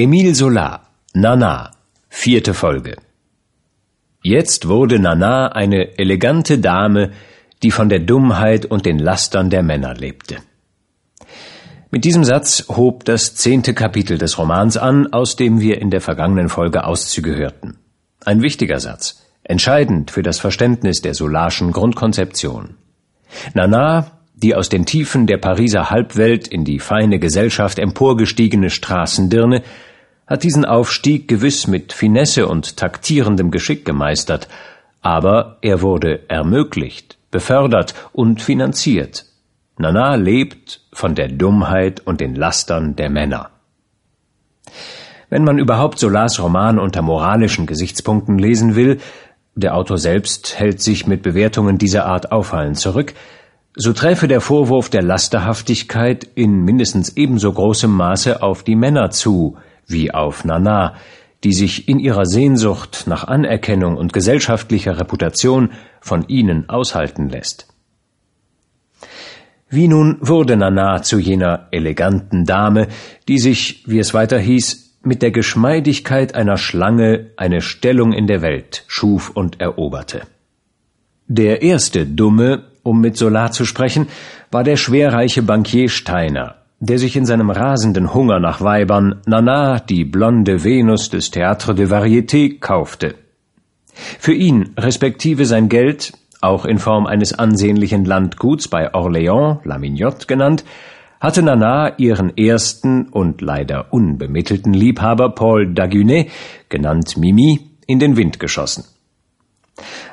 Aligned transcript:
Emile 0.00 0.32
Solar, 0.32 0.90
Nana, 1.12 1.72
vierte 2.08 2.54
Folge. 2.54 2.98
Jetzt 4.22 4.68
wurde 4.68 5.00
Nana 5.00 5.48
eine 5.48 5.98
elegante 5.98 6.60
Dame, 6.60 7.10
die 7.64 7.72
von 7.72 7.88
der 7.88 7.98
Dummheit 7.98 8.64
und 8.64 8.86
den 8.86 9.00
Lastern 9.00 9.50
der 9.50 9.64
Männer 9.64 9.94
lebte. 9.94 10.36
Mit 11.90 12.04
diesem 12.04 12.22
Satz 12.22 12.66
hob 12.68 13.06
das 13.06 13.34
zehnte 13.34 13.74
Kapitel 13.74 14.18
des 14.18 14.38
Romans 14.38 14.76
an, 14.76 15.12
aus 15.12 15.34
dem 15.34 15.58
wir 15.58 15.82
in 15.82 15.90
der 15.90 16.00
vergangenen 16.00 16.48
Folge 16.48 16.84
Auszüge 16.84 17.34
hörten. 17.34 17.78
Ein 18.24 18.40
wichtiger 18.40 18.78
Satz, 18.78 19.26
entscheidend 19.42 20.12
für 20.12 20.22
das 20.22 20.38
Verständnis 20.38 21.02
der 21.02 21.14
Solarschen 21.14 21.72
Grundkonzeption. 21.72 22.76
Nana, 23.52 24.12
die 24.36 24.54
aus 24.54 24.68
den 24.68 24.86
Tiefen 24.86 25.26
der 25.26 25.38
Pariser 25.38 25.90
Halbwelt 25.90 26.46
in 26.46 26.64
die 26.64 26.78
feine 26.78 27.18
Gesellschaft 27.18 27.80
emporgestiegene 27.80 28.70
Straßendirne, 28.70 29.64
hat 30.28 30.42
diesen 30.44 30.64
Aufstieg 30.64 31.26
gewiss 31.26 31.66
mit 31.66 31.92
Finesse 31.92 32.46
und 32.46 32.76
taktierendem 32.76 33.50
Geschick 33.50 33.84
gemeistert, 33.84 34.46
aber 35.00 35.56
er 35.62 35.80
wurde 35.80 36.28
ermöglicht, 36.28 37.16
befördert 37.30 37.94
und 38.12 38.42
finanziert. 38.42 39.24
Nana 39.78 40.16
lebt 40.16 40.82
von 40.92 41.14
der 41.14 41.28
Dummheit 41.28 42.00
und 42.04 42.20
den 42.20 42.34
Lastern 42.34 42.94
der 42.94 43.08
Männer. 43.08 43.50
Wenn 45.30 45.44
man 45.44 45.58
überhaupt 45.58 45.98
Solars 45.98 46.42
Roman 46.42 46.78
unter 46.78 47.00
moralischen 47.00 47.66
Gesichtspunkten 47.66 48.38
lesen 48.38 48.74
will, 48.74 49.00
der 49.54 49.76
Autor 49.76 49.98
selbst 49.98 50.58
hält 50.58 50.82
sich 50.82 51.06
mit 51.06 51.22
Bewertungen 51.22 51.78
dieser 51.78 52.06
Art 52.06 52.32
auffallend 52.32 52.78
zurück, 52.78 53.14
so 53.74 53.92
träfe 53.92 54.28
der 54.28 54.40
Vorwurf 54.40 54.90
der 54.90 55.02
Lasterhaftigkeit 55.02 56.24
in 56.34 56.64
mindestens 56.64 57.16
ebenso 57.16 57.52
großem 57.52 57.90
Maße 57.90 58.42
auf 58.42 58.62
die 58.62 58.76
Männer 58.76 59.10
zu, 59.10 59.56
wie 59.88 60.12
auf 60.12 60.44
Nana, 60.44 60.94
die 61.44 61.52
sich 61.52 61.88
in 61.88 61.98
ihrer 61.98 62.26
Sehnsucht 62.26 63.04
nach 63.06 63.24
Anerkennung 63.24 63.96
und 63.96 64.12
gesellschaftlicher 64.12 64.98
Reputation 64.98 65.70
von 66.00 66.26
ihnen 66.28 66.68
aushalten 66.68 67.28
lässt. 67.28 67.68
Wie 69.70 69.88
nun 69.88 70.16
wurde 70.20 70.56
Nana 70.56 71.02
zu 71.02 71.18
jener 71.18 71.68
eleganten 71.70 72.44
Dame, 72.44 72.88
die 73.28 73.38
sich, 73.38 73.84
wie 73.86 73.98
es 73.98 74.14
weiter 74.14 74.38
hieß, 74.38 74.88
mit 75.02 75.22
der 75.22 75.30
Geschmeidigkeit 75.30 76.34
einer 76.34 76.56
Schlange 76.56 77.30
eine 77.36 77.60
Stellung 77.60 78.12
in 78.12 78.26
der 78.26 78.42
Welt 78.42 78.84
schuf 78.88 79.30
und 79.30 79.60
eroberte. 79.60 80.22
Der 81.26 81.62
erste 81.62 82.06
Dumme, 82.06 82.64
um 82.82 83.00
mit 83.00 83.16
Solar 83.16 83.52
zu 83.52 83.64
sprechen, 83.64 84.08
war 84.50 84.64
der 84.64 84.76
schwerreiche 84.76 85.42
Bankier 85.42 85.90
Steiner, 85.90 86.57
der 86.80 86.98
sich 86.98 87.16
in 87.16 87.26
seinem 87.26 87.50
rasenden 87.50 88.14
Hunger 88.14 88.38
nach 88.38 88.60
Weibern 88.60 89.20
Nana, 89.26 89.80
die 89.80 90.04
blonde 90.04 90.62
Venus 90.62 91.10
des 91.10 91.32
Théâtre 91.32 91.74
de 91.74 91.86
Variété, 91.86 92.60
kaufte. 92.60 93.16
Für 93.92 94.32
ihn, 94.32 94.74
respektive 94.78 95.44
sein 95.44 95.68
Geld, 95.68 96.12
auch 96.40 96.64
in 96.64 96.78
Form 96.78 97.06
eines 97.06 97.36
ansehnlichen 97.36 98.04
Landguts 98.04 98.68
bei 98.68 98.94
Orléans, 98.94 99.58
La 99.64 99.78
Mignotte 99.78 100.26
genannt, 100.26 100.64
hatte 101.20 101.42
Nana 101.42 101.98
ihren 101.98 102.36
ersten 102.36 103.08
und 103.08 103.40
leider 103.40 103.92
unbemittelten 103.92 104.72
Liebhaber 104.72 105.30
Paul 105.30 105.74
Dagunet, 105.74 106.30
genannt 106.68 107.16
Mimi, 107.16 107.70
in 107.86 107.98
den 107.98 108.16
Wind 108.16 108.38
geschossen. 108.38 108.84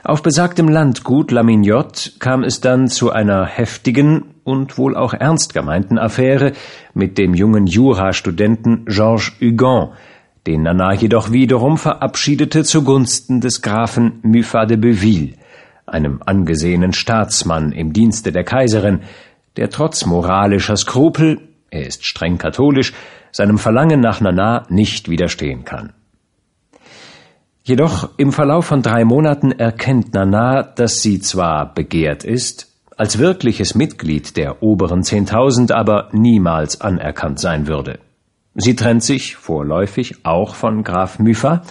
Auf 0.04 0.22
besagtem 0.22 0.68
Landgut 0.68 1.32
La 1.32 1.44
Mignotte 1.44 2.12
kam 2.20 2.44
es 2.44 2.62
dann 2.62 2.88
zu 2.88 3.12
einer 3.12 3.46
heftigen 3.46 4.26
und 4.44 4.78
wohl 4.78 4.96
auch 4.96 5.14
ernst 5.14 5.54
gemeinten 5.54 5.98
Affäre 5.98 6.54
mit 6.94 7.18
dem 7.18 7.34
jungen 7.34 7.68
Jurastudenten 7.68 8.86
Georges 8.86 9.34
Hugon, 9.42 9.94
den 10.46 10.64
Nana 10.64 10.94
jedoch 10.94 11.32
wiederum 11.32 11.78
verabschiedete 11.78 12.64
zugunsten 12.64 13.42
des 13.42 13.62
Grafen 13.62 14.20
Muffat 14.22 14.70
de 14.70 14.78
Beuville, 14.78 15.34
einem 15.88 16.22
angesehenen 16.24 16.94
Staatsmann 16.94 17.72
im 17.72 17.94
Dienste 17.94 18.32
der 18.32 18.44
Kaiserin, 18.44 19.02
der 19.58 19.70
trotz 19.70 20.06
moralischer 20.06 20.78
Skrupel, 20.78 21.42
er 21.72 21.88
ist 21.88 22.06
streng 22.06 22.38
katholisch, 22.38 22.94
seinem 23.32 23.58
Verlangen 23.58 24.00
nach 24.00 24.22
Nana 24.22 24.66
nicht 24.70 25.10
widerstehen 25.10 25.66
kann. 25.66 25.94
Jedoch 27.68 28.12
im 28.18 28.32
Verlauf 28.32 28.66
von 28.66 28.84
drei 28.84 29.06
Monaten 29.06 29.52
erkennt 29.52 30.14
Nana, 30.14 30.62
dass 30.62 31.02
sie 31.02 31.20
zwar 31.20 31.74
begehrt 31.74 32.24
ist, 32.24 32.72
als 32.96 33.18
wirkliches 33.18 33.74
Mitglied 33.74 34.38
der 34.38 34.62
oberen 34.62 35.02
Zehntausend 35.02 35.72
aber 35.72 36.10
niemals 36.12 36.80
anerkannt 36.80 37.40
sein 37.40 37.66
würde. 37.66 37.98
Sie 38.54 38.76
trennt 38.76 39.04
sich 39.04 39.36
vorläufig 39.36 40.18
auch 40.22 40.54
von 40.54 40.84
Graf 40.84 41.18
Muffat 41.18 41.66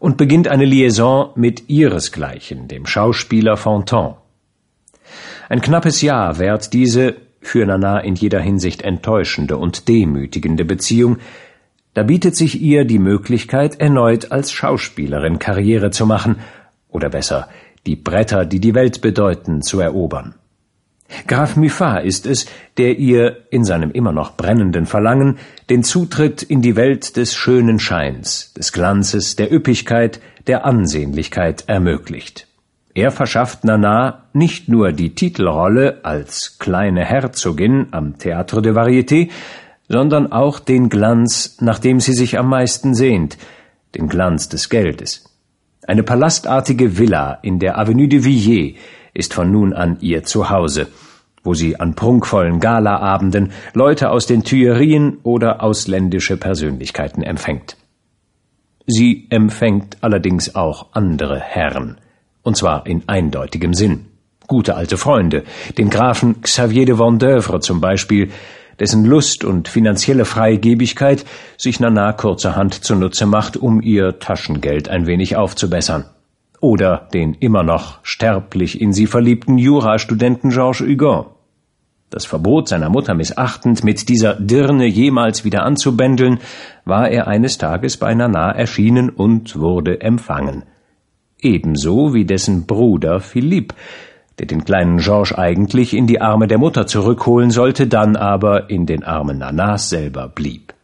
und 0.00 0.16
beginnt 0.16 0.48
eine 0.48 0.64
Liaison 0.64 1.30
mit 1.36 1.68
ihresgleichen, 1.70 2.66
dem 2.66 2.84
Schauspieler 2.84 3.56
Fontan. 3.56 4.16
Ein 5.48 5.60
knappes 5.60 6.02
Jahr 6.02 6.40
währt 6.40 6.72
diese 6.72 7.14
für 7.40 7.64
Nana 7.64 8.00
in 8.00 8.16
jeder 8.16 8.40
Hinsicht 8.40 8.82
enttäuschende 8.82 9.56
und 9.56 9.86
demütigende 9.86 10.64
Beziehung, 10.64 11.18
da 11.98 12.04
bietet 12.04 12.36
sich 12.36 12.62
ihr 12.62 12.84
die 12.84 13.00
Möglichkeit, 13.00 13.80
erneut 13.80 14.30
als 14.30 14.52
Schauspielerin 14.52 15.40
Karriere 15.40 15.90
zu 15.90 16.06
machen, 16.06 16.36
oder 16.90 17.08
besser, 17.08 17.48
die 17.88 17.96
Bretter, 17.96 18.44
die 18.44 18.60
die 18.60 18.76
Welt 18.76 19.00
bedeuten, 19.00 19.62
zu 19.62 19.80
erobern. 19.80 20.36
Graf 21.26 21.56
Muffat 21.56 22.04
ist 22.04 22.24
es, 22.26 22.46
der 22.76 23.00
ihr 23.00 23.38
in 23.50 23.64
seinem 23.64 23.90
immer 23.90 24.12
noch 24.12 24.36
brennenden 24.36 24.86
Verlangen 24.86 25.38
den 25.70 25.82
Zutritt 25.82 26.40
in 26.40 26.62
die 26.62 26.76
Welt 26.76 27.16
des 27.16 27.34
schönen 27.34 27.80
Scheins, 27.80 28.52
des 28.54 28.72
Glanzes, 28.72 29.34
der 29.34 29.52
Üppigkeit, 29.52 30.20
der 30.46 30.64
Ansehnlichkeit 30.64 31.64
ermöglicht. 31.66 32.46
Er 32.94 33.10
verschafft 33.10 33.64
Nana 33.64 34.22
nicht 34.32 34.68
nur 34.68 34.92
die 34.92 35.16
Titelrolle 35.16 36.04
als 36.04 36.58
kleine 36.60 37.04
Herzogin 37.04 37.88
am 37.90 38.14
Théâtre 38.20 38.60
de 38.60 38.72
Variété, 38.72 39.30
sondern 39.88 40.30
auch 40.32 40.60
den 40.60 40.88
Glanz, 40.88 41.56
nach 41.60 41.78
dem 41.78 42.00
sie 42.00 42.12
sich 42.12 42.38
am 42.38 42.48
meisten 42.48 42.94
sehnt, 42.94 43.38
den 43.94 44.08
Glanz 44.08 44.48
des 44.48 44.68
Geldes. 44.68 45.24
Eine 45.86 46.02
palastartige 46.02 46.98
Villa 46.98 47.38
in 47.42 47.58
der 47.58 47.78
Avenue 47.78 48.08
de 48.08 48.24
Villiers 48.24 48.78
ist 49.14 49.32
von 49.32 49.50
nun 49.50 49.72
an 49.72 49.96
ihr 50.00 50.22
Zuhause, 50.24 50.88
wo 51.42 51.54
sie 51.54 51.80
an 51.80 51.94
prunkvollen 51.94 52.60
Galaabenden 52.60 53.52
Leute 53.72 54.10
aus 54.10 54.26
den 54.26 54.44
Tuillerien 54.44 55.18
oder 55.22 55.62
ausländische 55.62 56.36
Persönlichkeiten 56.36 57.22
empfängt. 57.22 57.76
Sie 58.86 59.26
empfängt 59.30 59.96
allerdings 60.02 60.54
auch 60.54 60.88
andere 60.92 61.40
Herren, 61.40 61.98
und 62.42 62.56
zwar 62.56 62.86
in 62.86 63.04
eindeutigem 63.06 63.74
Sinn. 63.74 64.06
Gute 64.46 64.76
alte 64.76 64.96
Freunde, 64.96 65.44
den 65.76 65.90
Grafen 65.90 66.40
Xavier 66.40 66.86
de 66.86 66.98
Vendeuvre 66.98 67.60
zum 67.60 67.80
Beispiel, 67.80 68.30
dessen 68.80 69.04
Lust 69.04 69.44
und 69.44 69.68
finanzielle 69.68 70.24
Freigebigkeit 70.24 71.24
sich 71.56 71.80
Nana 71.80 72.12
kurzerhand 72.12 72.74
zunutze 72.74 73.26
macht, 73.26 73.56
um 73.56 73.80
ihr 73.80 74.18
Taschengeld 74.18 74.88
ein 74.88 75.06
wenig 75.06 75.36
aufzubessern. 75.36 76.04
Oder 76.60 77.08
den 77.12 77.34
immer 77.34 77.62
noch 77.62 77.98
sterblich 78.02 78.80
in 78.80 78.92
sie 78.92 79.06
verliebten 79.06 79.58
Jurastudenten 79.58 80.50
Georges 80.50 80.80
Hugon. 80.80 81.26
Das 82.10 82.24
Verbot 82.24 82.68
seiner 82.68 82.88
Mutter 82.88 83.14
missachtend, 83.14 83.84
mit 83.84 84.08
dieser 84.08 84.34
Dirne 84.34 84.86
jemals 84.86 85.44
wieder 85.44 85.62
anzubändeln, 85.62 86.38
war 86.86 87.10
er 87.10 87.28
eines 87.28 87.58
Tages 87.58 87.98
bei 87.98 88.14
Nana 88.14 88.50
erschienen 88.50 89.10
und 89.10 89.58
wurde 89.58 90.00
empfangen. 90.00 90.64
Ebenso 91.40 92.14
wie 92.14 92.24
dessen 92.24 92.66
Bruder 92.66 93.20
Philippe, 93.20 93.74
der 94.38 94.46
den 94.46 94.64
kleinen 94.64 94.98
Georges 94.98 95.32
eigentlich 95.32 95.94
in 95.94 96.06
die 96.06 96.20
Arme 96.20 96.46
der 96.46 96.58
Mutter 96.58 96.86
zurückholen 96.86 97.50
sollte, 97.50 97.86
dann 97.86 98.16
aber 98.16 98.70
in 98.70 98.86
den 98.86 99.04
Armen 99.04 99.38
Nanas 99.38 99.88
selber 99.88 100.28
blieb. 100.28 100.74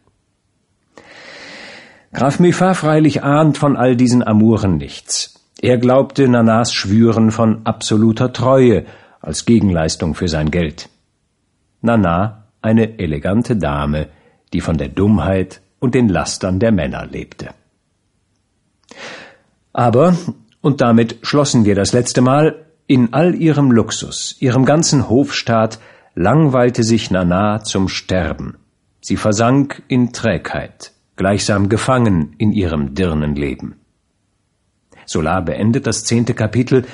Graf 2.13 2.39
Muffat 2.39 2.77
freilich 2.77 3.23
ahnt 3.23 3.57
von 3.57 3.75
all 3.75 3.95
diesen 3.95 4.25
Amuren 4.25 4.77
nichts. 4.77 5.33
Er 5.61 5.77
glaubte 5.77 6.27
Nanas 6.27 6.73
Schwüren 6.73 7.31
von 7.31 7.65
absoluter 7.65 8.31
Treue 8.33 8.85
als 9.21 9.45
Gegenleistung 9.45 10.15
für 10.15 10.27
sein 10.27 10.51
Geld. 10.51 10.89
Nana 11.81 12.45
eine 12.61 12.99
elegante 12.99 13.55
Dame, 13.55 14.07
die 14.53 14.61
von 14.61 14.77
der 14.77 14.89
Dummheit 14.89 15.61
und 15.79 15.95
den 15.95 16.09
Lastern 16.09 16.59
der 16.59 16.71
Männer 16.71 17.05
lebte. 17.05 17.49
Aber, 19.73 20.15
und 20.61 20.81
damit 20.81 21.17
schlossen 21.21 21.65
wir 21.65 21.75
das 21.75 21.93
letzte 21.93 22.21
Mal, 22.21 22.64
in 22.87 23.13
all 23.13 23.35
ihrem 23.35 23.71
Luxus, 23.71 24.35
ihrem 24.39 24.65
ganzen 24.65 25.09
Hofstaat 25.09 25.79
langweilte 26.13 26.83
sich 26.83 27.11
Nana 27.11 27.63
zum 27.63 27.89
Sterben. 27.89 28.57
Sie 29.01 29.17
versank 29.17 29.83
in 29.87 30.13
Trägheit, 30.13 30.91
gleichsam 31.15 31.69
gefangen 31.69 32.35
in 32.37 32.51
ihrem 32.51 32.95
Dirnenleben. 32.95 33.75
Solar 35.05 35.43
beendet 35.43 35.87
das 35.87 36.03
zehnte 36.03 36.33
Kapitel 36.33 36.85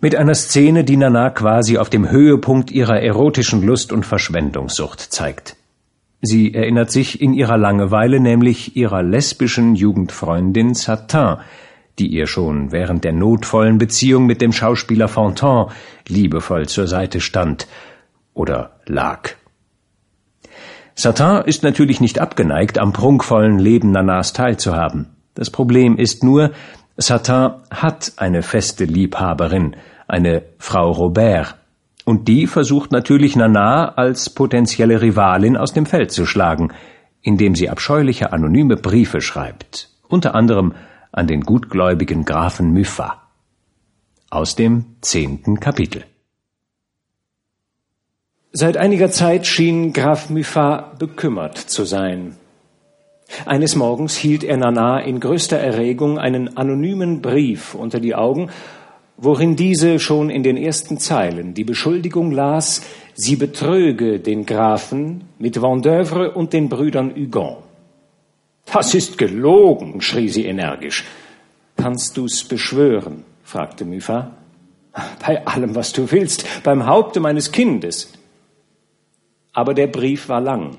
mit 0.00 0.16
einer 0.16 0.34
Szene, 0.34 0.82
die 0.82 0.96
Nana 0.96 1.30
quasi 1.30 1.78
auf 1.78 1.88
dem 1.88 2.10
Höhepunkt 2.10 2.72
ihrer 2.72 3.00
erotischen 3.00 3.62
Lust 3.62 3.92
und 3.92 4.04
Verschwendungssucht 4.04 5.00
zeigt. 5.00 5.56
Sie 6.20 6.54
erinnert 6.54 6.90
sich 6.90 7.20
in 7.20 7.34
ihrer 7.34 7.56
Langeweile 7.56 8.20
nämlich 8.20 8.76
ihrer 8.76 9.02
lesbischen 9.02 9.74
Jugendfreundin 9.74 10.74
Satin, 10.74 11.38
die 11.98 12.08
ihr 12.08 12.26
schon 12.26 12.72
während 12.72 13.04
der 13.04 13.12
notvollen 13.12 13.78
Beziehung 13.78 14.26
mit 14.26 14.40
dem 14.40 14.52
Schauspieler 14.52 15.08
Fontan 15.08 15.70
liebevoll 16.08 16.68
zur 16.68 16.86
Seite 16.86 17.20
stand 17.20 17.66
oder 18.34 18.80
lag. 18.86 19.30
Satin 20.94 21.42
ist 21.46 21.62
natürlich 21.62 22.00
nicht 22.00 22.18
abgeneigt, 22.18 22.78
am 22.78 22.92
prunkvollen 22.92 23.58
Leben 23.58 23.90
Nanas 23.90 24.32
teilzuhaben. 24.32 25.06
Das 25.34 25.50
Problem 25.50 25.96
ist 25.96 26.22
nur, 26.22 26.52
Satin 26.96 27.52
hat 27.70 28.12
eine 28.16 28.42
feste 28.42 28.84
Liebhaberin, 28.84 29.76
eine 30.06 30.42
Frau 30.58 30.90
Robert, 30.90 31.56
und 32.04 32.28
die 32.28 32.46
versucht 32.46 32.90
natürlich 32.90 33.36
Nana 33.36 33.94
als 33.94 34.30
potenzielle 34.30 35.00
Rivalin 35.00 35.56
aus 35.56 35.72
dem 35.72 35.86
Feld 35.86 36.10
zu 36.10 36.26
schlagen, 36.26 36.72
indem 37.22 37.54
sie 37.54 37.70
abscheuliche 37.70 38.32
anonyme 38.32 38.76
Briefe 38.76 39.20
schreibt, 39.20 39.88
unter 40.08 40.34
anderem 40.34 40.74
an 41.12 41.26
den 41.26 41.42
gutgläubigen 41.42 42.24
Grafen 42.24 42.72
Mypha. 42.72 43.22
Aus 44.30 44.56
dem 44.56 44.96
zehnten 45.02 45.60
Kapitel. 45.60 46.04
Seit 48.50 48.78
einiger 48.78 49.10
Zeit 49.10 49.46
schien 49.46 49.92
Graf 49.92 50.30
Mypha 50.30 50.94
bekümmert 50.98 51.58
zu 51.58 51.84
sein. 51.84 52.36
Eines 53.46 53.76
Morgens 53.76 54.16
hielt 54.16 54.42
er 54.42 54.56
Nana 54.56 55.00
in 55.00 55.20
größter 55.20 55.58
Erregung 55.58 56.18
einen 56.18 56.56
anonymen 56.56 57.22
Brief 57.22 57.74
unter 57.74 58.00
die 58.00 58.14
Augen, 58.14 58.50
worin 59.16 59.56
diese 59.56 59.98
schon 59.98 60.30
in 60.30 60.42
den 60.42 60.56
ersten 60.56 60.98
Zeilen 60.98 61.54
die 61.54 61.64
Beschuldigung 61.64 62.30
las, 62.30 62.82
sie 63.14 63.36
betröge 63.36 64.18
den 64.18 64.46
Grafen 64.46 65.24
mit 65.38 65.60
Vendeuvre 65.60 66.32
und 66.32 66.52
den 66.52 66.68
Brüdern 66.68 67.14
Hugon. 67.14 67.56
Das 68.66 68.94
ist 68.94 69.18
gelogen, 69.18 70.00
schrie 70.00 70.28
sie 70.28 70.46
energisch. 70.46 71.04
Kannst 71.76 72.16
du's 72.16 72.44
beschwören? 72.44 73.24
fragte 73.42 73.84
Mypha. 73.84 74.32
Bei 75.26 75.46
allem, 75.46 75.74
was 75.74 75.92
du 75.92 76.10
willst, 76.10 76.62
beim 76.62 76.86
Haupte 76.86 77.20
meines 77.20 77.50
Kindes. 77.52 78.12
Aber 79.52 79.74
der 79.74 79.86
Brief 79.86 80.28
war 80.28 80.40
lang. 80.40 80.78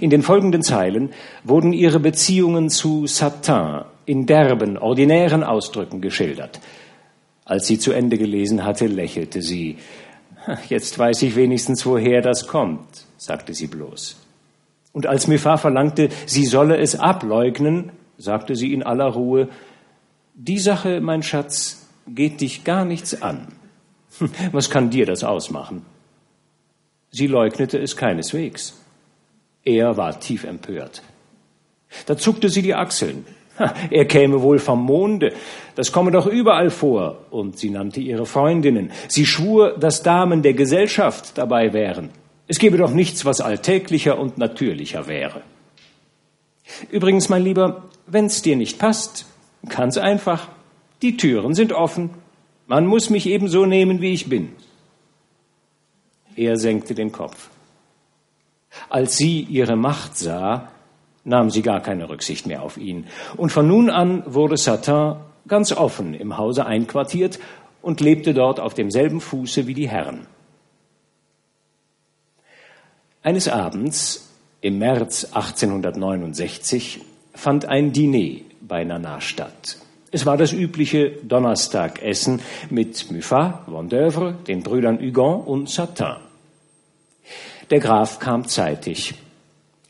In 0.00 0.10
den 0.10 0.22
folgenden 0.22 0.62
Zeilen 0.62 1.10
wurden 1.44 1.72
ihre 1.72 2.00
Beziehungen 2.00 2.70
zu 2.70 3.06
Satin 3.06 3.84
in 4.04 4.26
derben, 4.26 4.78
ordinären 4.78 5.44
Ausdrücken 5.44 6.00
geschildert. 6.00 6.60
Als 7.44 7.66
sie 7.66 7.78
zu 7.78 7.92
Ende 7.92 8.18
gelesen 8.18 8.64
hatte, 8.64 8.86
lächelte 8.86 9.42
sie. 9.42 9.78
Jetzt 10.68 10.98
weiß 10.98 11.22
ich 11.22 11.36
wenigstens, 11.36 11.86
woher 11.86 12.22
das 12.22 12.46
kommt, 12.46 13.06
sagte 13.16 13.54
sie 13.54 13.66
bloß. 13.66 14.16
Und 14.96 15.06
als 15.06 15.26
Mifar 15.26 15.58
verlangte, 15.58 16.08
sie 16.24 16.46
solle 16.46 16.78
es 16.78 16.98
ableugnen, 16.98 17.92
sagte 18.16 18.56
sie 18.56 18.72
in 18.72 18.82
aller 18.82 19.04
Ruhe, 19.04 19.50
die 20.32 20.58
Sache, 20.58 21.02
mein 21.02 21.22
Schatz, 21.22 21.86
geht 22.08 22.40
dich 22.40 22.64
gar 22.64 22.86
nichts 22.86 23.20
an. 23.20 23.48
Was 24.52 24.70
kann 24.70 24.88
dir 24.88 25.04
das 25.04 25.22
ausmachen? 25.22 25.84
Sie 27.10 27.26
leugnete 27.26 27.78
es 27.78 27.98
keineswegs. 27.98 28.82
Er 29.66 29.98
war 29.98 30.18
tief 30.18 30.44
empört. 30.44 31.02
Da 32.06 32.16
zuckte 32.16 32.48
sie 32.48 32.62
die 32.62 32.74
Achseln. 32.74 33.26
Er 33.90 34.06
käme 34.06 34.40
wohl 34.40 34.58
vom 34.58 34.82
Monde. 34.82 35.34
Das 35.74 35.92
komme 35.92 36.10
doch 36.10 36.26
überall 36.26 36.70
vor. 36.70 37.26
Und 37.28 37.58
sie 37.58 37.68
nannte 37.68 38.00
ihre 38.00 38.24
Freundinnen. 38.24 38.92
Sie 39.08 39.26
schwur, 39.26 39.76
dass 39.78 40.02
Damen 40.02 40.40
der 40.40 40.54
Gesellschaft 40.54 41.36
dabei 41.36 41.74
wären. 41.74 42.08
Es 42.48 42.58
gebe 42.58 42.76
doch 42.76 42.90
nichts, 42.90 43.24
was 43.24 43.40
alltäglicher 43.40 44.18
und 44.18 44.38
natürlicher 44.38 45.06
wäre. 45.06 45.42
Übrigens, 46.90 47.28
mein 47.28 47.42
Lieber, 47.42 47.84
wenn's 48.06 48.42
dir 48.42 48.56
nicht 48.56 48.78
passt, 48.78 49.26
ganz 49.68 49.98
einfach. 49.98 50.48
Die 51.02 51.16
Türen 51.16 51.54
sind 51.54 51.72
offen. 51.72 52.10
Man 52.66 52.86
muss 52.86 53.10
mich 53.10 53.26
ebenso 53.26 53.66
nehmen, 53.66 54.00
wie 54.00 54.12
ich 54.12 54.28
bin. 54.28 54.52
Er 56.36 56.56
senkte 56.56 56.94
den 56.94 57.12
Kopf. 57.12 57.48
Als 58.88 59.16
sie 59.16 59.40
ihre 59.40 59.76
Macht 59.76 60.16
sah, 60.16 60.68
nahm 61.24 61.50
sie 61.50 61.62
gar 61.62 61.80
keine 61.80 62.08
Rücksicht 62.08 62.46
mehr 62.46 62.62
auf 62.62 62.76
ihn. 62.76 63.06
Und 63.36 63.50
von 63.50 63.66
nun 63.66 63.90
an 63.90 64.22
wurde 64.26 64.56
Satin 64.56 65.16
ganz 65.48 65.72
offen 65.72 66.14
im 66.14 66.36
Hause 66.36 66.66
einquartiert 66.66 67.38
und 67.82 68.00
lebte 68.00 68.34
dort 68.34 68.60
auf 68.60 68.74
demselben 68.74 69.20
Fuße 69.20 69.66
wie 69.66 69.74
die 69.74 69.88
Herren. 69.88 70.26
Eines 73.26 73.48
Abends 73.48 74.30
im 74.60 74.78
März 74.78 75.24
1869 75.32 77.00
fand 77.34 77.64
ein 77.64 77.92
Diner 77.92 78.42
bei 78.60 78.84
Nana 78.84 79.20
statt. 79.20 79.78
Es 80.12 80.26
war 80.26 80.36
das 80.36 80.52
übliche 80.52 81.10
Donnerstagessen 81.24 82.40
mit 82.70 83.10
Muffat, 83.10 83.64
Vendeuvre, 83.66 84.36
den 84.46 84.62
Brüdern 84.62 85.00
Hugon 85.00 85.40
und 85.40 85.68
Satin. 85.68 86.18
Der 87.70 87.80
Graf 87.80 88.20
kam 88.20 88.46
zeitig. 88.46 89.14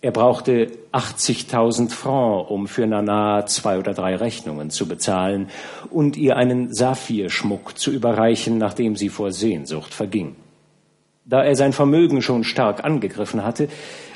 Er 0.01 0.13
brauchte 0.13 0.71
80.000 0.93 1.91
Francs, 1.91 2.51
um 2.51 2.67
für 2.67 2.87
Nana 2.87 3.45
zwei 3.45 3.79
oder 3.79 3.93
drei 3.93 4.17
Rechnungen 4.17 4.71
zu 4.71 4.89
bezahlen 4.89 5.51
und 5.91 6.17
ihr 6.17 6.39
einen 6.39 6.73
Saphirschmuck 6.73 7.77
zu 7.77 7.91
überreichen, 7.91 8.57
nachdem 8.57 8.97
sie 8.97 9.11
vor 9.11 9.31
Sehnsucht 9.31 9.93
verging. 9.93 10.37
Da 11.29 11.43
er 11.43 11.57
sein 11.57 11.73
Vermögen 11.73 12.23
schon 12.23 12.45
stark 12.45 12.85
angegriffen 12.85 13.45
hatte, 13.45 13.69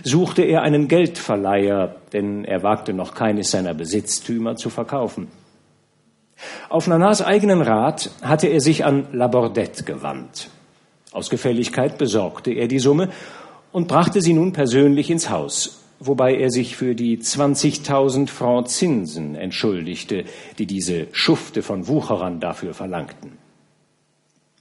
suchte 0.05 0.43
er 0.43 0.63
einen 0.63 0.87
Geldverleiher, 0.87 1.97
denn 2.13 2.45
er 2.45 2.63
wagte 2.63 2.93
noch 2.93 3.15
keines 3.15 3.51
seiner 3.51 3.75
Besitztümer 3.75 4.55
zu 4.55 4.71
verkaufen. 4.71 5.27
Auf 6.69 6.87
Nanas 6.87 7.21
eigenen 7.21 7.63
Rat 7.63 8.11
hatte 8.23 8.47
er 8.47 8.61
sich 8.61 8.85
an 8.85 9.09
Labordette 9.13 9.83
gewandt. 9.83 10.51
Aus 11.11 11.31
Gefälligkeit 11.31 11.99
besorgte 11.99 12.53
er 12.53 12.69
die 12.69 12.79
Summe 12.79 13.09
und 13.73 13.89
brachte 13.89 14.21
sie 14.21 14.33
nun 14.33 14.53
persönlich 14.53 15.11
ins 15.11 15.31
Haus, 15.31 15.83
wobei 15.99 16.37
er 16.37 16.51
sich 16.51 16.77
für 16.77 16.95
die 16.95 17.19
20.000 17.19 18.29
Franc 18.29 18.69
Zinsen 18.69 19.35
entschuldigte, 19.35 20.27
die 20.61 20.67
diese 20.67 21.09
Schufte 21.11 21.63
von 21.63 21.89
Wucherern 21.89 22.39
dafür 22.39 22.73
verlangten. 22.73 23.40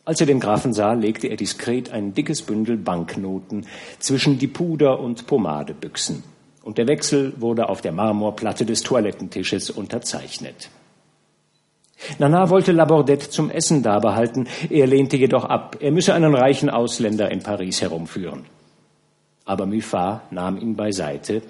Als 0.10 0.20
er 0.20 0.26
den 0.26 0.40
Grafen 0.40 0.74
sah, 0.74 0.94
legte 0.94 1.28
er 1.28 1.36
diskret 1.36 1.92
ein 1.92 2.16
dickes 2.16 2.42
Bündel 2.42 2.78
Banknoten 2.78 3.68
zwischen 4.00 4.40
die 4.40 4.48
Puder- 4.48 5.00
und 5.00 5.28
Pomadebüchsen, 5.28 6.24
und 6.64 6.80
der 6.80 6.88
Wechsel 6.88 7.34
wurde 7.38 7.70
auf 7.70 7.82
der 7.82 7.92
Marmorplatte 7.92 8.66
des 8.66 8.82
Toilettentisches 8.82 9.70
unterzeichnet. 9.70 10.72
Nana 12.18 12.50
wollte 12.50 12.72
Labordette 12.72 13.30
zum 13.30 13.52
Essen 13.52 13.84
dabehalten, 13.84 14.48
er 14.72 14.88
lehnte 14.88 15.16
jedoch 15.16 15.46
ab, 15.46 15.78
er 15.80 15.92
müsse 15.92 16.16
einen 16.16 16.34
reichen 16.34 16.72
Ausländer 16.72 17.30
in 17.30 17.44
Paris 17.44 17.84
herumführen. 17.84 18.46
Aber 19.46 19.68
Muffat 19.68 20.32
nahm 20.32 20.58
ihn 20.58 20.76
beiseite 20.76 21.44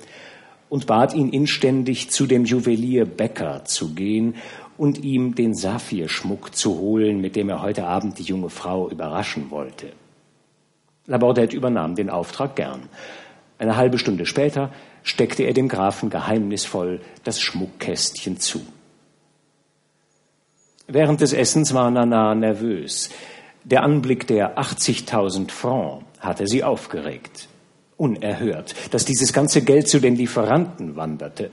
und 0.67 0.85
bat 0.85 1.13
ihn 1.13 1.29
inständig, 1.29 2.11
zu 2.11 2.27
dem 2.27 2.43
Juwelier 2.43 3.05
Becker 3.05 3.63
zu 3.63 3.93
gehen 3.93 4.35
und 4.79 5.03
ihm 5.03 5.35
den 5.35 5.53
Saphirschmuck 5.53 6.55
zu 6.55 6.79
holen, 6.79 7.21
mit 7.21 7.35
dem 7.35 7.49
er 7.49 7.61
heute 7.61 7.85
Abend 7.85 8.17
die 8.17 8.23
junge 8.23 8.49
Frau 8.49 8.89
überraschen 8.89 9.51
wollte. 9.51 9.91
Labordette 11.05 11.55
übernahm 11.55 11.93
den 11.95 12.09
Auftrag 12.09 12.55
gern. 12.55 12.89
Eine 13.57 13.75
halbe 13.75 13.99
Stunde 13.99 14.25
später 14.25 14.71
steckte 15.03 15.43
er 15.43 15.53
dem 15.53 15.67
Grafen 15.67 16.09
geheimnisvoll 16.09 17.01
das 17.23 17.41
Schmuckkästchen 17.41 18.39
zu. 18.39 18.61
Während 20.87 21.21
des 21.21 21.33
Essens 21.33 21.73
war 21.73 21.91
Nana 21.91 22.33
nervös. 22.33 23.09
Der 23.63 23.83
Anblick 23.83 24.25
der 24.25 24.57
80.000 24.57 25.51
Francs 25.51 26.05
hatte 26.19 26.47
sie 26.47 26.63
aufgeregt 26.63 27.49
unerhört, 27.99 28.75
dass 28.91 29.03
dieses 29.03 29.33
ganze 29.33 29.61
Geld 29.61 29.89
zu 29.89 29.99
den 29.99 30.15
Lieferanten 30.15 30.95
wanderte. 30.95 31.51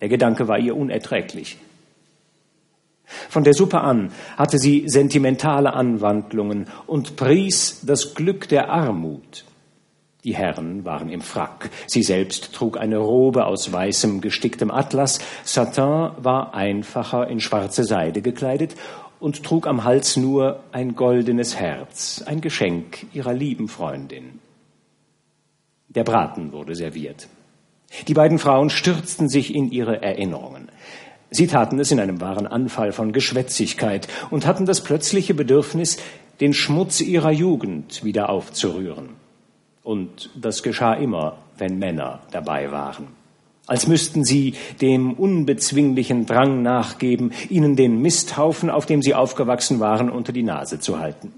Der 0.00 0.08
Gedanke 0.08 0.46
war 0.46 0.58
ihr 0.58 0.76
unerträglich. 0.76 1.58
Von 3.06 3.44
der 3.44 3.54
Suppe 3.54 3.80
an 3.80 4.10
hatte 4.36 4.58
sie 4.58 4.84
sentimentale 4.86 5.72
Anwandlungen 5.74 6.66
und 6.86 7.16
pries 7.16 7.80
das 7.84 8.14
Glück 8.14 8.48
der 8.48 8.70
Armut. 8.70 9.44
Die 10.24 10.34
Herren 10.34 10.86
waren 10.86 11.10
im 11.10 11.20
Frack. 11.20 11.68
Sie 11.86 12.02
selbst 12.02 12.54
trug 12.54 12.78
eine 12.78 12.96
Robe 12.96 13.44
aus 13.44 13.70
weißem 13.70 14.22
gesticktem 14.22 14.70
Atlas. 14.70 15.20
Satin 15.44 16.12
war 16.16 16.54
einfacher 16.54 17.28
in 17.28 17.40
schwarze 17.40 17.84
Seide 17.84 18.22
gekleidet 18.22 18.74
und 19.20 19.42
trug 19.42 19.66
am 19.66 19.84
Hals 19.84 20.16
nur 20.16 20.60
ein 20.72 20.96
goldenes 20.96 21.56
Herz, 21.56 22.22
ein 22.24 22.40
Geschenk 22.40 23.06
ihrer 23.12 23.34
lieben 23.34 23.68
Freundin. 23.68 24.40
Der 25.88 26.04
Braten 26.04 26.52
wurde 26.52 26.74
serviert. 26.74 27.28
Die 28.08 28.14
beiden 28.14 28.38
Frauen 28.38 28.70
stürzten 28.70 29.28
sich 29.28 29.54
in 29.54 29.70
ihre 29.70 30.02
Erinnerungen. 30.02 30.68
Sie 31.34 31.48
taten 31.48 31.80
es 31.80 31.90
in 31.90 31.98
einem 31.98 32.20
wahren 32.20 32.46
Anfall 32.46 32.92
von 32.92 33.10
Geschwätzigkeit 33.12 34.06
und 34.30 34.46
hatten 34.46 34.66
das 34.66 34.84
plötzliche 34.84 35.34
Bedürfnis, 35.34 35.96
den 36.40 36.54
Schmutz 36.54 37.00
ihrer 37.00 37.32
Jugend 37.32 38.04
wieder 38.04 38.30
aufzurühren. 38.30 39.08
Und 39.82 40.30
das 40.36 40.62
geschah 40.62 40.94
immer, 40.94 41.38
wenn 41.58 41.80
Männer 41.80 42.20
dabei 42.30 42.70
waren. 42.70 43.08
Als 43.66 43.88
müssten 43.88 44.22
sie 44.22 44.54
dem 44.80 45.12
unbezwinglichen 45.14 46.24
Drang 46.26 46.62
nachgeben, 46.62 47.32
ihnen 47.48 47.74
den 47.74 48.00
Misthaufen, 48.00 48.70
auf 48.70 48.86
dem 48.86 49.02
sie 49.02 49.16
aufgewachsen 49.16 49.80
waren, 49.80 50.10
unter 50.10 50.32
die 50.32 50.44
Nase 50.44 50.78
zu 50.78 51.00
halten. 51.00 51.32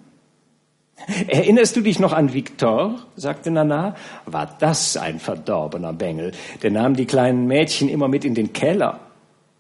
Erinnerst 1.27 1.75
du 1.75 1.81
dich 1.81 2.01
noch 2.01 2.13
an 2.13 2.35
Victor? 2.35 2.97
sagte 3.17 3.51
Nana. 3.51 3.97
War 4.27 4.57
das 4.59 4.99
ein 4.99 5.21
verdorbener 5.21 5.95
Bengel? 5.95 6.33
Der 6.63 6.71
nahm 6.71 6.97
die 6.97 7.07
kleinen 7.07 7.47
Mädchen 7.47 7.89
immer 7.89 8.09
mit 8.09 8.27
in 8.27 8.35
den 8.35 8.53
Keller. 8.53 9.01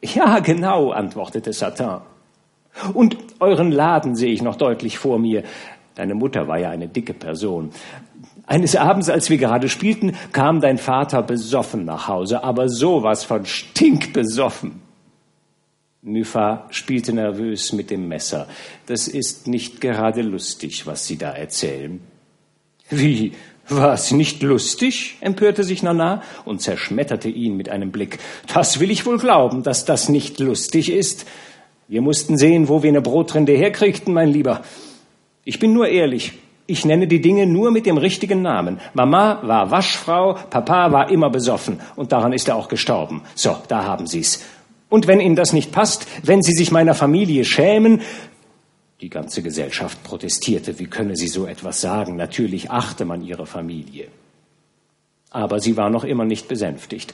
Ja, 0.02 0.38
genau, 0.40 0.90
antwortete 0.90 1.52
Satan. 1.52 2.02
Und 2.92 3.16
euren 3.40 3.72
Laden 3.72 4.16
sehe 4.16 4.32
ich 4.32 4.42
noch 4.42 4.56
deutlich 4.56 4.98
vor 4.98 5.18
mir. 5.18 5.42
Deine 5.94 6.14
Mutter 6.14 6.46
war 6.46 6.58
ja 6.58 6.70
eine 6.70 6.88
dicke 6.88 7.14
Person. 7.14 7.70
Eines 8.46 8.76
Abends, 8.76 9.08
als 9.08 9.30
wir 9.30 9.38
gerade 9.38 9.68
spielten, 9.68 10.14
kam 10.32 10.60
dein 10.60 10.78
Vater 10.78 11.22
besoffen 11.22 11.84
nach 11.84 12.06
Hause, 12.06 12.44
aber 12.44 12.68
sowas 12.68 13.24
von 13.24 13.44
stinkbesoffen. 13.44 14.82
Mypha 16.02 16.66
spielte 16.70 17.12
nervös 17.12 17.72
mit 17.72 17.90
dem 17.90 18.06
Messer. 18.06 18.46
Das 18.86 19.08
ist 19.08 19.48
nicht 19.48 19.80
gerade 19.80 20.22
lustig, 20.22 20.86
was 20.86 21.06
Sie 21.06 21.18
da 21.18 21.32
erzählen. 21.32 22.00
Wie? 22.90 23.32
Was 23.68 24.12
nicht 24.12 24.42
lustig? 24.42 25.16
empörte 25.20 25.64
sich 25.64 25.82
Nana 25.82 26.22
und 26.44 26.60
zerschmetterte 26.60 27.28
ihn 27.28 27.56
mit 27.56 27.68
einem 27.68 27.90
Blick. 27.90 28.18
Das 28.52 28.78
will 28.78 28.90
ich 28.90 29.06
wohl 29.06 29.18
glauben, 29.18 29.62
dass 29.62 29.84
das 29.84 30.08
nicht 30.08 30.38
lustig 30.38 30.90
ist. 30.90 31.26
Wir 31.88 32.00
mussten 32.00 32.36
sehen, 32.36 32.68
wo 32.68 32.82
wir 32.82 32.90
eine 32.90 33.02
Brotrinde 33.02 33.52
herkriegten, 33.52 34.14
mein 34.14 34.28
Lieber. 34.28 34.62
Ich 35.44 35.58
bin 35.58 35.72
nur 35.72 35.88
ehrlich. 35.88 36.32
Ich 36.68 36.84
nenne 36.84 37.06
die 37.06 37.20
Dinge 37.20 37.46
nur 37.46 37.70
mit 37.70 37.86
dem 37.86 37.96
richtigen 37.96 38.42
Namen. 38.42 38.80
Mama 38.92 39.40
war 39.42 39.70
Waschfrau, 39.70 40.34
Papa 40.50 40.90
war 40.90 41.10
immer 41.10 41.30
besoffen 41.30 41.80
und 41.94 42.10
daran 42.10 42.32
ist 42.32 42.48
er 42.48 42.56
auch 42.56 42.66
gestorben. 42.66 43.22
So, 43.36 43.56
da 43.68 43.84
haben 43.84 44.08
Sie's. 44.08 44.44
Und 44.88 45.06
wenn 45.06 45.20
Ihnen 45.20 45.36
das 45.36 45.52
nicht 45.52 45.70
passt, 45.72 46.06
wenn 46.24 46.42
Sie 46.42 46.52
sich 46.52 46.72
meiner 46.72 46.94
Familie 46.94 47.44
schämen, 47.44 48.00
die 49.00 49.10
ganze 49.10 49.42
Gesellschaft 49.42 50.02
protestierte, 50.04 50.78
wie 50.78 50.86
könne 50.86 51.16
sie 51.16 51.28
so 51.28 51.46
etwas 51.46 51.80
sagen? 51.80 52.16
Natürlich 52.16 52.70
achte 52.70 53.04
man 53.04 53.22
ihre 53.22 53.46
Familie. 53.46 54.08
Aber 55.30 55.60
sie 55.60 55.76
war 55.76 55.90
noch 55.90 56.04
immer 56.04 56.24
nicht 56.24 56.48
besänftigt. 56.48 57.12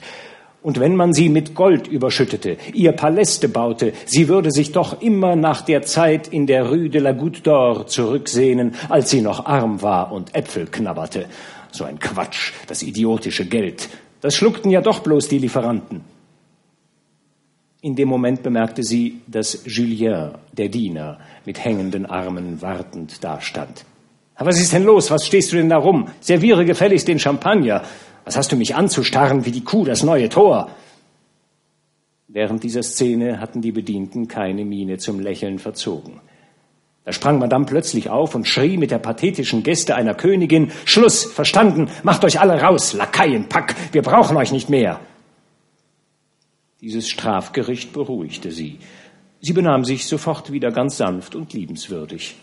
Und 0.61 0.79
wenn 0.79 0.95
man 0.95 1.11
sie 1.11 1.27
mit 1.27 1.55
Gold 1.55 1.87
überschüttete, 1.87 2.55
ihr 2.73 2.93
Paläste 2.93 3.49
baute, 3.49 3.91
sie 4.05 4.29
würde 4.29 4.49
sich 4.49 4.71
doch 4.71 5.01
immer 5.01 5.35
nach 5.35 5.61
der 5.61 5.81
Zeit 5.81 6.29
in 6.29 6.47
der 6.47 6.69
Rue 6.69 6.89
de 6.89 7.01
la 7.01 7.11
Goutte 7.11 7.41
d'Or 7.41 7.85
zurücksehnen, 7.85 8.75
als 8.87 9.09
sie 9.09 9.19
noch 9.19 9.45
arm 9.45 9.81
war 9.81 10.13
und 10.13 10.33
Äpfel 10.33 10.67
knabberte. 10.67 11.25
So 11.71 11.83
ein 11.83 11.99
Quatsch, 11.99 12.53
das 12.67 12.81
idiotische 12.81 13.45
Geld. 13.45 13.89
Das 14.21 14.35
schluckten 14.35 14.71
ja 14.71 14.79
doch 14.79 14.99
bloß 14.99 15.27
die 15.27 15.39
Lieferanten. 15.39 16.12
In 17.83 17.97
dem 17.97 18.07
Moment 18.07 18.43
bemerkte 18.43 18.81
sie, 18.81 19.19
dass 19.27 19.63
Julien, 19.65 20.31
der 20.53 20.69
Diener, 20.69 21.19
mit 21.45 21.61
hängenden 21.61 22.05
Armen 22.05 22.61
wartend 22.61 23.21
dastand. 23.21 23.83
Was 24.37 24.57
ist 24.57 24.71
denn 24.71 24.85
los? 24.85 25.11
Was 25.11 25.27
stehst 25.27 25.51
du 25.51 25.57
denn 25.57 25.67
da 25.67 25.75
rum? 25.75 26.07
Serviere 26.21 26.63
gefälligst 26.63 27.09
den 27.09 27.19
Champagner. 27.19 27.83
Was 28.23 28.37
hast 28.37 28.53
du 28.53 28.55
mich 28.55 28.73
anzustarren 28.73 29.45
wie 29.45 29.51
die 29.51 29.65
Kuh 29.65 29.83
das 29.83 30.01
neue 30.01 30.29
Tor? 30.29 30.69
Während 32.29 32.63
dieser 32.63 32.83
Szene 32.83 33.41
hatten 33.41 33.61
die 33.61 33.73
Bedienten 33.73 34.29
keine 34.29 34.63
Miene 34.63 34.97
zum 34.97 35.19
Lächeln 35.19 35.59
verzogen. 35.59 36.21
Da 37.03 37.11
sprang 37.11 37.37
Madame 37.37 37.65
plötzlich 37.65 38.09
auf 38.09 38.33
und 38.33 38.47
schrie 38.47 38.77
mit 38.77 38.91
der 38.91 38.99
pathetischen 38.99 39.61
Geste 39.61 39.95
einer 39.95 40.13
Königin 40.13 40.71
Schluss, 40.85 41.25
verstanden, 41.25 41.89
macht 42.03 42.23
euch 42.23 42.39
alle 42.39 42.61
raus, 42.61 42.93
Lakaienpack, 42.93 43.75
wir 43.91 44.03
brauchen 44.03 44.37
euch 44.37 44.53
nicht 44.53 44.69
mehr. 44.69 45.01
Dieses 46.83 47.07
Strafgericht 47.07 47.93
beruhigte 47.93 48.51
sie. 48.51 48.77
Sie 49.39 49.53
benahm 49.53 49.85
sich 49.85 50.05
sofort 50.05 50.51
wieder 50.51 50.69
ganz 50.69 50.97
sanft 50.97 51.33
und 51.33 51.53
liebenswürdig. 51.53 52.35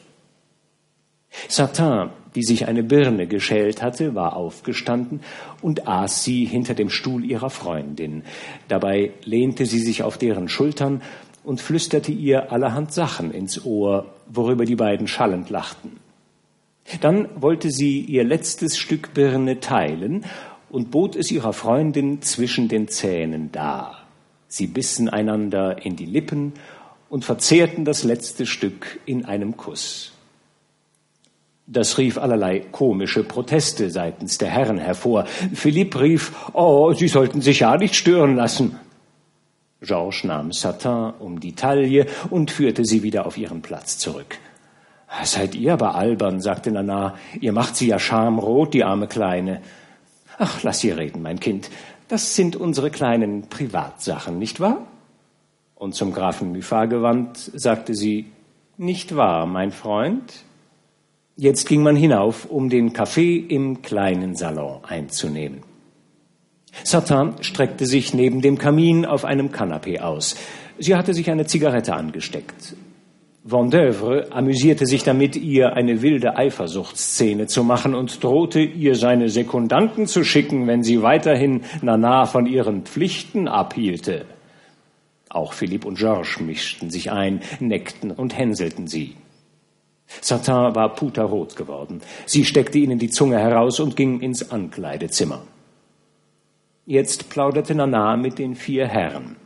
Satin, 1.47 2.09
die 2.35 2.43
sich 2.43 2.67
eine 2.67 2.83
Birne 2.83 3.27
geschält 3.27 3.83
hatte, 3.83 4.15
war 4.15 4.35
aufgestanden 4.35 5.21
und 5.61 5.87
aß 5.87 6.25
sie 6.25 6.47
hinter 6.47 6.73
dem 6.73 6.89
Stuhl 6.89 7.23
ihrer 7.23 7.51
Freundin. 7.51 8.23
Dabei 8.69 9.13
lehnte 9.25 9.67
sie 9.67 9.81
sich 9.81 10.03
auf 10.03 10.17
deren 10.17 10.49
Schultern 10.49 11.03
und 11.45 11.61
flüsterte 11.61 12.11
ihr 12.11 12.51
allerhand 12.51 12.95
Sachen 12.95 13.33
ins 13.33 13.67
Ohr, 13.67 14.07
worüber 14.27 14.65
die 14.65 14.77
beiden 14.77 15.07
schallend 15.07 15.51
lachten. 15.51 15.99
Dann 17.03 17.29
wollte 17.35 17.71
sie 17.71 18.01
ihr 18.01 18.25
letztes 18.25 18.79
Stück 18.79 19.13
Birne 19.13 19.61
teilen 19.61 20.25
und 20.71 20.91
bot 20.91 21.15
es 21.15 21.31
ihrer 21.31 21.53
Freundin 21.53 22.23
zwischen 22.23 22.69
den 22.69 22.89
Zähnen 22.89 23.53
dar. 23.53 24.00
Sie 24.51 24.67
bissen 24.67 25.09
einander 25.09 25.85
in 25.87 25.95
die 25.95 26.07
Lippen 26.07 26.55
und 27.09 27.25
verzehrten 27.25 27.85
das 27.85 28.03
letzte 28.03 28.47
Stück 28.47 28.99
in 29.07 29.25
einem 29.25 29.57
Kuss. 29.57 30.13
Das 31.69 31.99
rief 31.99 32.19
allerlei 32.19 32.59
komische 32.59 33.23
Proteste 33.23 33.91
seitens 33.91 34.39
der 34.39 34.49
Herren 34.49 34.79
hervor. 34.79 35.27
Philippe 35.55 36.01
rief, 36.01 36.33
oh, 36.53 36.93
Sie 36.95 37.07
sollten 37.07 37.41
sich 37.41 37.61
ja 37.61 37.77
nicht 37.77 37.95
stören 37.95 38.35
lassen. 38.35 38.77
Georges 39.83 40.25
nahm 40.25 40.51
Satin 40.51 41.13
um 41.21 41.39
die 41.39 41.55
Taille 41.55 42.07
und 42.29 42.51
führte 42.51 42.85
sie 42.85 43.05
wieder 43.05 43.27
auf 43.27 43.39
ihren 43.39 43.63
Platz 43.63 43.99
zurück. 43.99 44.37
Seid 45.23 45.55
ihr 45.55 45.75
aber 45.75 45.95
albern, 45.95 46.41
sagte 46.41 46.73
Nana. 46.73 47.15
Ihr 47.41 47.53
macht 47.53 47.77
sie 47.77 47.87
ja 47.87 48.01
schamrot, 48.01 48.75
die 48.75 48.83
arme 48.83 49.07
Kleine. 49.07 49.63
Ach, 50.39 50.65
lass 50.65 50.81
sie 50.81 50.91
reden, 50.91 51.23
mein 51.23 51.39
Kind. 51.39 51.71
Das 52.11 52.35
sind 52.35 52.57
unsere 52.57 52.91
kleinen 52.91 53.43
Privatsachen, 53.43 54.37
nicht 54.37 54.59
wahr? 54.59 54.85
Und 55.77 55.95
zum 55.95 56.13
Grafen 56.13 56.51
Muffat 56.51 56.91
gewandt, 56.91 57.39
sagte 57.55 57.95
sie, 57.95 58.27
nicht 58.77 59.15
wahr, 59.15 59.47
mein 59.47 59.71
Freund? 59.71 60.43
Jetzt 61.37 61.69
ging 61.69 61.85
man 61.85 61.95
hinauf, 61.95 62.47
um 62.47 62.69
den 62.69 62.93
Kaffee 62.93 63.37
im 63.37 63.83
kleinen 63.83 64.35
Salon 64.35 64.85
einzunehmen. 64.85 65.63
Satan 66.83 67.45
streckte 67.45 67.87
sich 67.87 68.13
neben 68.13 68.41
dem 68.41 68.59
Kamin 68.59 69.07
auf 69.07 69.25
einem 69.25 69.53
Kanapee 69.53 70.01
aus. 70.01 70.35
Sie 70.81 70.97
hatte 70.97 71.15
sich 71.15 71.31
eine 71.31 71.47
Zigarette 71.47 71.95
angesteckt. 71.95 72.75
Vendeuvre 73.43 74.31
amüsierte 74.33 74.85
sich 74.85 75.03
damit, 75.03 75.35
ihr 75.35 75.73
eine 75.73 76.03
wilde 76.03 76.37
Eifersuchtsszene 76.37 77.47
zu 77.47 77.65
machen 77.65 77.95
und 77.95 78.23
drohte, 78.23 78.61
ihr 78.61 78.95
seine 78.97 79.31
Sekundanten 79.31 80.07
zu 80.07 80.25
schicken, 80.25 80.67
wenn 80.67 80.83
sie 80.83 81.03
weiterhin 81.03 81.63
Nana 81.81 82.27
von 82.27 82.45
ihren 82.45 82.83
Pflichten 82.83 83.49
abhielte. 83.49 84.27
Auch 85.31 85.55
Philipp 85.55 85.87
und 85.87 85.97
Georges 85.97 86.41
mischten 86.41 86.91
sich 86.91 87.13
ein, 87.13 87.41
neckten 87.61 88.11
und 88.11 88.37
hänselten 88.37 88.87
sie. 88.87 89.15
Satin 90.21 90.75
war 90.75 90.95
puterrot 90.95 91.57
geworden. 91.57 92.03
Sie 92.27 92.45
steckte 92.45 92.79
ihnen 92.79 92.99
die 92.99 93.11
Zunge 93.11 93.39
heraus 93.39 93.81
und 93.81 93.97
ging 93.97 94.21
ins 94.21 94.51
Ankleidezimmer. 94.51 95.43
Jetzt 96.85 97.31
plauderte 97.31 97.75
Nana 97.75 98.17
mit 98.17 98.39
den 98.39 98.55
vier 98.57 98.87
Herren. 98.87 99.37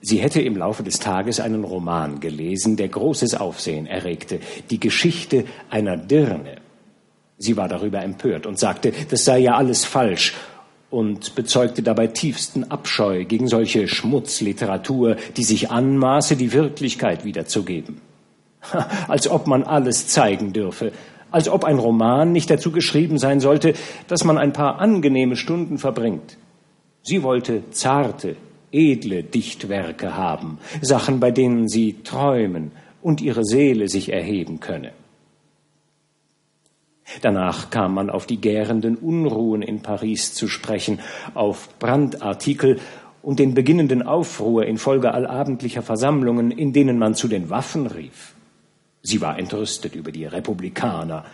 Sie 0.00 0.18
hätte 0.18 0.40
im 0.40 0.56
Laufe 0.56 0.82
des 0.82 1.00
Tages 1.00 1.40
einen 1.40 1.64
Roman 1.64 2.20
gelesen, 2.20 2.76
der 2.76 2.88
großes 2.88 3.34
Aufsehen 3.34 3.86
erregte, 3.86 4.38
die 4.70 4.78
Geschichte 4.78 5.44
einer 5.70 5.96
Dirne. 5.96 6.56
Sie 7.36 7.56
war 7.56 7.68
darüber 7.68 8.02
empört 8.02 8.46
und 8.46 8.58
sagte, 8.58 8.92
das 9.10 9.24
sei 9.24 9.38
ja 9.38 9.56
alles 9.56 9.84
falsch 9.84 10.34
und 10.90 11.34
bezeugte 11.34 11.82
dabei 11.82 12.06
tiefsten 12.06 12.70
Abscheu 12.70 13.24
gegen 13.24 13.48
solche 13.48 13.88
Schmutzliteratur, 13.88 15.16
die 15.36 15.44
sich 15.44 15.70
anmaße, 15.70 16.36
die 16.36 16.52
Wirklichkeit 16.52 17.24
wiederzugeben. 17.24 18.00
Als 19.08 19.28
ob 19.28 19.46
man 19.46 19.62
alles 19.62 20.08
zeigen 20.08 20.52
dürfe, 20.52 20.92
als 21.30 21.48
ob 21.48 21.64
ein 21.64 21.78
Roman 21.78 22.32
nicht 22.32 22.50
dazu 22.50 22.72
geschrieben 22.72 23.18
sein 23.18 23.40
sollte, 23.40 23.74
dass 24.06 24.24
man 24.24 24.38
ein 24.38 24.52
paar 24.52 24.80
angenehme 24.80 25.36
Stunden 25.36 25.78
verbringt. 25.78 26.38
Sie 27.02 27.22
wollte 27.22 27.62
zarte, 27.70 28.36
edle 28.72 29.22
Dichtwerke 29.22 30.16
haben, 30.16 30.58
Sachen, 30.80 31.20
bei 31.20 31.30
denen 31.30 31.68
sie 31.68 32.02
träumen 32.04 32.72
und 33.02 33.20
ihre 33.20 33.44
Seele 33.44 33.88
sich 33.88 34.12
erheben 34.12 34.60
könne. 34.60 34.92
Danach 37.22 37.70
kam 37.70 37.94
man 37.94 38.10
auf 38.10 38.26
die 38.26 38.40
gärenden 38.40 38.96
Unruhen 38.96 39.62
in 39.62 39.80
Paris 39.80 40.34
zu 40.34 40.46
sprechen, 40.46 41.00
auf 41.34 41.78
Brandartikel 41.78 42.78
und 43.22 43.38
den 43.38 43.54
beginnenden 43.54 44.02
Aufruhr 44.02 44.66
infolge 44.66 45.12
allabendlicher 45.12 45.82
Versammlungen, 45.82 46.50
in 46.50 46.72
denen 46.72 46.98
man 46.98 47.14
zu 47.14 47.28
den 47.28 47.50
Waffen 47.50 47.86
rief. 47.86 48.34
Sie 49.02 49.20
war 49.20 49.38
entrüstet 49.38 49.94
über 49.94 50.12
die 50.12 50.26
Republikaner. 50.26 51.24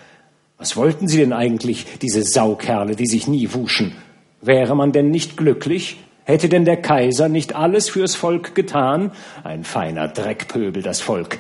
Was 0.59 0.77
wollten 0.77 1.09
sie 1.09 1.19
denn 1.19 1.33
eigentlich, 1.33 1.99
diese 2.01 2.23
Saukerle, 2.23 2.95
die 2.95 3.07
sich 3.07 3.27
nie 3.27 3.53
wuschen? 3.53 3.97
Wäre 4.41 4.77
man 4.77 4.93
denn 4.93 5.11
nicht 5.11 5.37
glücklich? 5.37 5.99
Hätte 6.25 6.49
denn 6.49 6.65
der 6.65 6.79
Kaiser 6.79 7.29
nicht 7.29 7.55
alles 7.55 7.91
fürs 7.91 8.15
Volk 8.15 8.55
getan? 8.55 9.13
Ein 9.43 9.63
feiner 9.65 10.09
Dreckpöbel, 10.09 10.83
das 10.83 11.01
Volk. 11.01 11.39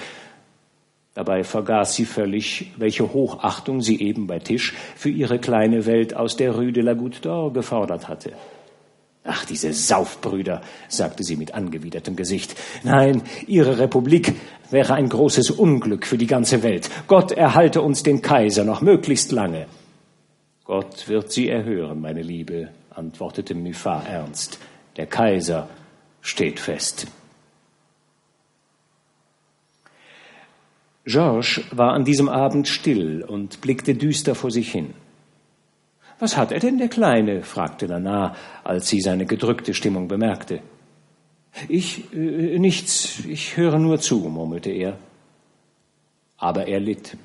Dabei 1.15 1.45
vergaß 1.45 1.95
sie 1.95 2.05
völlig, 2.05 2.73
welche 2.77 3.13
Hochachtung 3.13 3.81
sie 3.81 4.01
eben 4.01 4.27
bei 4.27 4.41
Tisch 4.41 4.75
für 4.97 5.11
ihre 5.11 5.39
kleine 5.39 5.87
Welt 5.87 6.15
aus 6.15 6.37
der 6.37 6.53
Rue 6.53 6.73
de 6.73 6.83
la 6.83 6.95
Goutte 6.95 7.21
d'Or 7.21 7.53
gefordert 7.53 8.09
hatte. 8.09 8.33
Ach, 9.23 9.47
diese 9.47 9.73
Saufbrüder, 9.73 10.61
sagte 10.89 11.25
sie 11.25 11.37
mit 11.37 11.55
angewidertem 11.55 12.15
Gesicht. 12.15 12.57
Nein, 12.83 13.23
ihre 13.47 13.79
Republik 13.79 14.35
wäre 14.71 14.95
ein 14.95 15.09
großes 15.09 15.51
Unglück 15.51 16.05
für 16.05 16.19
die 16.19 16.27
ganze 16.27 16.63
Welt. 16.63 16.91
Gott 17.07 17.33
erhalte 17.33 17.81
uns 17.81 18.03
den 18.03 18.21
Kaiser 18.21 18.65
noch 18.65 18.83
möglichst 18.83 19.33
lange. 19.33 19.67
Gott 20.65 21.09
wird 21.09 21.33
sie 21.33 21.49
erhören, 21.49 22.03
meine 22.03 22.23
Liebe, 22.23 22.69
antwortete 22.91 23.55
Muffat 23.55 24.09
ernst. 24.09 24.59
Der 24.97 25.07
Kaiser 25.07 25.69
steht 26.21 26.61
fest. 26.61 27.07
Georges 31.05 31.61
war 31.71 31.93
an 31.93 32.05
diesem 32.05 32.29
Abend 32.29 32.67
still 32.67 33.23
und 33.23 33.61
blickte 33.61 33.95
düster 33.95 34.35
vor 34.35 34.51
sich 34.51 34.73
hin. 34.73 34.95
Was 36.19 36.37
hat 36.37 36.53
er 36.53 36.61
denn, 36.61 36.79
der 36.79 36.89
Kleine? 36.89 37.43
fragte 37.43 37.87
Nana, 37.87 38.35
als 38.63 38.89
sie 38.89 39.01
seine 39.01 39.27
gedrückte 39.27 39.75
Stimmung 39.75 40.09
bemerkte. 40.09 40.61
Ich 41.69 42.13
äh, 42.15 42.59
nichts, 42.59 43.21
ich 43.27 43.57
höre 43.57 43.79
nur 43.79 44.01
zu, 44.01 44.21
murmelte 44.21 44.71
er. 44.71 44.99
Aber 46.39 46.67
er 46.67 46.81
litt. 46.81 47.17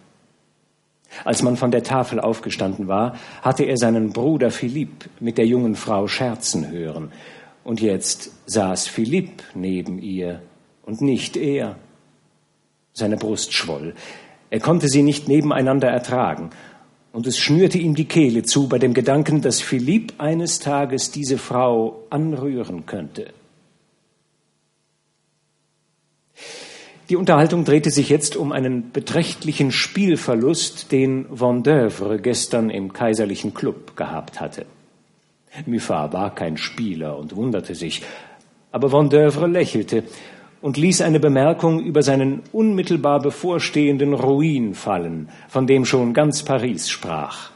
Als 1.23 1.41
man 1.41 1.57
von 1.57 1.71
der 1.71 1.83
Tafel 1.83 2.19
aufgestanden 2.19 2.87
war, 2.87 3.15
hatte 3.41 3.63
er 3.63 3.77
seinen 3.77 4.11
Bruder 4.11 4.51
Philipp 4.51 5.09
mit 5.19 5.37
der 5.37 5.47
jungen 5.47 5.75
Frau 5.75 6.07
scherzen 6.07 6.69
hören, 6.69 7.11
und 7.69 7.81
jetzt 7.81 8.31
saß 8.47 8.87
Philipp 8.87 9.43
neben 9.53 9.99
ihr 9.99 10.41
und 10.81 11.01
nicht 11.01 11.37
er. 11.37 11.77
Seine 12.93 13.15
Brust 13.15 13.53
schwoll. 13.53 13.93
Er 14.49 14.59
konnte 14.59 14.87
sie 14.87 15.03
nicht 15.03 15.27
nebeneinander 15.27 15.87
ertragen, 15.87 16.49
und 17.13 17.27
es 17.27 17.37
schnürte 17.37 17.77
ihm 17.77 17.93
die 17.93 18.05
Kehle 18.05 18.41
zu 18.41 18.67
bei 18.67 18.79
dem 18.79 18.95
Gedanken, 18.95 19.41
dass 19.41 19.61
Philipp 19.61 20.13
eines 20.17 20.57
Tages 20.57 21.11
diese 21.11 21.37
Frau 21.37 22.07
anrühren 22.09 22.87
könnte. 22.87 23.33
Die 27.09 27.17
Unterhaltung 27.17 27.65
drehte 27.65 27.91
sich 27.91 28.09
jetzt 28.09 28.35
um 28.35 28.51
einen 28.51 28.91
beträchtlichen 28.91 29.71
Spielverlust, 29.71 30.91
den 30.91 31.27
Vendeuvre 31.29 32.19
gestern 32.19 32.71
im 32.71 32.93
kaiserlichen 32.93 33.53
Club 33.53 33.95
gehabt 33.95 34.41
hatte. 34.41 34.65
Muffat 35.65 36.13
war 36.13 36.33
kein 36.35 36.57
Spieler 36.57 37.17
und 37.17 37.35
wunderte 37.35 37.75
sich, 37.75 38.03
aber 38.71 38.91
Vendeuvre 38.91 39.47
lächelte 39.47 40.03
und 40.61 40.77
ließ 40.77 41.01
eine 41.01 41.19
Bemerkung 41.19 41.79
über 41.79 42.03
seinen 42.03 42.41
unmittelbar 42.51 43.19
bevorstehenden 43.19 44.13
Ruin 44.13 44.75
fallen, 44.75 45.29
von 45.47 45.67
dem 45.67 45.85
schon 45.85 46.13
ganz 46.13 46.43
Paris 46.43 46.89
sprach. 46.89 47.51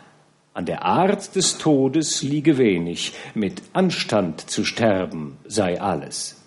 An 0.54 0.66
der 0.66 0.86
Art 0.86 1.36
des 1.36 1.58
Todes 1.58 2.22
liege 2.22 2.58
wenig, 2.58 3.14
mit 3.34 3.62
Anstand 3.74 4.50
zu 4.50 4.64
sterben 4.64 5.38
sei 5.46 5.82
alles. 5.82 6.40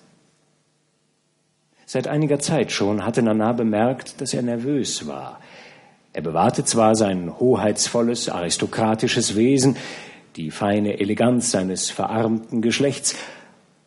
Seit 1.87 2.09
einiger 2.09 2.39
Zeit 2.39 2.73
schon 2.73 3.05
hatte 3.05 3.23
Nana 3.23 3.53
bemerkt, 3.53 4.21
dass 4.21 4.35
er 4.35 4.43
nervös 4.43 5.07
war. 5.07 5.41
Er 6.13 6.23
bewahrte 6.23 6.65
zwar 6.65 6.95
sein 6.95 7.39
hoheitsvolles, 7.39 8.29
aristokratisches 8.29 9.37
Wesen, 9.37 9.77
die 10.37 10.51
feine 10.51 11.01
Eleganz 11.01 11.51
seines 11.51 11.91
verarmten 11.91 12.61
Geschlechts, 12.63 13.17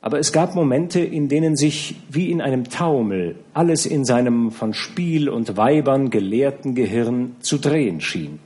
aber 0.01 0.19
es 0.19 0.31
gab 0.31 0.55
Momente, 0.55 1.01
in 1.01 1.27
denen 1.27 1.55
sich 1.57 1.95
wie 2.09 2.31
in 2.31 2.41
einem 2.41 2.69
Taumel 2.69 3.35
alles 3.53 3.85
in 3.85 4.05
seinem 4.05 4.51
von 4.51 4.73
Spiel 4.73 5.29
und 5.29 5.57
Weibern 5.57 6.09
gelehrten 6.09 6.73
Gehirn 6.73 7.35
zu 7.41 7.57
drehen 7.57 7.99
schien. 7.99 8.39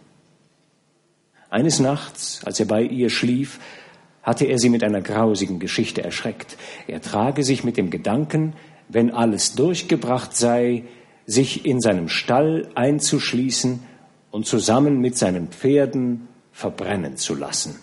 Eines 1.49 1.79
Nachts, 1.79 2.41
als 2.43 2.59
er 2.59 2.65
bei 2.65 2.81
ihr 2.81 3.11
schlief, 3.11 3.59
hatte 4.23 4.45
er 4.45 4.57
sie 4.57 4.69
mit 4.69 4.83
einer 4.83 5.01
grausigen 5.01 5.59
Geschichte 5.59 6.03
erschreckt. 6.03 6.57
Er 6.87 7.01
trage 7.01 7.43
sich 7.43 7.63
mit 7.63 7.77
dem 7.77 7.91
Gedanken, 7.91 8.53
wenn 8.89 9.11
alles 9.11 9.53
durchgebracht 9.53 10.35
sei, 10.35 10.85
sich 11.27 11.65
in 11.65 11.79
seinem 11.79 12.09
Stall 12.09 12.69
einzuschließen 12.73 13.83
und 14.31 14.47
zusammen 14.47 14.99
mit 14.99 15.17
seinen 15.17 15.49
Pferden 15.49 16.27
verbrennen 16.51 17.17
zu 17.17 17.35
lassen. 17.35 17.82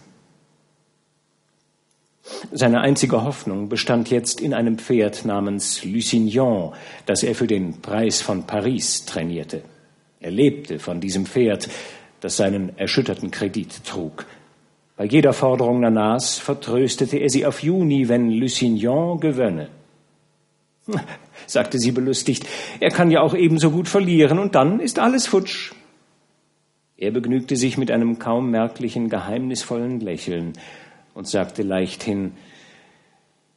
Seine 2.53 2.81
einzige 2.81 3.25
Hoffnung 3.25 3.69
bestand 3.69 4.11
jetzt 4.11 4.41
in 4.41 4.55
einem 4.55 4.79
Pferd 4.79 5.25
namens 5.25 5.85
Lusignan, 5.85 6.73
das 7.07 7.23
er 7.23 7.35
für 7.35 7.47
den 7.47 7.81
Preis 7.81 8.21
von 8.23 8.45
Paris 8.45 9.05
trainierte. 9.05 9.63
Er 10.21 10.31
lebte 10.31 10.79
von 10.79 11.01
diesem 11.01 11.27
Pferd, 11.27 11.69
das 12.21 12.37
seinen 12.37 12.77
erschütterten 12.79 13.31
Kredit 13.31 13.85
trug. 13.85 14.27
Bei 14.97 15.05
jeder 15.05 15.33
Forderung 15.33 15.81
Nanas 15.81 16.39
vertröstete 16.39 17.17
er 17.17 17.31
sie 17.31 17.47
auf 17.47 17.63
Juni, 17.63 18.09
wenn 18.09 18.31
Lusignan 18.31 19.19
gewönne. 19.19 19.69
sagte 21.47 21.79
sie 21.79 21.93
belustigt, 21.93 22.47
er 22.81 22.91
kann 22.91 23.11
ja 23.11 23.23
auch 23.23 23.35
ebenso 23.35 23.71
gut 23.71 23.89
verlieren 23.89 24.39
und 24.39 24.55
dann 24.55 24.81
ist 24.81 24.99
alles 24.99 25.27
futsch. 25.27 25.73
Er 26.97 27.13
begnügte 27.13 27.57
sich 27.57 27.79
mit 27.79 27.91
einem 27.91 28.19
kaum 28.19 28.51
merklichen, 28.51 29.09
geheimnisvollen 29.09 30.01
Lächeln 30.01 30.53
und 31.21 31.29
sagte 31.29 31.63
leichthin, 31.63 32.33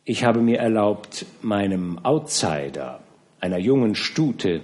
ich 0.03 0.25
habe 0.25 0.41
mir 0.41 0.59
erlaubt, 0.59 1.25
meinem 1.41 1.97
Outsider, 2.03 2.99
einer 3.39 3.57
jungen 3.57 3.95
Stute, 3.95 4.59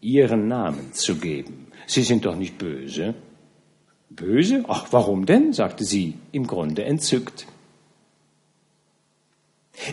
ihren 0.00 0.46
Namen 0.46 0.92
zu 0.92 1.16
geben. 1.16 1.66
Sie 1.88 2.04
sind 2.04 2.26
doch 2.26 2.36
nicht 2.36 2.56
böse. 2.56 3.14
Böse? 4.08 4.64
Ach, 4.68 4.86
warum 4.92 5.26
denn? 5.26 5.52
sagte 5.52 5.82
sie, 5.82 6.14
im 6.30 6.46
Grunde 6.46 6.84
entzückt. 6.84 7.48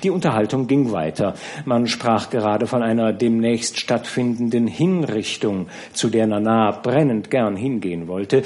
Die 0.04 0.12
Unterhaltung 0.12 0.68
ging 0.68 0.92
weiter. 0.92 1.34
Man 1.66 1.88
sprach 1.88 2.30
gerade 2.30 2.68
von 2.68 2.84
einer 2.84 3.12
demnächst 3.12 3.80
stattfindenden 3.80 4.68
Hinrichtung, 4.68 5.68
zu 5.94 6.12
der 6.12 6.28
Nana 6.28 6.70
brennend 6.70 7.32
gern 7.32 7.56
hingehen 7.56 8.08
wollte, 8.08 8.44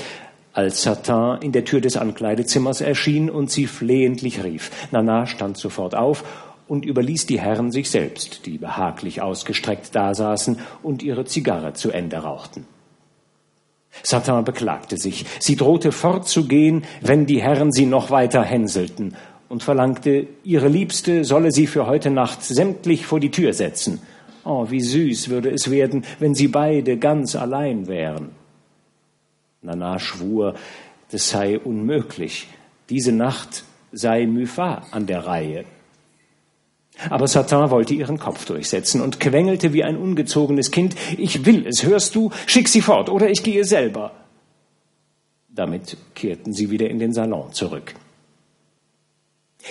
als 0.54 0.84
Satan 0.84 1.42
in 1.42 1.52
der 1.52 1.66
Tür 1.66 1.82
des 1.82 1.98
Ankleidezimmers 1.98 2.82
erschien 2.82 3.30
und 3.30 3.52
sie 3.52 3.68
flehentlich 3.68 4.44
rief. 4.44 4.72
Nana 4.92 5.26
stand 5.26 5.58
sofort 5.58 5.96
auf 5.96 6.24
und 6.68 6.86
überließ 6.86 7.26
die 7.26 7.40
Herren 7.40 7.72
sich 7.72 7.90
selbst, 7.90 8.46
die 8.46 8.58
behaglich 8.58 9.22
ausgestreckt 9.22 9.94
dasaßen 9.96 10.60
und 10.84 11.04
ihre 11.04 11.26
Zigarre 11.26 11.74
zu 11.74 11.92
Ende 11.92 12.18
rauchten. 12.18 12.66
Satan 14.04 14.44
beklagte 14.46 14.98
sich. 14.98 15.26
Sie 15.40 15.56
drohte 15.56 15.92
fortzugehen, 15.92 16.84
wenn 17.02 17.26
die 17.26 17.42
Herren 17.42 17.72
sie 17.72 17.86
noch 17.86 18.12
weiter 18.12 18.44
hänselten 18.44 19.16
und 19.50 19.64
verlangte, 19.64 20.28
ihre 20.44 20.68
Liebste 20.68 21.26
solle 21.26 21.52
sie 21.52 21.68
für 21.68 21.88
heute 21.88 22.12
Nacht 22.12 22.44
sämtlich 22.44 23.06
vor 23.06 23.20
die 23.20 23.32
Tür 23.32 23.54
setzen. 23.54 24.00
Oh, 24.46 24.68
wie 24.70 24.82
süß 24.82 25.30
würde 25.30 25.50
es 25.50 25.70
werden, 25.70 26.06
wenn 26.20 26.36
sie 26.36 26.48
beide 26.48 26.98
ganz 26.98 27.36
allein 27.36 27.88
wären. 27.88 28.38
Nana 29.62 30.00
schwur, 30.00 30.56
das 31.12 31.30
sei 31.30 31.60
unmöglich. 31.60 32.48
Diese 32.89 33.12
Nacht 33.12 33.63
sei 33.91 34.26
Muffat 34.26 34.84
an 34.91 35.06
der 35.06 35.26
Reihe. 35.26 35.65
Aber 37.10 37.28
Satan 37.28 37.69
wollte 37.69 37.93
ihren 37.93 38.19
Kopf 38.19 38.45
durchsetzen 38.45 39.02
und 39.02 39.19
quengelte 39.19 39.72
wie 39.74 39.84
ein 39.84 39.95
ungezogenes 39.95 40.72
Kind, 40.72 40.95
ich 41.17 41.45
will 41.45 41.65
es, 41.65 41.84
hörst 41.84 42.15
du, 42.15 42.32
schick 42.45 42.67
sie 42.67 42.82
fort 42.82 43.10
oder 43.10 43.30
ich 43.30 43.43
gehe 43.43 43.63
selber. 43.63 44.12
Damit 45.48 45.98
kehrten 46.13 46.52
sie 46.52 46.69
wieder 46.69 46.89
in 46.89 47.00
den 47.00 47.13
Salon 47.13 47.54
zurück. 47.54 47.95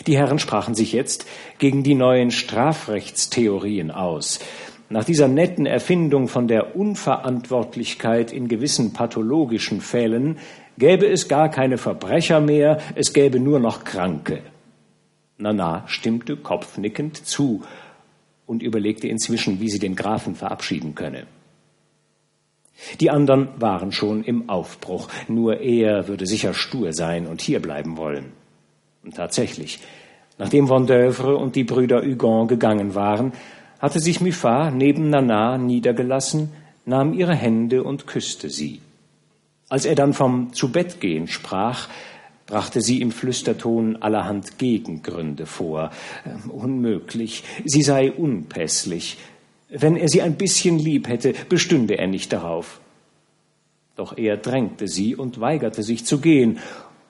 Die 0.07 0.17
Herren 0.17 0.39
sprachen 0.39 0.75
sich 0.75 0.93
jetzt 0.93 1.27
gegen 1.59 1.83
die 1.83 1.95
neuen 1.95 2.31
Strafrechtstheorien 2.31 3.91
aus, 3.91 4.39
nach 4.91 5.05
dieser 5.05 5.29
netten 5.29 5.67
Erfindung 5.67 6.29
von 6.29 6.49
der 6.49 6.75
Unverantwortlichkeit 6.77 8.33
in 8.33 8.49
gewissen 8.49 8.93
pathologischen 8.93 9.81
Fällen 9.81 10.39
gäbe 10.79 11.07
es 11.07 11.29
gar 11.29 11.51
keine 11.51 11.77
Verbrecher 11.77 12.41
mehr, 12.41 12.79
es 12.95 13.13
gäbe 13.13 13.39
nur 13.39 13.59
noch 13.59 13.85
Kranke. 13.85 14.41
Nana 15.37 15.85
stimmte 15.87 16.37
kopfnickend 16.37 17.27
zu 17.27 17.63
und 18.47 18.63
überlegte 18.63 19.09
inzwischen, 19.09 19.61
wie 19.61 19.69
sie 19.69 19.79
den 19.79 19.95
Grafen 19.95 20.35
verabschieden 20.35 20.95
könne. 20.95 21.27
Die 23.01 23.11
anderen 23.11 23.49
waren 23.59 23.93
schon 23.93 24.25
im 24.25 24.49
Aufbruch, 24.49 25.09
nur 25.27 25.61
er 25.61 26.09
würde 26.09 26.27
sicher 26.27 26.55
stur 26.55 26.93
sein 26.93 27.27
und 27.27 27.43
hierbleiben 27.43 27.97
wollen. 27.97 28.33
Und 29.05 29.17
tatsächlich, 29.17 29.81
nachdem 30.39 30.71
Vendeuvre 30.71 31.37
und 31.37 31.57
die 31.57 31.65
Brüder 31.65 32.03
Hugon 32.03 32.49
gegangen 32.49 32.95
waren, 32.95 33.33
hatte 33.79 34.01
sich 34.01 34.21
Muffat 34.21 34.75
neben 34.75 35.11
Nana 35.11 35.59
niedergelassen, 35.59 36.51
nahm 36.85 37.13
ihre 37.13 37.35
Hände 37.35 37.85
und 37.85 38.07
küsste 38.07 38.51
sie. 38.51 38.81
Als 39.69 39.85
er 39.85 39.95
dann 39.95 40.15
vom 40.15 40.53
Zubettgehen 40.53 41.29
sprach, 41.29 41.89
brachte 42.47 42.81
sie 42.81 43.01
im 43.03 43.13
Flüsterton 43.13 43.97
allerhand 43.97 44.59
Gegengründe 44.59 45.45
vor. 45.47 45.91
Ähm, 46.27 46.51
unmöglich, 46.51 47.45
sie 47.65 47.83
sei 47.83 48.11
unpässlich. 48.11 49.19
Wenn 49.69 49.97
er 49.97 50.09
sie 50.09 50.23
ein 50.23 50.37
bisschen 50.37 50.79
lieb 50.79 51.09
hätte, 51.09 51.35
bestünde 51.49 51.99
er 51.99 52.07
nicht 52.07 52.33
darauf. 52.33 52.81
Doch 53.97 54.17
er 54.17 54.39
drängte 54.39 54.89
sie 54.89 55.15
und 55.15 55.41
weigerte 55.41 55.83
sich 55.83 56.07
zu 56.07 56.19
gehen, 56.21 56.59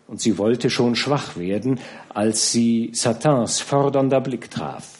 und 0.08 0.22
sie 0.22 0.38
wollte 0.38 0.70
schon 0.70 0.96
schwach 0.96 1.36
werden, 1.36 1.78
als 2.08 2.50
sie 2.50 2.90
Satins 2.94 3.60
fordernder 3.60 4.22
Blick 4.22 4.50
traf. 4.50 4.97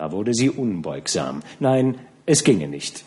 Da 0.00 0.12
wurde 0.12 0.32
sie 0.32 0.48
unbeugsam. 0.48 1.42
Nein, 1.58 1.98
es 2.24 2.42
ginge 2.42 2.68
nicht. 2.68 3.04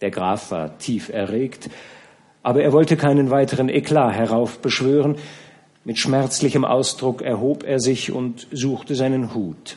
Der 0.00 0.12
Graf 0.12 0.52
war 0.52 0.78
tief 0.78 1.08
erregt, 1.08 1.70
aber 2.44 2.62
er 2.62 2.72
wollte 2.72 2.96
keinen 2.96 3.30
weiteren 3.30 3.68
Eklat 3.68 4.14
heraufbeschwören. 4.14 5.16
Mit 5.84 5.98
schmerzlichem 5.98 6.64
Ausdruck 6.64 7.20
erhob 7.20 7.64
er 7.64 7.80
sich 7.80 8.12
und 8.12 8.46
suchte 8.52 8.94
seinen 8.94 9.34
Hut. 9.34 9.76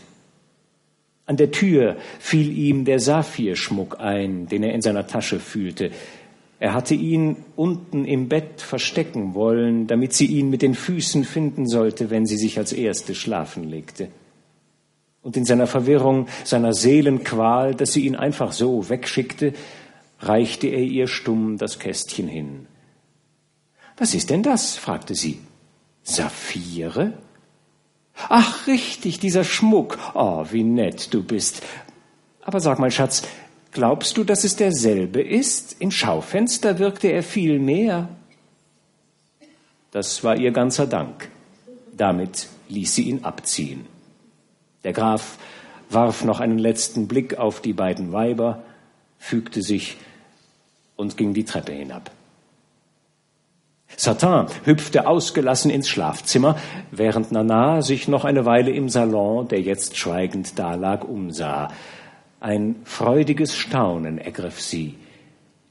An 1.26 1.38
der 1.38 1.50
Tür 1.50 1.98
fiel 2.20 2.56
ihm 2.56 2.86
der 2.86 3.00
Saphirschmuck 3.00 4.00
ein, 4.00 4.48
den 4.48 4.62
er 4.62 4.76
in 4.76 4.84
seiner 4.84 5.08
Tasche 5.08 5.40
fühlte. 5.40 5.90
Er 6.60 6.76
hatte 6.76 6.94
ihn 6.94 7.36
unten 7.56 8.06
im 8.06 8.30
Bett 8.30 8.62
verstecken 8.62 9.34
wollen, 9.34 9.88
damit 9.88 10.14
sie 10.14 10.28
ihn 10.28 10.52
mit 10.52 10.62
den 10.62 10.76
Füßen 10.76 11.24
finden 11.24 11.68
sollte, 11.68 12.12
wenn 12.12 12.28
sie 12.28 12.38
sich 12.38 12.60
als 12.60 12.74
erste 12.74 13.16
schlafen 13.16 13.64
legte. 13.64 14.10
Und 15.28 15.36
in 15.36 15.44
seiner 15.44 15.68
Verwirrung, 15.68 16.30
seiner 16.46 16.74
Seelenqual, 16.74 17.76
dass 17.76 17.92
sie 17.92 18.06
ihn 18.06 18.16
einfach 18.16 18.54
so 18.54 18.88
wegschickte, 18.88 19.52
reichte 20.22 20.68
er 20.68 20.80
ihr 20.80 21.10
stumm 21.10 21.58
das 21.58 21.80
Kästchen 21.80 22.30
hin. 22.30 22.68
Was 23.98 24.14
ist 24.14 24.30
denn 24.30 24.42
das? 24.42 24.78
fragte 24.78 25.16
sie. 25.16 25.42
Saphire? 26.02 27.12
Ach, 28.30 28.68
richtig, 28.68 29.20
dieser 29.20 29.44
Schmuck. 29.44 30.00
Oh, 30.14 30.46
wie 30.50 30.64
nett 30.64 31.14
du 31.14 31.22
bist. 31.22 31.62
Aber 32.46 32.62
sag 32.62 32.80
mal, 32.80 32.90
Schatz, 32.90 33.24
Glaubst 33.74 34.16
du, 34.16 34.24
dass 34.24 34.46
es 34.46 34.56
derselbe 34.56 35.22
ist? 35.22 35.76
Im 35.80 35.92
Schaufenster 35.92 36.80
wirkte 36.80 37.10
er 37.10 37.22
viel 37.22 37.60
mehr. 37.60 38.08
Das 39.92 40.24
war 40.24 40.38
ihr 40.38 40.52
ganzer 40.52 40.88
Dank. 40.88 41.30
Damit 41.92 42.48
ließ 42.70 42.96
sie 42.96 43.10
ihn 43.10 43.26
abziehen. 43.26 43.97
Der 44.88 44.94
Graf 44.94 45.38
warf 45.90 46.24
noch 46.24 46.40
einen 46.40 46.60
letzten 46.60 47.10
Blick 47.10 47.38
auf 47.38 47.60
die 47.60 47.74
beiden 47.74 48.14
Weiber, 48.14 48.64
fügte 49.18 49.62
sich 49.62 49.98
und 50.96 51.18
ging 51.18 51.34
die 51.34 51.44
Treppe 51.44 51.74
hinab. 51.74 52.10
Satin 53.98 54.46
hüpfte 54.64 55.06
ausgelassen 55.06 55.72
ins 55.72 55.90
Schlafzimmer, 55.90 56.56
während 56.92 57.34
Nana 57.34 57.82
sich 57.82 58.08
noch 58.08 58.24
eine 58.24 58.46
Weile 58.46 58.72
im 58.72 58.88
Salon, 58.88 59.50
der 59.50 59.60
jetzt 59.60 59.98
schweigend 59.98 60.58
dalag, 60.58 61.04
umsah. 61.04 61.68
Ein 62.40 62.78
freudiges 62.86 63.58
Staunen 63.58 64.20
ergriff 64.20 64.62
sie. 64.62 64.96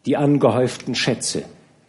Die 0.04 0.18
angehäuften 0.18 0.94
Schätze, 0.94 1.44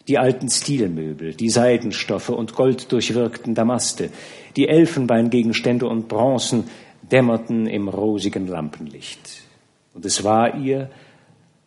die 0.08 0.18
alten 0.18 0.50
Stilmöbel, 0.50 1.34
die 1.34 1.50
Seidenstoffe 1.50 2.30
und 2.30 2.56
golddurchwirkten 2.56 3.54
Damaste, 3.54 4.12
die 4.56 4.70
Elfenbeingegenstände 4.70 5.86
und 5.88 6.08
Bronzen 6.08 6.70
dämmerten 7.12 7.68
im 7.68 7.88
rosigen 7.88 8.48
Lampenlicht. 8.48 9.42
Und 9.94 10.06
es 10.06 10.24
war 10.24 10.56
ihr, 10.56 10.90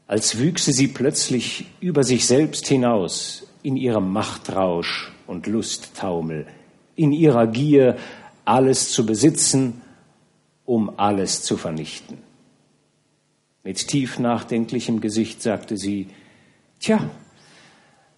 als 0.06 0.38
wüchse 0.38 0.72
sie 0.72 0.88
plötzlich 0.88 1.66
über 1.80 2.02
sich 2.02 2.26
selbst 2.26 2.66
hinaus 2.66 3.46
in 3.62 3.76
ihrem 3.76 4.12
Machtrausch 4.12 5.12
und 5.26 5.46
Lusttaumel, 5.46 6.46
in 6.96 7.12
ihrer 7.12 7.46
Gier, 7.46 7.96
alles 8.44 8.90
zu 8.90 9.06
besitzen, 9.06 9.80
um 10.64 10.98
alles 10.98 11.42
zu 11.42 11.56
vernichten. 11.56 12.18
Mit 13.62 13.88
tief 13.88 14.18
nachdenklichem 14.18 15.00
Gesicht 15.00 15.42
sagte 15.42 15.76
sie, 15.76 16.08
Tja, 16.80 17.10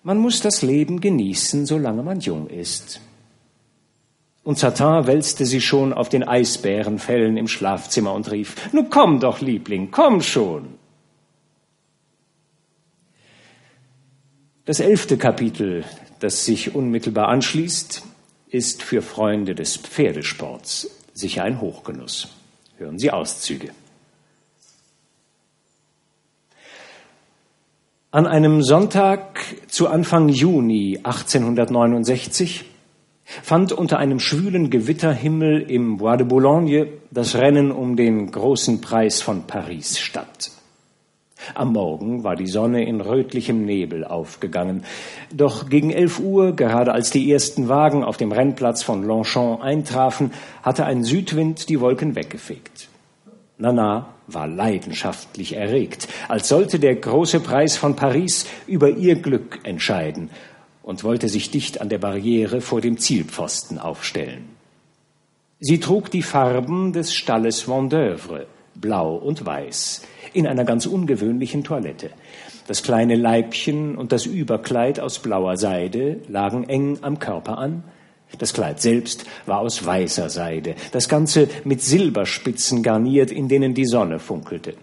man 0.03 0.19
muss 0.19 0.41
das 0.41 0.63
Leben 0.63 1.01
genießen, 1.01 1.67
solange 1.67 2.03
man 2.03 2.21
jung 2.21 2.49
ist. 2.49 3.01
Und 4.45 4.59
Satin 4.59 5.07
wälzte 5.07 5.47
sie 5.47 5.61
schon 5.61 5.93
auf 5.93 6.09
den 6.09 6.25
Eisbärenfällen 6.25 7.37
im 7.37 7.47
Schlafzimmer 7.47 8.13
und 8.13 8.31
rief, 8.31 8.73
Nu 8.73 8.85
komm 8.85 9.21
doch, 9.21 9.41
Liebling, 9.41 9.91
komm 9.91 10.21
schon. 10.21 10.79
Das 14.65 14.81
elfte 14.81 15.17
Kapitel, 15.17 15.85
das 16.21 16.45
sich 16.45 16.75
unmittelbar 16.75 17.29
anschließt, 17.29 18.03
ist 18.49 18.83
für 18.83 19.03
Freunde 19.03 19.55
des 19.55 19.77
Pferdesports 19.77 20.91
sicher 21.15 21.45
ein 21.45 21.61
Hochgenuss. 21.61 22.29
Hören 22.77 22.99
Sie 22.99 23.11
Auszüge. 23.11 23.71
An 28.11 28.27
einem 28.27 28.63
Sonntag 28.63 29.41
zu 29.69 29.89
Anfang 29.89 30.29
Juni 30.29 30.99
1869 31.03 32.67
fand 33.43 33.73
unter 33.73 33.99
einem 33.99 34.21
schwülen 34.21 34.71
Gewitterhimmel 34.71 35.63
im 35.63 35.97
Bois 35.97 36.17
de 36.17 36.27
Boulogne 36.27 36.89
das 37.11 37.37
Rennen 37.37 37.71
um 37.73 37.97
den 37.97 38.31
großen 38.31 38.81
Preis 38.81 39.23
von 39.23 39.47
Paris 39.47 39.99
statt. 39.99 40.51
Am 41.55 41.73
Morgen 41.73 42.23
war 42.23 42.37
die 42.37 42.47
Sonne 42.47 42.85
in 42.85 43.01
rötlichem 43.01 43.65
Nebel 43.65 44.05
aufgegangen. 44.05 44.85
Doch 45.33 45.69
gegen 45.69 45.91
elf 45.91 46.21
Uhr, 46.21 46.55
gerade 46.55 46.93
als 46.93 47.11
die 47.11 47.33
ersten 47.33 47.69
Wagen 47.69 48.05
auf 48.05 48.17
dem 48.17 48.31
Rennplatz 48.31 48.83
von 48.83 49.03
Longchamp 49.03 49.61
eintrafen, 49.61 50.33
hatte 50.63 50.85
ein 50.85 51.03
Südwind 51.03 51.69
die 51.69 51.81
Wolken 51.81 52.15
weggefegt. 52.15 52.89
Nana 53.59 54.09
war 54.29 54.47
leidenschaftlich 54.47 55.57
erregt, 55.57 56.09
als 56.29 56.49
sollte 56.49 56.79
der 56.79 56.95
große 56.95 57.41
Preis 57.41 57.77
von 57.77 57.97
Paris 57.97 58.47
über 58.67 58.91
ihr 58.91 59.17
Glück 59.17 59.61
entscheiden 59.65 60.31
und 60.83 61.05
wollte 61.05 61.29
sich 61.29 61.51
dicht 61.51 61.81
an 61.81 61.89
der 61.89 61.99
Barriere 61.99 62.61
vor 62.61 62.81
dem 62.81 62.99
Zielpfosten 62.99 63.79
aufstellen. 63.79 64.49
Sie 65.61 65.79
trug 65.79 66.11
die 66.11 66.23
Farben 66.23 66.93
des 66.93 67.15
Stalles 67.15 67.69
Vendeuvre, 67.69 68.47
blau 68.75 69.15
und 69.15 69.47
weiß, 69.47 70.03
in 70.33 70.47
einer 70.47 70.65
ganz 70.65 70.87
ungewöhnlichen 70.87 71.63
Toilette. 71.63 72.11
Das 72.67 72.83
kleine 72.83 73.17
Leibchen 73.17 73.97
und 73.97 74.13
das 74.13 74.27
Überkleid 74.27 74.99
aus 74.99 75.19
blauer 75.21 75.57
Seide 75.57 76.21
lagen 76.29 76.69
eng 76.69 76.99
am 77.03 77.19
Körper 77.19 77.59
an, 77.59 77.85
das 78.39 78.55
Kleid 78.55 78.81
selbst 78.81 79.25
war 79.47 79.59
aus 79.59 79.85
weißer 79.85 80.31
Seide, 80.31 80.75
das 80.93 81.09
Ganze 81.09 81.49
mit 81.65 81.83
Silberspitzen 81.83 82.83
garniert, 82.83 83.31
in 83.31 83.49
denen 83.49 83.75
die 83.75 83.85
Sonne 83.85 84.19
funkelte. 84.19 84.75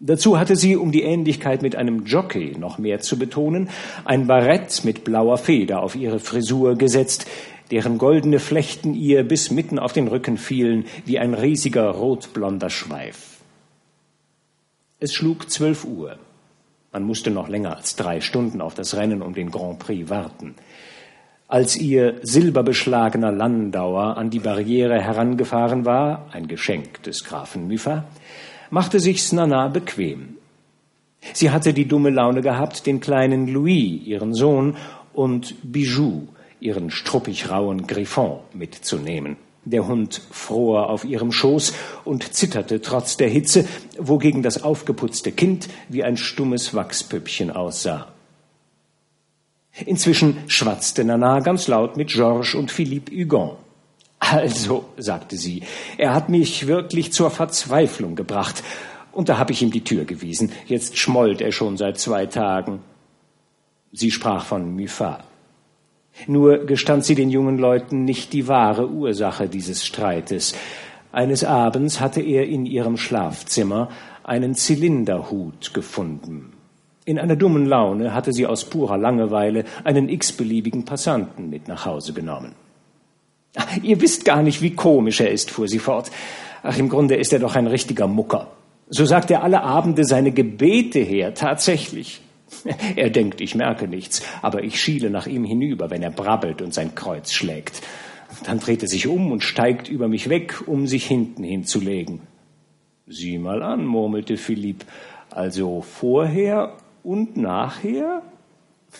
Dazu 0.00 0.38
hatte 0.38 0.56
sie, 0.56 0.76
um 0.76 0.92
die 0.92 1.02
Ähnlichkeit 1.02 1.62
mit 1.62 1.76
einem 1.76 2.04
Jockey 2.04 2.56
noch 2.58 2.78
mehr 2.78 3.00
zu 3.00 3.18
betonen, 3.18 3.70
ein 4.04 4.26
Barett 4.26 4.84
mit 4.84 5.04
blauer 5.04 5.38
Feder 5.38 5.82
auf 5.82 5.94
ihre 5.94 6.18
Frisur 6.18 6.76
gesetzt, 6.76 7.26
deren 7.70 7.98
goldene 7.98 8.38
Flechten 8.38 8.94
ihr 8.94 9.22
bis 9.24 9.50
mitten 9.50 9.78
auf 9.78 9.92
den 9.92 10.08
Rücken 10.08 10.36
fielen 10.36 10.84
wie 11.06 11.18
ein 11.18 11.34
riesiger 11.34 11.88
rotblonder 11.90 12.70
Schweif. 12.70 13.38
Es 15.00 15.14
schlug 15.14 15.50
zwölf 15.50 15.84
Uhr. 15.84 16.18
Man 16.92 17.04
musste 17.04 17.30
noch 17.30 17.48
länger 17.48 17.76
als 17.76 17.96
drei 17.96 18.20
Stunden 18.20 18.60
auf 18.60 18.74
das 18.74 18.96
Rennen 18.96 19.22
um 19.22 19.34
den 19.34 19.50
Grand 19.50 19.78
Prix 19.78 20.08
warten. 20.10 20.54
Als 21.48 21.76
ihr 21.76 22.20
silberbeschlagener 22.22 23.30
Landauer 23.30 24.16
an 24.16 24.30
die 24.30 24.38
Barriere 24.38 25.00
herangefahren 25.00 25.84
war, 25.84 26.28
ein 26.32 26.48
Geschenk 26.48 27.02
des 27.02 27.24
Grafen 27.24 27.68
Müffa, 27.68 28.04
machte 28.70 29.00
sich's 29.00 29.32
Nana 29.32 29.68
bequem. 29.68 30.36
Sie 31.32 31.50
hatte 31.50 31.72
die 31.72 31.88
dumme 31.88 32.10
Laune 32.10 32.42
gehabt, 32.42 32.86
den 32.86 33.00
kleinen 33.00 33.48
Louis, 33.48 34.02
ihren 34.04 34.34
Sohn, 34.34 34.76
und 35.12 35.54
Bijou, 35.62 36.28
ihren 36.60 36.90
struppig 36.90 37.50
rauen 37.50 37.86
Griffon, 37.86 38.40
mitzunehmen. 38.52 39.36
Der 39.64 39.86
Hund 39.86 40.20
fror 40.30 40.90
auf 40.90 41.04
ihrem 41.04 41.32
Schoß 41.32 41.72
und 42.04 42.34
zitterte 42.34 42.82
trotz 42.82 43.16
der 43.16 43.28
Hitze, 43.28 43.66
wogegen 43.98 44.42
das 44.42 44.62
aufgeputzte 44.62 45.32
Kind 45.32 45.68
wie 45.88 46.04
ein 46.04 46.18
stummes 46.18 46.74
Wachspüppchen 46.74 47.50
aussah. 47.50 48.08
Inzwischen 49.86 50.36
schwatzte 50.46 51.04
Nana 51.04 51.40
ganz 51.40 51.66
laut 51.66 51.96
mit 51.96 52.08
Georges 52.08 52.54
und 52.54 52.70
Philippe 52.70 53.10
Hugon. 53.12 53.56
Also, 54.30 54.86
sagte 54.96 55.36
sie, 55.36 55.62
er 55.98 56.14
hat 56.14 56.28
mich 56.28 56.66
wirklich 56.66 57.12
zur 57.12 57.30
Verzweiflung 57.30 58.14
gebracht. 58.14 58.62
Und 59.12 59.28
da 59.28 59.38
habe 59.38 59.52
ich 59.52 59.62
ihm 59.62 59.70
die 59.70 59.84
Tür 59.84 60.04
gewiesen. 60.04 60.50
Jetzt 60.66 60.96
schmollt 60.96 61.40
er 61.40 61.52
schon 61.52 61.76
seit 61.76 61.98
zwei 61.98 62.26
Tagen. 62.26 62.80
Sie 63.92 64.10
sprach 64.10 64.44
von 64.44 64.74
Muffat. 64.74 65.24
Nur 66.26 66.64
gestand 66.64 67.04
sie 67.04 67.14
den 67.14 67.30
jungen 67.30 67.58
Leuten 67.58 68.04
nicht 68.04 68.32
die 68.32 68.48
wahre 68.48 68.88
Ursache 68.88 69.48
dieses 69.48 69.84
Streites. 69.84 70.54
Eines 71.12 71.44
Abends 71.44 72.00
hatte 72.00 72.20
er 72.20 72.46
in 72.46 72.66
ihrem 72.66 72.96
Schlafzimmer 72.96 73.90
einen 74.24 74.54
Zylinderhut 74.54 75.74
gefunden. 75.74 76.52
In 77.04 77.18
einer 77.18 77.36
dummen 77.36 77.66
Laune 77.66 78.14
hatte 78.14 78.32
sie 78.32 78.46
aus 78.46 78.64
purer 78.64 78.96
Langeweile 78.96 79.64
einen 79.84 80.08
x-beliebigen 80.08 80.84
Passanten 80.84 81.50
mit 81.50 81.68
nach 81.68 81.84
Hause 81.84 82.14
genommen. 82.14 82.54
Ihr 83.82 84.00
wisst 84.00 84.24
gar 84.24 84.42
nicht, 84.42 84.62
wie 84.62 84.74
komisch 84.74 85.20
er 85.20 85.30
ist, 85.30 85.50
fuhr 85.50 85.68
sie 85.68 85.78
fort. 85.78 86.10
Ach, 86.62 86.78
im 86.78 86.88
Grunde 86.88 87.16
ist 87.16 87.32
er 87.32 87.38
doch 87.38 87.56
ein 87.56 87.66
richtiger 87.66 88.06
Mucker. 88.06 88.50
So 88.88 89.04
sagt 89.04 89.30
er 89.30 89.42
alle 89.42 89.62
Abende 89.62 90.04
seine 90.04 90.32
Gebete 90.32 91.00
her, 91.00 91.34
tatsächlich. 91.34 92.20
Er 92.96 93.10
denkt, 93.10 93.40
ich 93.40 93.54
merke 93.54 93.88
nichts, 93.88 94.22
aber 94.40 94.62
ich 94.62 94.80
schiele 94.80 95.10
nach 95.10 95.26
ihm 95.26 95.44
hinüber, 95.44 95.90
wenn 95.90 96.02
er 96.02 96.10
brabbelt 96.10 96.62
und 96.62 96.72
sein 96.72 96.94
Kreuz 96.94 97.32
schlägt. 97.32 97.82
Dann 98.44 98.60
dreht 98.60 98.82
er 98.82 98.88
sich 98.88 99.06
um 99.06 99.32
und 99.32 99.42
steigt 99.42 99.88
über 99.88 100.06
mich 100.06 100.28
weg, 100.28 100.62
um 100.66 100.86
sich 100.86 101.06
hinten 101.06 101.42
hinzulegen. 101.42 102.20
Sieh 103.06 103.38
mal 103.38 103.62
an, 103.62 103.84
murmelte 103.84 104.36
Philipp. 104.36 104.84
Also 105.30 105.82
vorher 105.82 106.76
und 107.02 107.36
nachher? 107.36 108.22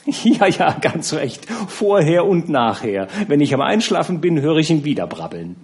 Ja, 0.24 0.46
ja, 0.46 0.72
ganz 0.80 1.14
recht. 1.14 1.46
Vorher 1.68 2.26
und 2.26 2.48
nachher. 2.48 3.08
Wenn 3.26 3.40
ich 3.40 3.54
am 3.54 3.60
Einschlafen 3.60 4.20
bin, 4.20 4.40
höre 4.40 4.58
ich 4.58 4.70
ihn 4.70 4.84
wieder 4.84 5.06
brabbeln. 5.06 5.56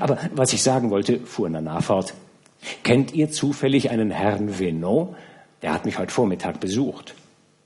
Aber 0.00 0.18
was 0.34 0.52
ich 0.52 0.62
sagen 0.62 0.90
wollte, 0.90 1.20
fuhr 1.20 1.48
Nana 1.48 1.80
fort. 1.80 2.14
Kennt 2.82 3.14
ihr 3.14 3.30
zufällig 3.30 3.90
einen 3.90 4.10
Herrn 4.10 4.58
Venot? 4.58 5.14
Der 5.62 5.72
hat 5.72 5.84
mich 5.84 5.98
heute 5.98 6.12
Vormittag 6.12 6.60
besucht. 6.60 7.14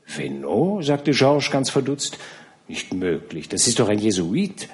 Venot? 0.07 0.85
sagte 0.85 1.13
Georges 1.13 1.51
ganz 1.51 1.71
verdutzt. 1.71 2.19
Nicht 2.69 2.93
möglich. 2.93 3.49
Das 3.49 3.67
ist 3.67 3.79
doch 3.79 3.89
ein 3.89 3.99
Jesuit. 3.99 4.69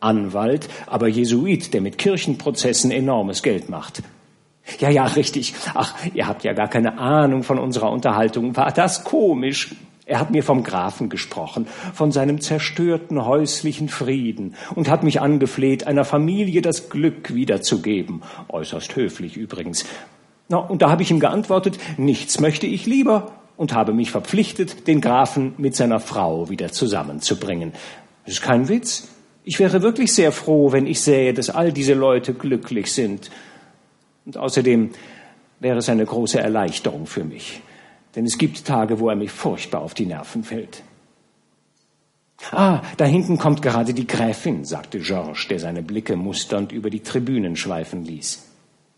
Anwalt, 0.00 0.68
aber 0.86 1.08
Jesuit, 1.08 1.72
der 1.72 1.80
mit 1.80 1.96
Kirchenprozessen 1.96 2.90
enormes 2.90 3.42
Geld 3.42 3.70
macht. 3.70 4.02
Ja, 4.78 4.90
ja, 4.90 5.04
richtig. 5.04 5.54
Ach, 5.74 5.94
ihr 6.14 6.26
habt 6.26 6.44
ja 6.44 6.52
gar 6.52 6.68
keine 6.68 6.98
Ahnung 6.98 7.42
von 7.42 7.58
unserer 7.58 7.90
Unterhaltung. 7.90 8.56
War 8.56 8.72
das 8.72 9.04
komisch? 9.04 9.74
Er 10.06 10.20
hat 10.20 10.30
mir 10.30 10.42
vom 10.42 10.64
Grafen 10.64 11.08
gesprochen, 11.08 11.66
von 11.94 12.12
seinem 12.12 12.40
zerstörten 12.40 13.24
häuslichen 13.24 13.88
Frieden 13.88 14.54
und 14.74 14.90
hat 14.90 15.02
mich 15.02 15.22
angefleht, 15.22 15.86
einer 15.86 16.04
Familie 16.04 16.60
das 16.60 16.90
Glück 16.90 17.34
wiederzugeben. 17.34 18.22
Äußerst 18.48 18.96
höflich 18.96 19.36
übrigens. 19.36 19.86
Na, 20.48 20.58
und 20.58 20.82
da 20.82 20.90
habe 20.90 21.02
ich 21.02 21.10
ihm 21.10 21.20
geantwortet, 21.20 21.78
nichts 21.96 22.38
möchte 22.38 22.66
ich 22.66 22.84
lieber 22.84 23.32
und 23.56 23.72
habe 23.72 23.94
mich 23.94 24.10
verpflichtet, 24.10 24.86
den 24.88 25.00
Grafen 25.00 25.54
mit 25.56 25.74
seiner 25.74 26.00
Frau 26.00 26.50
wieder 26.50 26.70
zusammenzubringen. 26.70 27.72
Das 28.26 28.34
ist 28.34 28.42
kein 28.42 28.68
Witz. 28.68 29.08
Ich 29.44 29.58
wäre 29.58 29.80
wirklich 29.80 30.12
sehr 30.12 30.32
froh, 30.32 30.72
wenn 30.72 30.86
ich 30.86 31.00
sähe, 31.00 31.32
dass 31.32 31.48
all 31.48 31.72
diese 31.72 31.94
Leute 31.94 32.34
glücklich 32.34 32.92
sind. 32.92 33.30
Und 34.26 34.36
außerdem 34.36 34.90
wäre 35.60 35.78
es 35.78 35.88
eine 35.88 36.04
große 36.04 36.40
Erleichterung 36.40 37.06
für 37.06 37.24
mich. 37.24 37.62
Denn 38.16 38.26
es 38.26 38.38
gibt 38.38 38.64
Tage, 38.64 39.00
wo 39.00 39.08
er 39.08 39.16
mich 39.16 39.30
furchtbar 39.30 39.80
auf 39.80 39.94
die 39.94 40.06
Nerven 40.06 40.44
fällt. 40.44 40.82
Ah, 42.52 42.82
da 42.96 43.04
hinten 43.04 43.38
kommt 43.38 43.62
gerade 43.62 43.94
die 43.94 44.06
Gräfin, 44.06 44.64
sagte 44.64 44.98
Georges, 45.00 45.48
der 45.48 45.58
seine 45.58 45.82
Blicke 45.82 46.16
musternd 46.16 46.72
über 46.72 46.90
die 46.90 47.00
Tribünen 47.00 47.56
schweifen 47.56 48.04
ließ. 48.04 48.44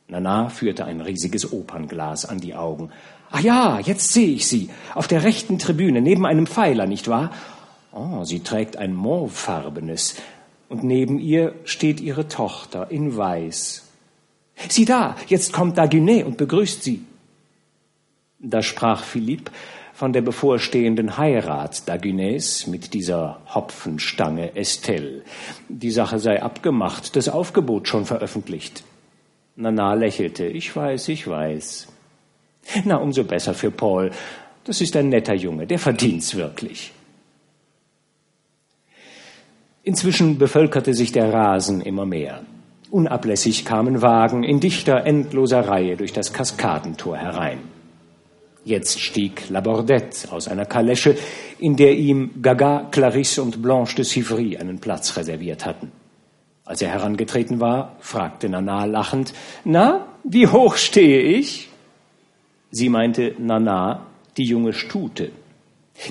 Nana 0.09 0.49
führte 0.49 0.85
ein 0.85 1.01
riesiges 1.01 1.53
Opernglas 1.53 2.27
an 2.27 2.39
die 2.39 2.55
Augen. 2.55 2.91
Ah 3.31 3.41
ja, 3.41 3.81
jetzt 3.81 4.13
sehe 4.13 4.35
ich 4.35 4.47
sie. 4.47 4.71
Auf 4.95 5.09
der 5.09 5.25
rechten 5.25 5.59
Tribüne, 5.59 6.01
neben 6.01 6.27
einem 6.27 6.47
Pfeiler, 6.47 6.87
nicht 6.87 7.09
wahr? 7.09 7.31
Oh, 7.93 8.25
sie 8.25 8.41
trägt 8.41 8.77
ein 8.77 8.95
mauvefarbenes. 8.95 10.17
Und 10.69 10.85
neben 10.85 11.19
ihr 11.19 11.55
steht 11.65 12.01
ihre 12.01 12.29
Tochter 12.29 12.91
in 12.91 13.17
Weiß. 13.17 13.85
Sieh 14.69 14.85
da, 14.85 15.17
jetzt 15.29 15.53
kommt 15.53 15.79
Dagunet 15.79 16.25
und 16.25 16.37
begrüßt 16.37 16.83
sie. 16.83 17.05
Da 18.39 18.63
sprach 18.63 19.03
Philipp 19.03 19.51
von 19.95 20.13
der 20.13 20.21
bevorstehenden 20.21 21.17
Heirat 21.17 21.89
Dagunets 21.89 22.67
mit 22.67 22.93
dieser 22.93 23.41
Hopfenstange 23.55 24.55
Estelle. 24.55 25.23
Die 25.69 25.91
Sache 25.91 26.19
sei 26.19 26.43
abgemacht, 26.43 27.17
das 27.17 27.31
Aufgebot 27.31 27.89
schon 27.89 28.05
veröffentlicht. 28.05 28.85
Nana 29.57 29.95
lächelte. 29.95 30.45
Ich 30.47 30.77
weiß, 30.77 31.09
ich 31.09 31.27
weiß. 31.27 31.89
Na, 32.85 32.97
umso 32.97 33.25
besser 33.25 33.55
für 33.55 33.71
Paul. 33.71 34.11
Das 34.65 34.83
ist 34.83 34.97
ein 34.97 35.09
netter 35.09 35.35
Junge, 35.35 35.67
der 35.67 35.79
verdient's 35.79 36.35
wirklich. 36.35 36.93
Inzwischen 39.83 40.37
bevölkerte 40.37 40.93
sich 40.93 41.13
der 41.13 41.33
Rasen 41.33 41.81
immer 41.81 42.05
mehr. 42.05 42.43
Unablässig 42.91 43.65
kamen 43.65 44.03
Wagen 44.03 44.43
in 44.43 44.61
dichter, 44.61 45.07
endloser 45.07 45.61
Reihe 45.61 45.97
durch 45.97 46.13
das 46.13 46.33
Kaskadentor 46.33 47.17
herein. 47.17 47.76
Jetzt 48.67 49.01
stieg 49.01 49.49
Labordette 49.49 50.33
aus 50.33 50.49
einer 50.49 50.67
Kalesche, 50.67 51.17
in 51.61 51.77
der 51.77 51.97
ihm 51.97 52.43
Gaga, 52.43 52.89
Clarisse 52.91 53.41
und 53.41 53.63
Blanche 53.63 53.95
de 53.95 54.05
Civry 54.05 54.57
einen 54.57 54.81
Platz 54.81 55.17
reserviert 55.17 55.65
hatten. 55.65 55.93
Als 56.65 56.83
er 56.83 56.89
herangetreten 56.89 57.61
war, 57.61 57.95
fragte 58.01 58.49
Nana 58.49 58.87
lachend, 58.87 59.33
Na, 59.63 60.09
wie 60.25 60.49
hoch 60.49 60.75
stehe 60.75 61.21
ich? 61.21 61.69
Sie 62.73 62.89
meinte 62.89 63.37
Nana, 63.39 64.09
die 64.37 64.47
junge 64.47 64.73
Stute. 64.73 65.31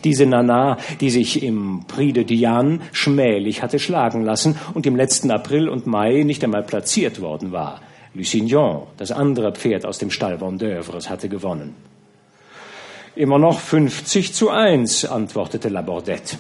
Diese 0.06 0.26
Nana, 0.26 0.78
die 1.02 1.10
sich 1.10 1.44
im 1.44 1.84
Prix 1.89 2.13
de 2.13 2.24
Diane 2.24 2.80
schmählich 2.94 3.63
hatte 3.63 3.80
schlagen 3.80 4.24
lassen 4.24 4.58
und 4.74 4.86
im 4.86 4.96
letzten 4.96 5.30
April 5.30 5.68
und 5.68 5.88
Mai 5.88 6.24
nicht 6.24 6.41
einmal 6.41 6.63
platziert 6.63 7.20
worden 7.20 7.52
war. 7.52 7.82
Lusignan, 8.13 8.84
das 8.96 9.12
andere 9.12 9.52
Pferd 9.52 9.86
aus 9.86 9.98
dem 9.98 10.10
Stall 10.10 10.39
Vendeuvres, 10.39 11.10
hatte 11.10 11.28
gewonnen. 11.28 11.76
Immer 13.15 13.39
noch 13.39 13.60
50 13.60 14.34
zu 14.34 14.49
1, 14.49 15.06
antwortete 15.06 15.69
Labordette. 15.69 16.38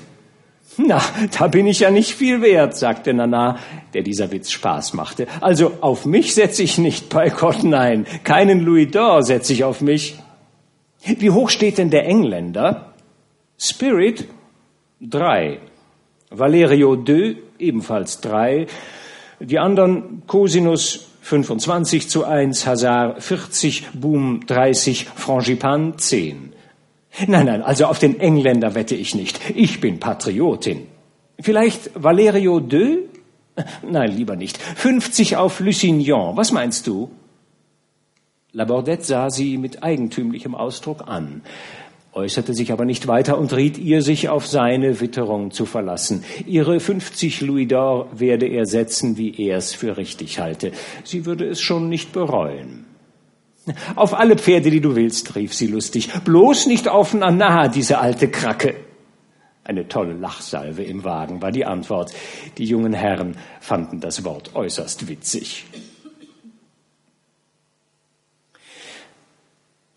Na, 0.77 1.01
da 1.37 1.47
bin 1.47 1.67
ich 1.67 1.79
ja 1.79 1.89
nicht 1.89 2.11
viel 2.11 2.41
wert, 2.41 2.75
sagte 2.75 3.13
Nana, 3.13 3.59
der 3.93 4.01
dieser 4.03 4.31
Witz 4.31 4.51
Spaß 4.51 4.93
machte. 4.93 5.27
Also 5.39 5.73
auf 5.79 6.05
mich 6.05 6.33
setze 6.33 6.63
ich 6.63 6.77
nicht, 6.77 7.07
bei 7.07 7.29
Gott 7.29 7.63
nein. 7.63 8.05
Keinen 8.25 8.59
Louis 8.59 8.89
d'Or 8.89 9.23
setze 9.23 9.53
ich 9.53 9.63
auf 9.63 9.79
mich. 9.79 10.19
Wie 11.05 11.31
hoch 11.31 11.49
steht 11.49 11.77
denn 11.77 11.91
der 11.91 12.05
Engländer? 12.05 12.93
Spirit? 13.57 14.27
Drei. 14.99 15.59
Valerio 16.29 16.97
deux, 16.97 17.37
ebenfalls 17.57 18.19
drei. 18.19 18.67
Die 19.39 19.59
anderen 19.59 20.23
Cosinus 20.27 21.07
25 21.21 22.09
zu 22.09 22.25
1, 22.25 22.67
Hazard 22.67 23.23
40, 23.23 23.87
Boom 23.93 24.45
30, 24.45 25.07
Frangipan 25.15 25.97
10. 25.97 26.54
Nein, 27.27 27.45
nein, 27.45 27.61
also 27.61 27.85
auf 27.85 27.99
den 27.99 28.19
Engländer 28.19 28.75
wette 28.75 28.95
ich 28.95 29.15
nicht. 29.15 29.39
Ich 29.55 29.79
bin 29.79 29.99
Patriotin. 29.99 30.87
Vielleicht 31.39 31.91
Valerio 31.95 32.59
II? 32.59 33.09
Nein, 33.89 34.11
lieber 34.11 34.35
nicht. 34.35 34.57
50 34.57 35.37
auf 35.37 35.59
Lusignan. 35.59 36.35
Was 36.35 36.51
meinst 36.51 36.87
du? 36.87 37.09
Labordette 38.51 39.03
sah 39.03 39.29
sie 39.29 39.57
mit 39.57 39.83
eigentümlichem 39.83 40.55
Ausdruck 40.55 41.09
an, 41.09 41.41
äußerte 42.13 42.53
sich 42.53 42.71
aber 42.71 42.85
nicht 42.85 43.05
weiter 43.05 43.37
und 43.37 43.53
riet 43.53 43.77
ihr, 43.77 44.01
sich 44.01 44.29
auf 44.29 44.47
seine 44.47 45.01
Witterung 45.01 45.51
zu 45.51 45.65
verlassen. 45.65 46.23
Ihre 46.47 46.79
50 46.79 47.41
Louis 47.41 47.67
d'Or 47.67 48.07
werde 48.17 48.47
er 48.47 48.65
setzen, 48.65 49.17
wie 49.17 49.35
er 49.37 49.57
es 49.57 49.73
für 49.73 49.97
richtig 49.97 50.39
halte. 50.39 50.71
Sie 51.03 51.25
würde 51.25 51.45
es 51.45 51.59
schon 51.59 51.89
nicht 51.89 52.13
bereuen. 52.13 52.84
Auf 53.95 54.13
alle 54.13 54.37
Pferde, 54.37 54.69
die 54.69 54.81
du 54.81 54.95
willst, 54.95 55.35
rief 55.35 55.53
sie 55.53 55.67
lustig. 55.67 56.11
Bloß 56.23 56.67
nicht 56.67 56.87
auf 56.87 57.13
Nana, 57.13 57.67
diese 57.67 57.97
alte 57.97 58.29
Kracke. 58.29 58.75
Eine 59.63 59.87
tolle 59.87 60.13
Lachsalve 60.13 60.83
im 60.83 61.03
Wagen 61.03 61.41
war 61.41 61.51
die 61.51 61.65
Antwort. 61.65 62.13
Die 62.59 62.65
jungen 62.65 62.93
Herren 62.93 63.35
fanden 63.59 63.99
das 63.99 64.23
Wort 64.23 64.55
äußerst 64.55 65.07
witzig. 65.07 65.65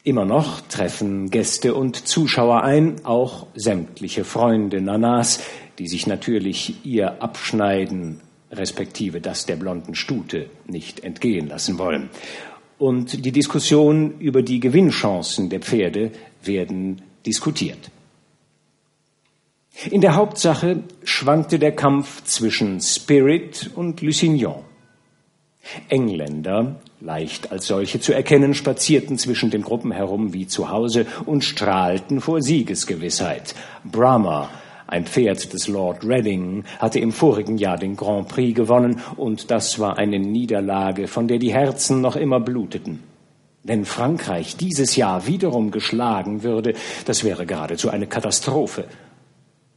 Immer 0.03 0.25
noch 0.25 0.63
treffen 0.63 1.29
Gäste 1.29 1.75
und 1.75 2.09
Zuschauer 2.09 2.63
ein, 2.63 3.05
auch 3.05 3.47
sämtliche 3.55 4.25
Freunde 4.25 4.81
Nanas, 4.81 5.41
die 5.79 5.87
sich 5.87 6.07
natürlich 6.07 6.87
ihr 6.87 7.23
Abschneiden 7.23 8.23
respektive 8.51 9.21
das 9.21 9.45
der 9.45 9.57
blonden 9.57 9.95
Stute 9.95 10.49
nicht 10.67 11.05
entgehen 11.05 11.49
lassen 11.49 11.77
wollen 11.77 12.09
und 12.79 13.25
die 13.25 13.33
Diskussion 13.33 14.19
über 14.19 14.43
die 14.43 14.61
Gewinnchancen 14.61 15.49
der 15.51 15.61
Pferde 15.61 16.13
werden 16.43 17.03
diskutiert. 17.27 17.91
In 19.91 20.01
der 20.01 20.17
Hauptsache 20.17 20.83
schwankte 21.05 21.59
der 21.59 21.73
Kampf 21.73 22.25
zwischen 22.25 22.81
Spirit 22.81 23.71
und 23.75 24.01
Lusignan. 24.01 24.65
Engländer, 25.89 26.81
leicht 27.01 27.53
als 27.53 27.67
solche 27.67 28.01
zu 28.01 28.13
erkennen, 28.13 28.55
spazierten 28.55 29.19
zwischen 29.19 29.51
den 29.51 29.63
Gruppen 29.63 29.93
herum 29.93 30.33
wie 30.33 30.47
zu 30.47 30.71
Hause 30.71 31.07
und 31.27 31.45
strahlten 31.45 32.21
vor 32.21 32.43
Siegesgewissheit. 32.43 33.55
Brahma 33.85 34.49
ein 34.89 35.05
Pferd 35.05 35.53
des 35.53 35.69
Lord 35.69 36.03
Reading 36.03 36.65
hatte 36.79 36.99
im 36.99 37.13
vorigen 37.13 37.59
Jahr 37.59 37.77
den 37.77 37.95
Grand 37.95 38.29
Prix 38.29 38.57
gewonnen 38.57 39.03
und 39.19 39.51
das 39.51 39.79
war 39.79 39.99
eine 39.99 40.19
Niederlage, 40.19 41.09
von 41.09 41.29
der 41.29 41.39
die 41.39 41.53
Herzen 41.53 42.01
noch 42.01 42.17
immer 42.17 42.41
bluteten. 42.41 43.03
Wenn 43.63 43.85
Frankreich 43.85 44.57
dieses 44.57 44.97
Jahr 44.97 45.27
wiederum 45.27 45.73
geschlagen 45.73 46.43
würde, 46.43 46.73
das 47.05 47.23
wäre 47.23 47.45
geradezu 47.45 47.91
eine 47.91 48.07
Katastrophe. 48.07 48.87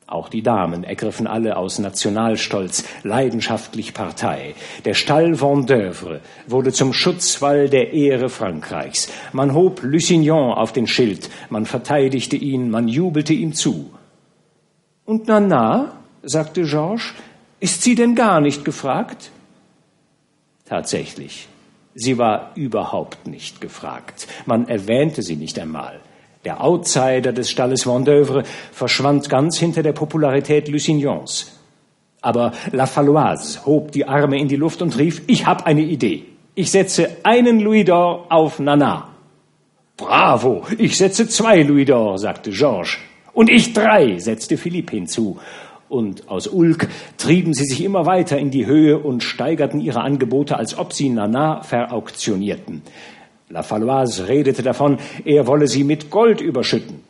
Auch 0.07 0.29
die 0.29 0.43
Damen 0.43 0.85
ergriffen 0.85 1.27
alle 1.27 1.57
aus 1.57 1.77
Nationalstolz 1.77 2.85
leidenschaftlich 3.03 3.93
Partei. 3.93 4.55
Der 4.85 4.93
Stall 4.93 5.41
Vendeuvre 5.41 6.21
wurde 6.47 6.71
zum 6.71 6.93
Schutzwall 6.93 7.67
der 7.67 7.91
Ehre 7.91 8.29
Frankreichs. 8.29 9.09
Man 9.33 9.53
hob 9.53 9.83
Lusignan 9.83 10.53
auf 10.53 10.71
den 10.71 10.87
Schild, 10.87 11.29
man 11.49 11.65
verteidigte 11.65 12.37
ihn, 12.37 12.69
man 12.69 12.87
jubelte 12.87 13.33
ihm 13.33 13.53
zu. 13.53 13.91
Und 15.11 15.27
Nana, 15.27 15.91
sagte 16.23 16.61
Georges, 16.63 17.11
ist 17.59 17.81
sie 17.81 17.95
denn 17.95 18.15
gar 18.15 18.39
nicht 18.39 18.63
gefragt? 18.63 19.29
Tatsächlich, 20.63 21.49
sie 21.93 22.17
war 22.17 22.51
überhaupt 22.55 23.27
nicht 23.27 23.59
gefragt. 23.59 24.25
Man 24.45 24.69
erwähnte 24.69 25.21
sie 25.21 25.35
nicht 25.35 25.59
einmal. 25.59 25.99
Der 26.45 26.63
Outsider 26.63 27.33
des 27.33 27.49
Stalles 27.49 27.85
Vendeuvre 27.85 28.43
verschwand 28.71 29.27
ganz 29.27 29.57
hinter 29.57 29.83
der 29.83 29.91
Popularität 29.91 30.69
Lusignans. 30.69 31.59
Aber 32.21 32.53
La 32.71 32.85
Falloise 32.85 33.65
hob 33.65 33.91
die 33.91 34.07
Arme 34.07 34.39
in 34.39 34.47
die 34.47 34.55
Luft 34.55 34.81
und 34.81 34.97
rief, 34.97 35.23
ich 35.27 35.45
habe 35.45 35.65
eine 35.65 35.81
Idee. 35.81 36.23
Ich 36.55 36.71
setze 36.71 37.17
einen 37.23 37.59
Louis 37.59 37.83
d'Or 37.85 38.27
auf 38.29 38.59
Nana. 38.59 39.09
Bravo, 39.97 40.65
ich 40.77 40.97
setze 40.97 41.27
zwei 41.27 41.63
Louis 41.63 41.85
d'Or, 41.85 42.17
sagte 42.17 42.51
Georges. 42.51 42.97
Und 43.33 43.49
ich 43.49 43.73
drei, 43.73 44.17
setzte 44.19 44.57
Philippe 44.57 44.95
hinzu. 44.95 45.39
Und 45.89 46.29
aus 46.29 46.47
Ulk 46.47 46.87
trieben 47.17 47.53
sie 47.53 47.65
sich 47.65 47.83
immer 47.83 48.05
weiter 48.05 48.37
in 48.37 48.49
die 48.49 48.65
Höhe 48.65 48.97
und 48.97 49.23
steigerten 49.23 49.81
ihre 49.81 50.01
Angebote, 50.01 50.57
als 50.57 50.77
ob 50.77 50.93
sie 50.93 51.09
Nana 51.09 51.63
verauktionierten. 51.63 52.81
La 53.49 53.63
Falloise 53.63 54.29
redete 54.29 54.63
davon, 54.63 54.99
er 55.25 55.47
wolle 55.47 55.67
sie 55.67 55.83
mit 55.83 56.09
Gold 56.09 56.39
überschütten. 56.39 57.01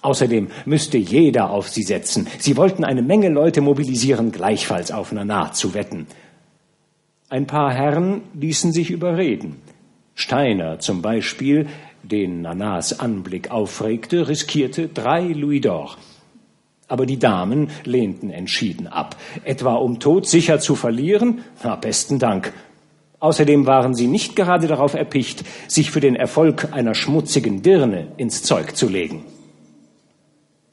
Außerdem 0.00 0.48
müsste 0.64 0.96
jeder 0.96 1.50
auf 1.50 1.68
sie 1.68 1.82
setzen. 1.82 2.28
Sie 2.38 2.56
wollten 2.56 2.84
eine 2.84 3.02
Menge 3.02 3.28
Leute 3.28 3.60
mobilisieren, 3.60 4.32
gleichfalls 4.32 4.90
auf 4.90 5.12
Nana 5.12 5.52
zu 5.52 5.74
wetten. 5.74 6.06
Ein 7.28 7.46
paar 7.46 7.74
Herren 7.74 8.22
ließen 8.32 8.72
sich 8.72 8.90
überreden. 8.90 9.56
Steiner 10.14 10.78
zum 10.78 11.02
Beispiel, 11.02 11.66
den 12.02 12.42
Nanas 12.42 13.00
Anblick 13.00 13.50
aufregte, 13.50 14.28
riskierte 14.28 14.88
drei 14.88 15.22
Louis 15.26 15.60
d'Or. 15.60 15.96
Aber 16.88 17.04
die 17.04 17.18
Damen 17.18 17.70
lehnten 17.84 18.30
entschieden 18.30 18.86
ab. 18.86 19.16
Etwa 19.44 19.74
um 19.74 20.00
Tod 20.00 20.26
sicher 20.26 20.58
zu 20.58 20.74
verlieren? 20.74 21.42
Na, 21.62 21.76
besten 21.76 22.18
Dank. 22.18 22.52
Außerdem 23.20 23.66
waren 23.66 23.94
sie 23.94 24.06
nicht 24.06 24.36
gerade 24.36 24.68
darauf 24.68 24.94
erpicht, 24.94 25.44
sich 25.66 25.90
für 25.90 26.00
den 26.00 26.16
Erfolg 26.16 26.72
einer 26.72 26.94
schmutzigen 26.94 27.62
Dirne 27.62 28.08
ins 28.16 28.42
Zeug 28.42 28.76
zu 28.76 28.88
legen. 28.88 29.24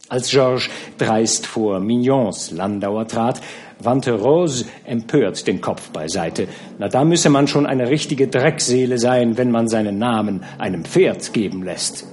Als 0.07 0.29
Georges 0.29 0.69
dreist 0.99 1.47
vor 1.47 1.79
Mignons 1.79 2.51
Landauer 2.51 3.07
trat, 3.07 3.41
wandte 3.79 4.13
Rose 4.13 4.65
empört 4.85 5.47
den 5.47 5.61
Kopf 5.61 5.89
beiseite. 5.91 6.47
Na, 6.79 6.87
da 6.87 7.03
müsse 7.03 7.29
man 7.29 7.47
schon 7.47 7.65
eine 7.65 7.89
richtige 7.89 8.27
Dreckseele 8.27 8.97
sein, 8.97 9.37
wenn 9.37 9.51
man 9.51 9.67
seinen 9.67 9.97
Namen 9.97 10.43
einem 10.57 10.85
Pferd 10.85 11.33
geben 11.33 11.63
lässt. 11.63 12.07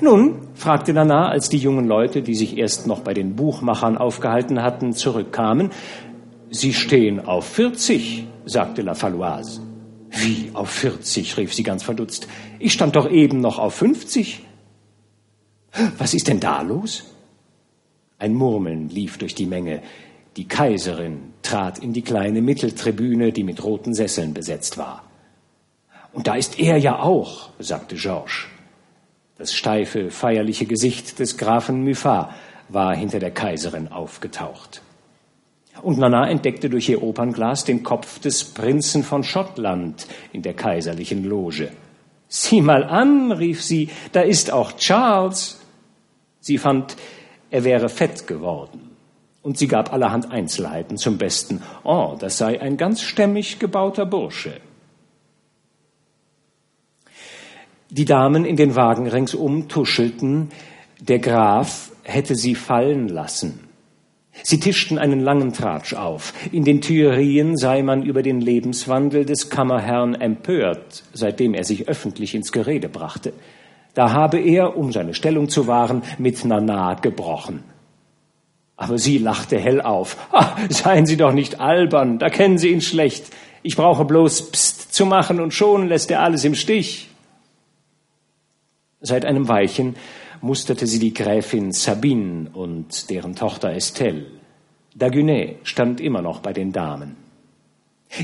Nun, 0.00 0.48
fragte 0.54 0.92
Nana, 0.92 1.28
als 1.28 1.48
die 1.48 1.58
jungen 1.58 1.86
Leute, 1.86 2.22
die 2.22 2.34
sich 2.34 2.56
erst 2.56 2.86
noch 2.86 3.00
bei 3.00 3.14
den 3.14 3.36
Buchmachern 3.36 3.98
aufgehalten 3.98 4.62
hatten, 4.62 4.92
zurückkamen, 4.92 5.70
Sie 6.54 6.74
stehen 6.74 7.24
auf 7.26 7.46
40, 7.46 8.26
sagte 8.44 8.82
La 8.82 8.92
Falloise. 8.92 9.62
Wie 10.10 10.50
auf 10.52 10.68
40? 10.68 11.38
rief 11.38 11.54
sie 11.54 11.62
ganz 11.62 11.82
verdutzt. 11.82 12.28
Ich 12.58 12.74
stand 12.74 12.94
doch 12.94 13.10
eben 13.10 13.40
noch 13.40 13.58
auf 13.58 13.74
50. 13.74 14.42
Was 15.96 16.12
ist 16.12 16.28
denn 16.28 16.40
da 16.40 16.60
los? 16.60 17.11
Ein 18.22 18.34
Murmeln 18.34 18.88
lief 18.88 19.18
durch 19.18 19.34
die 19.34 19.46
Menge. 19.46 19.82
Die 20.36 20.46
Kaiserin 20.46 21.32
trat 21.42 21.80
in 21.80 21.92
die 21.92 22.02
kleine 22.02 22.40
Mitteltribüne, 22.40 23.32
die 23.32 23.42
mit 23.42 23.64
roten 23.64 23.94
Sesseln 23.94 24.32
besetzt 24.32 24.78
war. 24.78 25.02
Und 26.12 26.28
da 26.28 26.36
ist 26.36 26.60
er 26.60 26.76
ja 26.76 27.00
auch, 27.00 27.48
sagte 27.58 27.96
Georges. 27.96 28.44
Das 29.38 29.52
steife, 29.52 30.12
feierliche 30.12 30.66
Gesicht 30.66 31.18
des 31.18 31.36
Grafen 31.36 31.82
Muffat 31.82 32.32
war 32.68 32.94
hinter 32.94 33.18
der 33.18 33.32
Kaiserin 33.32 33.88
aufgetaucht. 33.88 34.82
Und 35.82 35.98
Nana 35.98 36.30
entdeckte 36.30 36.70
durch 36.70 36.88
ihr 36.90 37.02
Opernglas 37.02 37.64
den 37.64 37.82
Kopf 37.82 38.20
des 38.20 38.44
Prinzen 38.44 39.02
von 39.02 39.24
Schottland 39.24 40.06
in 40.32 40.42
der 40.42 40.54
kaiserlichen 40.54 41.24
Loge. 41.24 41.72
Sieh 42.28 42.60
mal 42.60 42.84
an, 42.84 43.32
rief 43.32 43.64
sie, 43.64 43.88
da 44.12 44.20
ist 44.20 44.52
auch 44.52 44.76
Charles. 44.76 45.60
Sie 46.38 46.58
fand, 46.58 46.96
er 47.52 47.64
wäre 47.64 47.88
fett 47.88 48.26
geworden. 48.26 48.90
Und 49.42 49.58
sie 49.58 49.68
gab 49.68 49.92
allerhand 49.92 50.32
Einzelheiten 50.32 50.96
zum 50.96 51.18
Besten. 51.18 51.62
Oh, 51.84 52.16
das 52.18 52.38
sei 52.38 52.60
ein 52.60 52.76
ganz 52.76 53.02
stämmig 53.02 53.58
gebauter 53.58 54.06
Bursche. 54.06 54.60
Die 57.90 58.06
Damen 58.06 58.46
in 58.46 58.56
den 58.56 58.74
Wagen 58.74 59.06
ringsum 59.06 59.68
tuschelten, 59.68 60.50
der 60.98 61.18
Graf 61.18 61.90
hätte 62.04 62.34
sie 62.34 62.54
fallen 62.54 63.08
lassen. 63.08 63.68
Sie 64.42 64.58
tischten 64.58 64.96
einen 64.96 65.20
langen 65.20 65.52
Tratsch 65.52 65.92
auf. 65.92 66.32
In 66.52 66.64
den 66.64 66.80
Tuerien 66.80 67.58
sei 67.58 67.82
man 67.82 68.02
über 68.02 68.22
den 68.22 68.40
Lebenswandel 68.40 69.26
des 69.26 69.50
Kammerherrn 69.50 70.14
empört, 70.14 71.04
seitdem 71.12 71.52
er 71.52 71.64
sich 71.64 71.86
öffentlich 71.86 72.34
ins 72.34 72.50
Gerede 72.50 72.88
brachte. 72.88 73.34
Da 73.94 74.12
habe 74.12 74.38
er, 74.38 74.76
um 74.76 74.92
seine 74.92 75.14
Stellung 75.14 75.48
zu 75.48 75.66
wahren, 75.66 76.02
mit 76.18 76.44
Nana 76.44 76.94
gebrochen. 76.94 77.62
Aber 78.76 78.98
sie 78.98 79.18
lachte 79.18 79.58
hell 79.58 79.80
auf. 79.80 80.16
Ah, 80.32 80.56
seien 80.70 81.06
Sie 81.06 81.16
doch 81.16 81.32
nicht 81.32 81.60
albern, 81.60 82.18
da 82.18 82.30
kennen 82.30 82.58
Sie 82.58 82.70
ihn 82.70 82.80
schlecht. 82.80 83.26
Ich 83.62 83.76
brauche 83.76 84.04
bloß 84.04 84.50
Psst 84.50 84.94
zu 84.94 85.06
machen 85.06 85.40
und 85.40 85.54
schon 85.54 85.88
lässt 85.88 86.10
er 86.10 86.20
alles 86.20 86.44
im 86.44 86.54
Stich. 86.54 87.08
Seit 89.00 89.24
einem 89.24 89.48
Weilchen 89.48 89.96
musterte 90.40 90.86
sie 90.86 90.98
die 90.98 91.14
Gräfin 91.14 91.72
Sabine 91.72 92.50
und 92.52 93.10
deren 93.10 93.34
Tochter 93.36 93.72
Estelle. 93.72 94.26
Dagunet 94.94 95.58
stand 95.62 96.00
immer 96.00 96.22
noch 96.22 96.40
bei 96.40 96.52
den 96.52 96.72
Damen. 96.72 97.16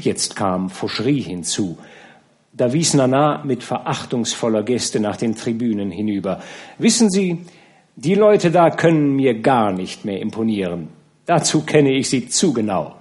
Jetzt 0.00 0.36
kam 0.36 0.68
Fauchery 0.68 1.22
hinzu. 1.22 1.78
Da 2.58 2.72
wies 2.72 2.92
Nana 2.94 3.44
mit 3.44 3.62
verachtungsvoller 3.62 4.64
Geste 4.64 4.98
nach 4.98 5.16
den 5.16 5.36
Tribünen 5.36 5.92
hinüber. 5.92 6.40
Wissen 6.76 7.08
Sie, 7.08 7.38
die 7.94 8.16
Leute 8.16 8.50
da 8.50 8.70
können 8.70 9.14
mir 9.14 9.40
gar 9.40 9.70
nicht 9.72 10.04
mehr 10.04 10.20
imponieren. 10.20 10.88
Dazu 11.24 11.62
kenne 11.62 11.92
ich 11.92 12.08
sie 12.10 12.28
zu 12.28 12.52
genau. 12.52 12.96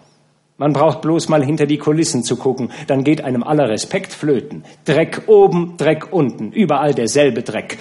Man 0.58 0.74
braucht 0.74 1.02
bloß 1.02 1.30
mal 1.30 1.44
hinter 1.44 1.66
die 1.66 1.80
Kulissen 1.80 2.24
zu 2.24 2.36
gucken, 2.36 2.70
dann 2.86 3.04
geht 3.04 3.24
einem 3.24 3.42
aller 3.42 3.68
Respekt 3.68 4.14
flöten. 4.14 4.64
Dreck 4.86 5.24
oben, 5.26 5.76
Dreck 5.78 6.14
unten, 6.14 6.52
überall 6.52 6.94
derselbe 6.94 7.42
Dreck 7.42 7.80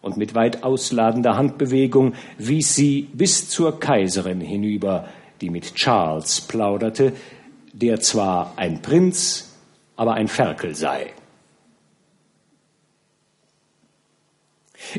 und 0.00 0.16
mit 0.16 0.34
weit 0.34 0.64
ausladender 0.64 1.36
Handbewegung 1.36 2.14
wies 2.38 2.74
sie 2.74 3.08
bis 3.12 3.50
zur 3.50 3.78
Kaiserin 3.78 4.40
hinüber, 4.40 5.06
die 5.42 5.50
mit 5.50 5.74
Charles 5.74 6.40
plauderte, 6.40 7.12
der 7.74 8.00
zwar 8.00 8.54
ein 8.56 8.80
Prinz, 8.80 9.53
aber 9.96 10.14
ein 10.14 10.28
Ferkel 10.28 10.74
sei. 10.74 11.12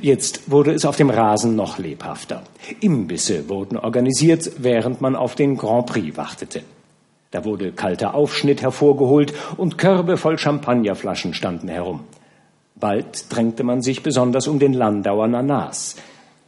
Jetzt 0.01 0.49
wurde 0.51 0.73
es 0.73 0.85
auf 0.85 0.97
dem 0.97 1.09
Rasen 1.09 1.55
noch 1.55 1.77
lebhafter. 1.77 2.43
Imbisse 2.81 3.47
wurden 3.49 3.77
organisiert, 3.77 4.51
während 4.57 5.01
man 5.01 5.15
auf 5.15 5.35
den 5.35 5.57
Grand 5.57 5.85
Prix 5.85 6.17
wartete. 6.17 6.63
Da 7.31 7.45
wurde 7.45 7.71
kalter 7.71 8.15
Aufschnitt 8.15 8.61
hervorgeholt 8.61 9.33
und 9.57 9.77
Körbe 9.77 10.17
voll 10.17 10.37
Champagnerflaschen 10.37 11.33
standen 11.33 11.67
herum. 11.67 12.01
Bald 12.75 13.33
drängte 13.33 13.63
man 13.63 13.81
sich 13.81 14.03
besonders 14.03 14.47
um 14.47 14.59
den 14.59 14.73
Landauer 14.73 15.27
Nanas. 15.27 15.95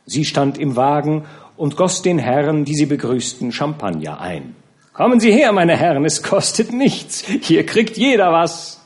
Sie 0.05 0.25
stand 0.25 0.57
im 0.57 0.75
Wagen 0.75 1.25
und 1.57 1.77
goss 1.77 2.01
den 2.01 2.19
Herren, 2.19 2.65
die 2.65 2.75
sie 2.75 2.85
begrüßten, 2.85 3.51
Champagner 3.51 4.19
ein. 4.19 4.55
Kommen 4.97 5.19
Sie 5.19 5.31
her, 5.31 5.51
meine 5.51 5.77
Herren, 5.77 6.05
es 6.05 6.23
kostet 6.23 6.73
nichts. 6.73 7.23
Hier 7.23 7.67
kriegt 7.67 7.97
jeder 7.97 8.31
was. 8.31 8.83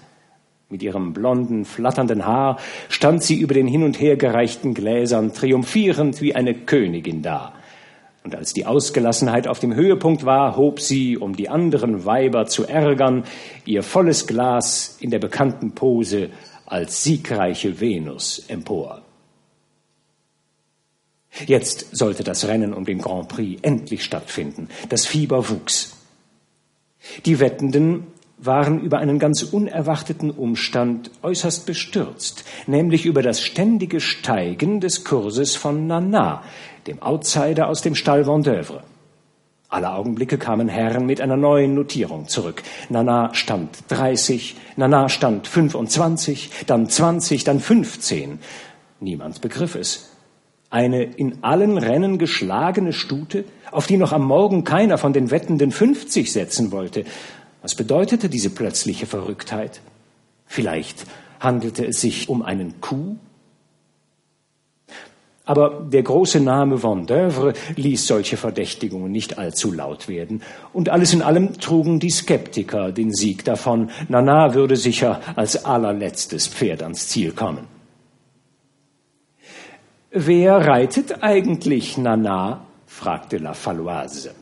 Mit 0.67 0.83
ihrem 0.83 1.13
blonden, 1.13 1.63
flatternden 1.63 2.25
Haar 2.25 2.57
stand 2.89 3.23
sie 3.23 3.39
über 3.39 3.53
den 3.53 3.65
hin 3.65 3.81
und 3.81 3.97
her 3.97 4.17
gereichten 4.17 4.73
Gläsern 4.73 5.31
triumphierend 5.33 6.21
wie 6.21 6.35
eine 6.35 6.53
Königin 6.53 7.21
da. 7.21 7.53
Und 8.25 8.35
als 8.35 8.51
die 8.51 8.65
Ausgelassenheit 8.65 9.47
auf 9.47 9.59
dem 9.59 9.73
Höhepunkt 9.73 10.25
war, 10.25 10.57
hob 10.57 10.81
sie, 10.81 11.17
um 11.17 11.33
die 11.33 11.47
anderen 11.47 12.03
Weiber 12.03 12.45
zu 12.45 12.67
ärgern, 12.67 13.23
ihr 13.63 13.81
volles 13.81 14.27
Glas 14.27 14.97
in 14.99 15.11
der 15.11 15.19
bekannten 15.19 15.71
Pose 15.75 16.29
als 16.65 17.05
siegreiche 17.05 17.79
Venus 17.79 18.43
empor. 18.49 19.01
Jetzt 21.45 21.95
sollte 21.95 22.25
das 22.25 22.49
Rennen 22.49 22.73
um 22.73 22.83
den 22.83 22.97
Grand 22.97 23.29
Prix 23.29 23.61
endlich 23.61 24.03
stattfinden. 24.03 24.67
Das 24.89 25.05
Fieber 25.05 25.47
wuchs. 25.47 26.00
Die 27.25 27.39
Wettenden 27.39 28.07
waren 28.37 28.81
über 28.81 28.97
einen 28.97 29.19
ganz 29.19 29.43
unerwarteten 29.43 30.31
Umstand 30.31 31.11
äußerst 31.21 31.65
bestürzt, 31.65 32.43
nämlich 32.65 33.05
über 33.05 33.21
das 33.21 33.41
ständige 33.41 33.99
Steigen 33.99 34.79
des 34.79 35.03
Kurses 35.03 35.55
von 35.55 35.85
Nana, 35.87 36.43
dem 36.87 37.01
Outsider 37.01 37.67
aus 37.67 37.81
dem 37.81 37.95
Stall 37.95 38.25
Vendeuvre. 38.25 38.83
Alle 39.69 39.91
Augenblicke 39.93 40.37
kamen 40.37 40.67
Herren 40.67 41.05
mit 41.05 41.21
einer 41.21 41.37
neuen 41.37 41.75
Notierung 41.75 42.27
zurück. 42.27 42.61
Nana 42.89 43.33
stand 43.33 43.69
30, 43.87 44.57
Nana 44.75 45.07
stand 45.07 45.47
25, 45.47 46.49
dann 46.67 46.89
20, 46.89 47.43
dann 47.45 47.59
15. 47.61 48.39
Niemand 48.99 49.39
begriff 49.39 49.75
es. 49.75 50.10
Eine 50.71 51.03
in 51.03 51.43
allen 51.43 51.77
Rennen 51.77 52.17
geschlagene 52.17 52.93
Stute, 52.93 53.43
auf 53.71 53.87
die 53.87 53.97
noch 53.97 54.13
am 54.13 54.23
Morgen 54.25 54.63
keiner 54.63 54.97
von 54.97 55.11
den 55.11 55.29
Wettenden 55.29 55.71
50 55.71 56.31
setzen 56.31 56.71
wollte. 56.71 57.03
Was 57.61 57.75
bedeutete 57.75 58.29
diese 58.29 58.49
plötzliche 58.49 59.05
Verrücktheit? 59.05 59.81
Vielleicht 60.45 61.05
handelte 61.41 61.85
es 61.85 61.99
sich 61.99 62.29
um 62.29 62.41
einen 62.41 62.79
Coup? 62.79 63.17
Aber 65.43 65.85
der 65.91 66.03
große 66.03 66.39
Name 66.39 66.81
Vendeuvre 66.81 67.51
ließ 67.75 68.07
solche 68.07 68.37
Verdächtigungen 68.37 69.11
nicht 69.11 69.37
allzu 69.37 69.73
laut 69.73 70.07
werden, 70.07 70.41
und 70.71 70.87
alles 70.87 71.13
in 71.13 71.21
allem 71.21 71.59
trugen 71.59 71.99
die 71.99 72.11
Skeptiker 72.11 72.93
den 72.93 73.11
Sieg 73.11 73.43
davon, 73.43 73.89
Nana 74.07 74.53
würde 74.53 74.77
sicher 74.77 75.19
als 75.35 75.65
allerletztes 75.65 76.47
Pferd 76.47 76.83
ans 76.83 77.09
Ziel 77.09 77.33
kommen. 77.33 77.70
Wer 80.11 80.57
reitet 80.67 81.23
eigentlich 81.23 81.97
Nana? 81.97 82.65
fragte 82.85 83.37
La 83.37 83.53
Falloise. 83.53 84.35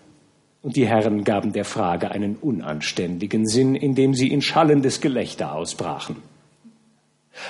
Und 0.62 0.76
die 0.76 0.88
Herren 0.88 1.24
gaben 1.24 1.54
der 1.54 1.66
Frage 1.66 2.12
einen 2.12 2.36
unanständigen 2.36 3.48
Sinn, 3.48 3.76
indem 3.76 4.14
sie 4.14 4.28
in 4.28 4.42
schallendes 4.42 5.00
Gelächter 5.00 5.54
ausbrachen. 5.54 6.18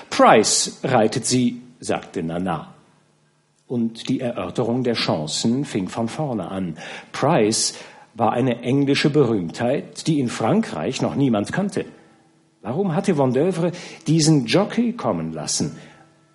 Price 0.09 0.80
reitet 0.84 1.26
sie, 1.26 1.61
sagte 1.80 2.22
Nana 2.22 2.74
und 3.70 4.09
die 4.09 4.20
Erörterung 4.20 4.84
der 4.84 4.95
Chancen 4.95 5.63
fing 5.63 5.88
von 5.88 6.09
vorne 6.09 6.49
an. 6.49 6.76
Price 7.11 7.76
war 8.15 8.34
eine 8.34 8.63
englische 8.63 9.11
Berühmtheit, 9.11 10.07
die 10.07 10.20
in 10.20 10.28
Frankreich 10.28 11.01
noch 11.01 11.15
niemand 11.15 11.53
kannte. 11.53 11.86
Warum 12.61 12.95
hatte 12.95 13.17
Vendeuvre 13.17 13.72
diesen 14.07 14.47
Jockey 14.47 14.93
kommen 14.93 15.32
lassen? 15.32 15.78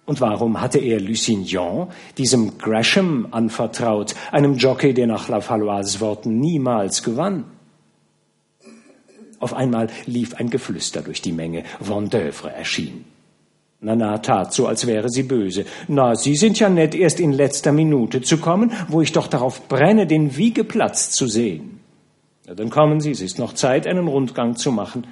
Und 0.06 0.20
warum 0.20 0.60
hatte 0.60 0.78
er 0.78 1.00
Lusignan, 1.00 1.88
diesem 2.18 2.58
Gresham, 2.58 3.28
anvertraut, 3.30 4.14
einem 4.32 4.56
Jockey, 4.56 4.92
der 4.92 5.06
nach 5.06 5.28
La 5.28 5.40
Fallois 5.40 6.00
Worten 6.00 6.38
niemals 6.38 7.02
gewann? 7.02 7.44
Auf 9.40 9.54
einmal 9.54 9.88
lief 10.06 10.34
ein 10.34 10.50
Geflüster 10.50 11.02
durch 11.02 11.22
die 11.22 11.32
Menge. 11.32 11.64
Vendeuvre 11.80 12.52
erschien. 12.52 13.04
Nana 13.80 14.18
tat 14.18 14.54
so, 14.54 14.66
als 14.66 14.86
wäre 14.86 15.10
sie 15.10 15.24
böse. 15.24 15.66
Na, 15.88 16.14
Sie 16.16 16.36
sind 16.36 16.58
ja 16.58 16.70
nett, 16.70 16.94
erst 16.94 17.20
in 17.20 17.32
letzter 17.32 17.70
Minute 17.70 18.22
zu 18.22 18.38
kommen, 18.38 18.72
wo 18.88 19.02
ich 19.02 19.12
doch 19.12 19.26
darauf 19.26 19.68
brenne, 19.68 20.06
den 20.06 20.36
Wiegeplatz 20.36 21.10
zu 21.10 21.26
sehen. 21.26 21.80
Na, 22.46 22.54
dann 22.54 22.70
kommen 22.70 23.00
Sie, 23.00 23.10
es 23.10 23.20
ist 23.20 23.38
noch 23.38 23.52
Zeit, 23.52 23.86
einen 23.86 24.08
Rundgang 24.08 24.56
zu 24.56 24.72
machen. 24.72 25.06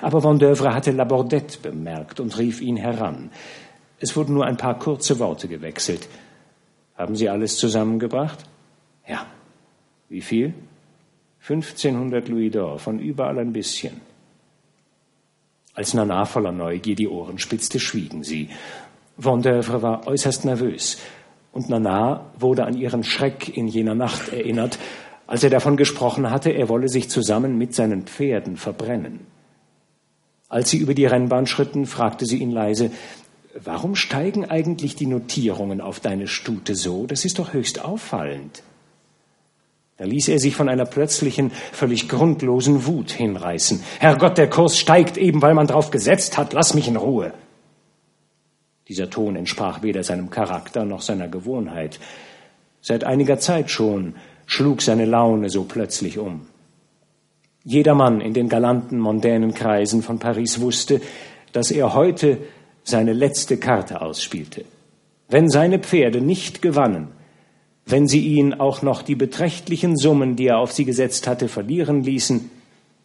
Aber 0.00 0.22
Vendeuvre 0.22 0.74
hatte 0.74 0.90
Labordette 0.90 1.58
bemerkt 1.60 2.20
und 2.20 2.36
rief 2.38 2.60
ihn 2.60 2.76
heran. 2.76 3.30
Es 4.00 4.16
wurden 4.16 4.34
nur 4.34 4.44
ein 4.44 4.56
paar 4.56 4.78
kurze 4.78 5.18
Worte 5.18 5.48
gewechselt. 5.48 6.08
Haben 6.96 7.16
Sie 7.16 7.28
alles 7.28 7.56
zusammengebracht? 7.56 8.38
Ja. 9.06 9.26
Wie 10.08 10.20
viel? 10.20 10.54
1500 11.42 12.28
Louis 12.28 12.52
d'Or, 12.52 12.78
von 12.78 12.98
überall 12.98 13.38
ein 13.38 13.52
bisschen. 13.52 14.00
Als 15.74 15.92
Nana 15.92 16.24
voller 16.24 16.52
Neugier 16.52 16.94
die 16.94 17.08
Ohren 17.08 17.38
spitzte, 17.38 17.80
schwiegen 17.80 18.22
sie. 18.22 18.48
Vendeuvre 19.16 19.82
war 19.82 20.06
äußerst 20.06 20.44
nervös, 20.44 20.98
und 21.52 21.68
Nana 21.68 22.30
wurde 22.38 22.64
an 22.64 22.76
ihren 22.76 23.04
Schreck 23.04 23.56
in 23.56 23.68
jener 23.68 23.94
Nacht 23.94 24.32
erinnert, 24.32 24.78
als 25.26 25.42
er 25.42 25.50
davon 25.50 25.76
gesprochen 25.76 26.30
hatte, 26.30 26.50
er 26.50 26.68
wolle 26.68 26.88
sich 26.88 27.10
zusammen 27.10 27.58
mit 27.58 27.74
seinen 27.74 28.06
Pferden 28.06 28.56
verbrennen. 28.56 29.20
Als 30.48 30.70
sie 30.70 30.78
über 30.78 30.94
die 30.94 31.06
Rennbahn 31.06 31.46
schritten, 31.46 31.86
fragte 31.86 32.26
sie 32.26 32.38
ihn 32.38 32.50
leise, 32.50 32.90
Warum 33.62 33.94
steigen 33.94 34.44
eigentlich 34.44 34.96
die 34.96 35.06
Notierungen 35.06 35.80
auf 35.80 36.00
deine 36.00 36.26
Stute 36.26 36.74
so? 36.74 37.06
Das 37.06 37.24
ist 37.24 37.38
doch 37.38 37.52
höchst 37.52 37.84
auffallend. 37.84 38.64
Da 39.96 40.04
ließ 40.04 40.26
er 40.26 40.40
sich 40.40 40.56
von 40.56 40.68
einer 40.68 40.86
plötzlichen, 40.86 41.52
völlig 41.72 42.08
grundlosen 42.08 42.84
Wut 42.84 43.12
hinreißen. 43.12 43.80
Herrgott, 44.00 44.38
der 44.38 44.50
Kurs 44.50 44.76
steigt 44.76 45.16
eben, 45.16 45.40
weil 45.40 45.54
man 45.54 45.68
drauf 45.68 45.92
gesetzt 45.92 46.36
hat. 46.36 46.52
Lass 46.52 46.74
mich 46.74 46.88
in 46.88 46.96
Ruhe. 46.96 47.32
Dieser 48.88 49.08
Ton 49.08 49.36
entsprach 49.36 49.82
weder 49.82 50.02
seinem 50.02 50.30
Charakter 50.30 50.84
noch 50.84 51.00
seiner 51.00 51.28
Gewohnheit. 51.28 52.00
Seit 52.80 53.04
einiger 53.04 53.38
Zeit 53.38 53.70
schon 53.70 54.16
schlug 54.46 54.82
seine 54.82 55.04
Laune 55.04 55.48
so 55.48 55.62
plötzlich 55.62 56.18
um. 56.18 56.48
Jeder 57.64 57.94
Mann 57.94 58.20
in 58.20 58.34
den 58.34 58.48
galanten, 58.48 58.98
mondänen 58.98 59.54
Kreisen 59.54 60.02
von 60.02 60.18
Paris 60.18 60.60
wusste, 60.60 61.00
dass 61.52 61.70
er 61.70 61.94
heute 61.94 62.38
seine 62.82 63.14
letzte 63.14 63.56
Karte 63.56 64.02
ausspielte. 64.02 64.64
Wenn 65.28 65.48
seine 65.48 65.78
Pferde 65.78 66.20
nicht 66.20 66.60
gewannen, 66.60 67.08
wenn 67.86 68.06
sie 68.06 68.20
ihn 68.20 68.54
auch 68.54 68.82
noch 68.82 69.02
die 69.02 69.14
beträchtlichen 69.14 69.96
Summen, 69.96 70.36
die 70.36 70.48
er 70.48 70.58
auf 70.58 70.72
sie 70.72 70.84
gesetzt 70.84 71.26
hatte, 71.26 71.48
verlieren 71.48 72.02
ließen, 72.02 72.50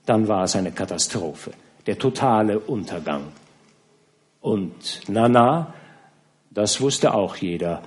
dann 0.05 0.27
war 0.27 0.43
es 0.43 0.55
eine 0.55 0.71
Katastrophe, 0.71 1.51
der 1.85 1.97
totale 1.97 2.59
Untergang. 2.59 3.23
Und 4.41 5.07
Nana, 5.07 5.73
das 6.51 6.81
wusste 6.81 7.13
auch 7.13 7.35
jeder, 7.37 7.81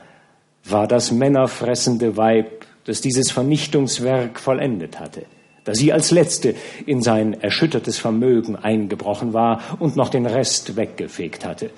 war 0.65 0.87
das 0.87 1.13
männerfressende 1.13 2.17
Weib, 2.17 2.67
das 2.85 3.01
dieses 3.01 3.31
Vernichtungswerk 3.31 4.39
vollendet 4.39 5.01
hatte, 5.01 5.25
da 5.65 5.75
sie 5.75 5.93
als 5.93 6.11
letzte 6.11 6.55
in 6.87 7.03
sein 7.03 7.41
erschüttertes 7.41 7.99
Vermögen 7.99 8.57
eingebrochen 8.57 9.33
war 9.33 9.61
und 9.79 9.97
noch 9.97 10.09
den 10.09 10.27
Rest 10.27 10.77
weggefegt 10.77 11.45
hatte. 11.45 11.71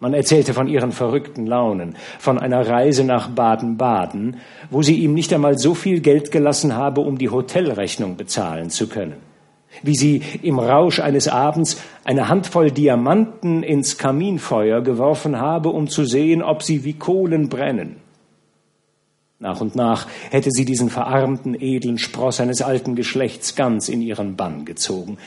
Man 0.00 0.14
erzählte 0.14 0.54
von 0.54 0.68
ihren 0.68 0.92
verrückten 0.92 1.46
Launen, 1.46 1.96
von 2.20 2.38
einer 2.38 2.68
Reise 2.68 3.02
nach 3.02 3.30
Baden-Baden, 3.30 4.36
wo 4.70 4.80
sie 4.80 4.94
ihm 4.94 5.12
nicht 5.12 5.32
einmal 5.32 5.58
so 5.58 5.74
viel 5.74 6.00
Geld 6.00 6.30
gelassen 6.30 6.76
habe, 6.76 7.00
um 7.00 7.18
die 7.18 7.30
Hotelrechnung 7.30 8.16
bezahlen 8.16 8.70
zu 8.70 8.88
können. 8.88 9.16
Wie 9.82 9.96
sie 9.96 10.22
im 10.42 10.60
Rausch 10.60 11.00
eines 11.00 11.26
Abends 11.26 11.80
eine 12.04 12.28
Handvoll 12.28 12.70
Diamanten 12.70 13.64
ins 13.64 13.98
Kaminfeuer 13.98 14.82
geworfen 14.82 15.40
habe, 15.40 15.70
um 15.70 15.88
zu 15.88 16.04
sehen, 16.04 16.42
ob 16.42 16.62
sie 16.62 16.84
wie 16.84 16.94
Kohlen 16.94 17.48
brennen. 17.48 17.96
Nach 19.40 19.60
und 19.60 19.76
nach 19.76 20.08
hätte 20.30 20.50
sie 20.50 20.64
diesen 20.64 20.90
verarmten 20.90 21.54
edlen 21.54 21.98
Spross 21.98 22.40
eines 22.40 22.60
alten 22.60 22.96
Geschlechts 22.96 23.54
ganz 23.54 23.88
in 23.88 24.02
ihren 24.02 24.34
Bann 24.36 24.64
gezogen. 24.64 25.18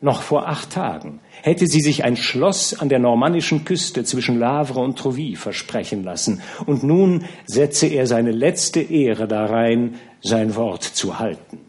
Noch 0.00 0.22
vor 0.22 0.48
acht 0.48 0.70
Tagen 0.70 1.20
hätte 1.42 1.66
sie 1.66 1.80
sich 1.80 2.02
ein 2.02 2.16
Schloss 2.16 2.74
an 2.74 2.88
der 2.88 2.98
normannischen 2.98 3.64
Küste 3.64 4.04
zwischen 4.04 4.38
Lavre 4.38 4.80
und 4.80 4.98
Trouville 4.98 5.36
versprechen 5.36 6.02
lassen, 6.02 6.42
und 6.66 6.82
nun 6.82 7.24
setze 7.46 7.86
er 7.86 8.06
seine 8.06 8.32
letzte 8.32 8.80
Ehre 8.80 9.28
darein, 9.28 9.96
sein 10.22 10.56
Wort 10.56 10.82
zu 10.82 11.20
halten. 11.20 11.60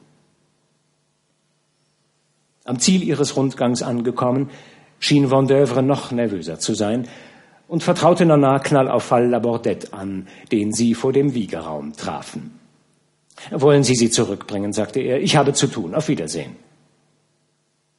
Am 2.64 2.80
Ziel 2.80 3.04
ihres 3.04 3.36
Rundgangs 3.36 3.84
angekommen, 3.84 4.50
schien 5.00 5.30
Vendeuvre 5.30 5.84
noch 5.84 6.12
nervöser 6.12 6.60
zu 6.60 6.74
sein 6.74 7.10
und 7.74 7.82
vertraute 7.82 8.24
Nana 8.24 8.60
Knall 8.60 8.88
auf 8.88 9.02
Fall 9.02 9.30
Labordette 9.30 9.94
an, 9.94 10.28
den 10.52 10.74
sie 10.74 10.94
vor 10.94 11.12
dem 11.12 11.34
Wiegeraum 11.34 11.94
trafen. 11.94 12.60
Wollen 13.50 13.82
Sie 13.82 13.96
sie 13.96 14.12
zurückbringen, 14.12 14.74
sagte 14.74 15.00
er. 15.00 15.20
Ich 15.20 15.38
habe 15.38 15.54
zu 15.54 15.66
tun. 15.66 15.96
Auf 15.96 16.08
Wiedersehen. 16.08 16.56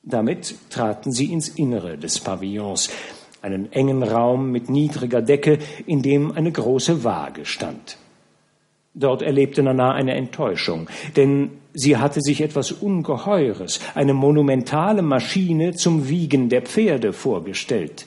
Damit 0.04 0.54
traten 0.70 1.10
sie 1.10 1.32
ins 1.32 1.48
Innere 1.48 1.98
des 1.98 2.20
Pavillons, 2.20 2.88
einen 3.42 3.72
engen 3.72 4.04
Raum 4.04 4.52
mit 4.52 4.70
niedriger 4.70 5.22
Decke, 5.22 5.58
in 5.86 6.02
dem 6.02 6.30
eine 6.30 6.52
große 6.52 7.02
Waage 7.02 7.44
stand. 7.44 7.96
Dort 8.94 9.22
erlebte 9.22 9.64
Nana 9.64 9.90
eine 9.90 10.14
Enttäuschung, 10.14 10.88
denn 11.16 11.50
sie 11.72 11.96
hatte 11.96 12.20
sich 12.20 12.42
etwas 12.42 12.70
Ungeheures, 12.70 13.80
eine 13.96 14.14
monumentale 14.14 15.02
Maschine 15.02 15.74
zum 15.74 16.08
Wiegen 16.08 16.48
der 16.48 16.62
Pferde 16.62 17.12
vorgestellt. 17.12 18.06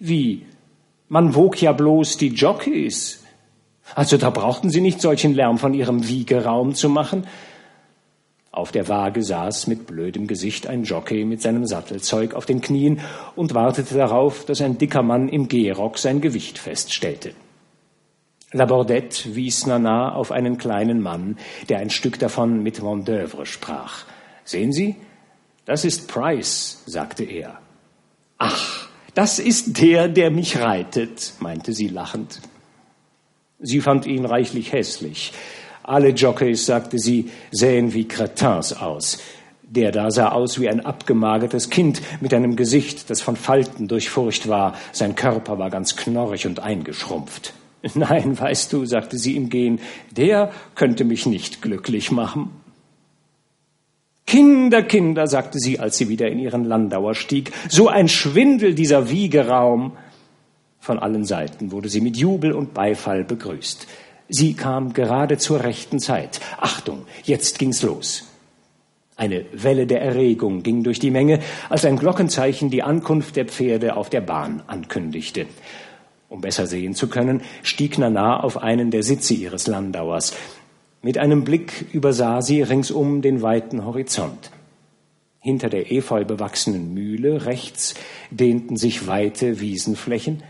Wie? 0.00 0.42
Man 1.08 1.34
wog 1.34 1.60
ja 1.62 1.72
bloß 1.72 2.16
die 2.16 2.28
Jockeys. 2.28 3.22
Also 3.94 4.16
da 4.16 4.30
brauchten 4.30 4.70
sie 4.70 4.80
nicht 4.80 5.00
solchen 5.00 5.34
Lärm 5.34 5.58
von 5.58 5.72
ihrem 5.72 6.08
Wiegeraum 6.08 6.74
zu 6.74 6.88
machen. 6.88 7.26
Auf 8.50 8.72
der 8.72 8.88
Waage 8.88 9.22
saß 9.22 9.66
mit 9.66 9.86
blödem 9.86 10.26
Gesicht 10.26 10.66
ein 10.66 10.84
Jockey 10.84 11.24
mit 11.24 11.42
seinem 11.42 11.66
Sattelzeug 11.66 12.34
auf 12.34 12.46
den 12.46 12.60
Knien 12.60 13.00
und 13.36 13.54
wartete 13.54 13.94
darauf, 13.94 14.44
dass 14.46 14.62
ein 14.62 14.78
dicker 14.78 15.02
Mann 15.02 15.28
im 15.28 15.46
Gehrock 15.48 15.98
sein 15.98 16.20
Gewicht 16.20 16.58
feststellte. 16.58 17.34
Labordette 18.52 19.34
wies 19.34 19.66
Nana 19.66 20.14
auf 20.14 20.32
einen 20.32 20.56
kleinen 20.56 21.02
Mann, 21.02 21.36
der 21.68 21.78
ein 21.78 21.90
Stück 21.90 22.18
davon 22.18 22.62
mit 22.62 22.82
Vendeuvre 22.82 23.44
sprach. 23.44 24.04
Sehen 24.44 24.72
Sie, 24.72 24.96
Das 25.66 25.84
ist 25.84 26.08
Price, 26.08 26.82
sagte 26.86 27.24
er. 27.24 27.58
Ach, 28.38 28.85
das 29.16 29.38
ist 29.38 29.80
der, 29.80 30.08
der 30.08 30.30
mich 30.30 30.58
reitet, 30.58 31.32
meinte 31.40 31.72
sie 31.72 31.88
lachend. 31.88 32.42
Sie 33.58 33.80
fand 33.80 34.04
ihn 34.04 34.26
reichlich 34.26 34.72
hässlich. 34.72 35.32
Alle 35.82 36.10
Jockeys, 36.10 36.66
sagte 36.66 36.98
sie, 36.98 37.30
sähen 37.50 37.94
wie 37.94 38.06
Cretins 38.06 38.74
aus. 38.74 39.18
Der 39.62 39.90
da 39.90 40.10
sah 40.10 40.32
aus 40.32 40.60
wie 40.60 40.68
ein 40.68 40.84
abgemagertes 40.84 41.70
Kind 41.70 42.02
mit 42.20 42.34
einem 42.34 42.56
Gesicht, 42.56 43.08
das 43.08 43.22
von 43.22 43.36
Falten 43.36 43.88
durchfurcht 43.88 44.48
war. 44.48 44.74
Sein 44.92 45.14
Körper 45.14 45.58
war 45.58 45.70
ganz 45.70 45.96
knorrig 45.96 46.46
und 46.46 46.60
eingeschrumpft. 46.60 47.54
Nein, 47.94 48.38
weißt 48.38 48.70
du, 48.70 48.84
sagte 48.84 49.16
sie 49.16 49.34
im 49.34 49.48
Gehen, 49.48 49.80
der 50.10 50.52
könnte 50.74 51.04
mich 51.04 51.24
nicht 51.24 51.62
glücklich 51.62 52.10
machen. 52.10 52.50
Kinder, 54.26 54.82
Kinder, 54.82 55.28
sagte 55.28 55.60
sie, 55.60 55.78
als 55.78 55.96
sie 55.96 56.08
wieder 56.08 56.28
in 56.28 56.40
ihren 56.40 56.64
Landauer 56.64 57.14
stieg, 57.14 57.52
so 57.68 57.88
ein 57.88 58.08
Schwindel 58.08 58.74
dieser 58.74 59.08
Wiegeraum. 59.08 59.92
Von 60.80 60.98
allen 60.98 61.24
Seiten 61.24 61.70
wurde 61.70 61.88
sie 61.88 62.00
mit 62.00 62.16
Jubel 62.16 62.52
und 62.52 62.74
Beifall 62.74 63.24
begrüßt. 63.24 63.86
Sie 64.28 64.54
kam 64.54 64.92
gerade 64.92 65.38
zur 65.38 65.62
rechten 65.62 66.00
Zeit. 66.00 66.40
Achtung, 66.58 67.06
jetzt 67.22 67.60
ging's 67.60 67.82
los. 67.82 68.24
Eine 69.16 69.46
Welle 69.52 69.86
der 69.86 70.02
Erregung 70.02 70.62
ging 70.62 70.82
durch 70.82 70.98
die 70.98 71.10
Menge, 71.10 71.38
als 71.70 71.84
ein 71.84 71.96
Glockenzeichen 71.96 72.68
die 72.68 72.82
Ankunft 72.82 73.36
der 73.36 73.46
Pferde 73.46 73.96
auf 73.96 74.10
der 74.10 74.20
Bahn 74.20 74.62
ankündigte. 74.66 75.46
Um 76.28 76.40
besser 76.40 76.66
sehen 76.66 76.94
zu 76.94 77.08
können, 77.08 77.42
stieg 77.62 77.98
Nana 77.98 78.40
auf 78.40 78.58
einen 78.58 78.90
der 78.90 79.04
Sitze 79.04 79.34
ihres 79.34 79.68
Landauers. 79.68 80.34
Mit 81.02 81.18
einem 81.18 81.44
Blick 81.44 81.86
übersah 81.92 82.42
sie 82.42 82.62
ringsum 82.62 83.22
den 83.22 83.42
weiten 83.42 83.84
Horizont. 83.84 84.50
Hinter 85.40 85.68
der 85.68 85.92
efeu 85.92 86.24
bewachsenen 86.24 86.92
Mühle 86.92 87.46
rechts 87.46 87.94
dehnten 88.30 88.76
sich 88.76 89.06
weite 89.06 89.60
Wiesenflächen. 89.60 90.42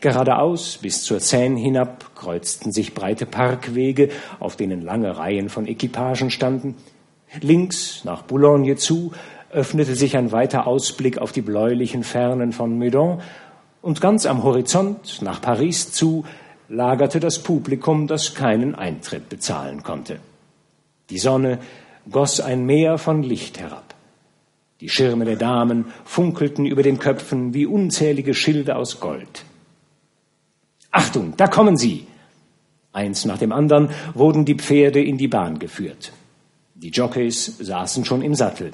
Geradeaus 0.00 0.78
bis 0.78 1.02
zur 1.02 1.20
Seine 1.20 1.58
hinab 1.58 2.14
kreuzten 2.14 2.70
sich 2.72 2.94
breite 2.94 3.26
Parkwege, 3.26 4.10
auf 4.38 4.56
denen 4.56 4.82
lange 4.82 5.16
Reihen 5.16 5.48
von 5.48 5.66
Equipagen 5.66 6.30
standen. 6.30 6.76
Links 7.40 8.02
nach 8.04 8.22
Boulogne 8.22 8.76
zu 8.76 9.12
öffnete 9.50 9.94
sich 9.94 10.16
ein 10.16 10.32
weiter 10.32 10.66
Ausblick 10.66 11.18
auf 11.18 11.32
die 11.32 11.42
bläulichen 11.42 12.04
Fernen 12.04 12.52
von 12.52 12.78
Meudon 12.78 13.20
und 13.82 14.00
ganz 14.00 14.26
am 14.26 14.42
Horizont 14.42 15.22
nach 15.22 15.40
Paris 15.40 15.92
zu 15.92 16.24
lagerte 16.68 17.20
das 17.20 17.42
Publikum, 17.42 18.06
das 18.06 18.34
keinen 18.34 18.74
Eintritt 18.74 19.28
bezahlen 19.28 19.82
konnte. 19.82 20.18
Die 21.10 21.18
Sonne 21.18 21.58
goss 22.10 22.40
ein 22.40 22.64
Meer 22.66 22.98
von 22.98 23.22
Licht 23.22 23.60
herab. 23.60 23.94
Die 24.80 24.88
Schirme 24.88 25.24
der 25.24 25.36
Damen 25.36 25.86
funkelten 26.04 26.66
über 26.66 26.82
den 26.82 26.98
Köpfen 26.98 27.54
wie 27.54 27.66
unzählige 27.66 28.34
Schilde 28.34 28.76
aus 28.76 29.00
Gold. 29.00 29.44
Achtung, 30.90 31.34
da 31.36 31.46
kommen 31.46 31.76
sie! 31.76 32.06
Eins 32.92 33.24
nach 33.26 33.38
dem 33.38 33.52
anderen 33.52 33.90
wurden 34.14 34.44
die 34.44 34.54
Pferde 34.54 35.02
in 35.02 35.18
die 35.18 35.28
Bahn 35.28 35.58
geführt. 35.58 36.12
Die 36.74 36.90
Jockeys 36.90 37.58
saßen 37.58 38.04
schon 38.04 38.22
im 38.22 38.34
Sattel. 38.34 38.70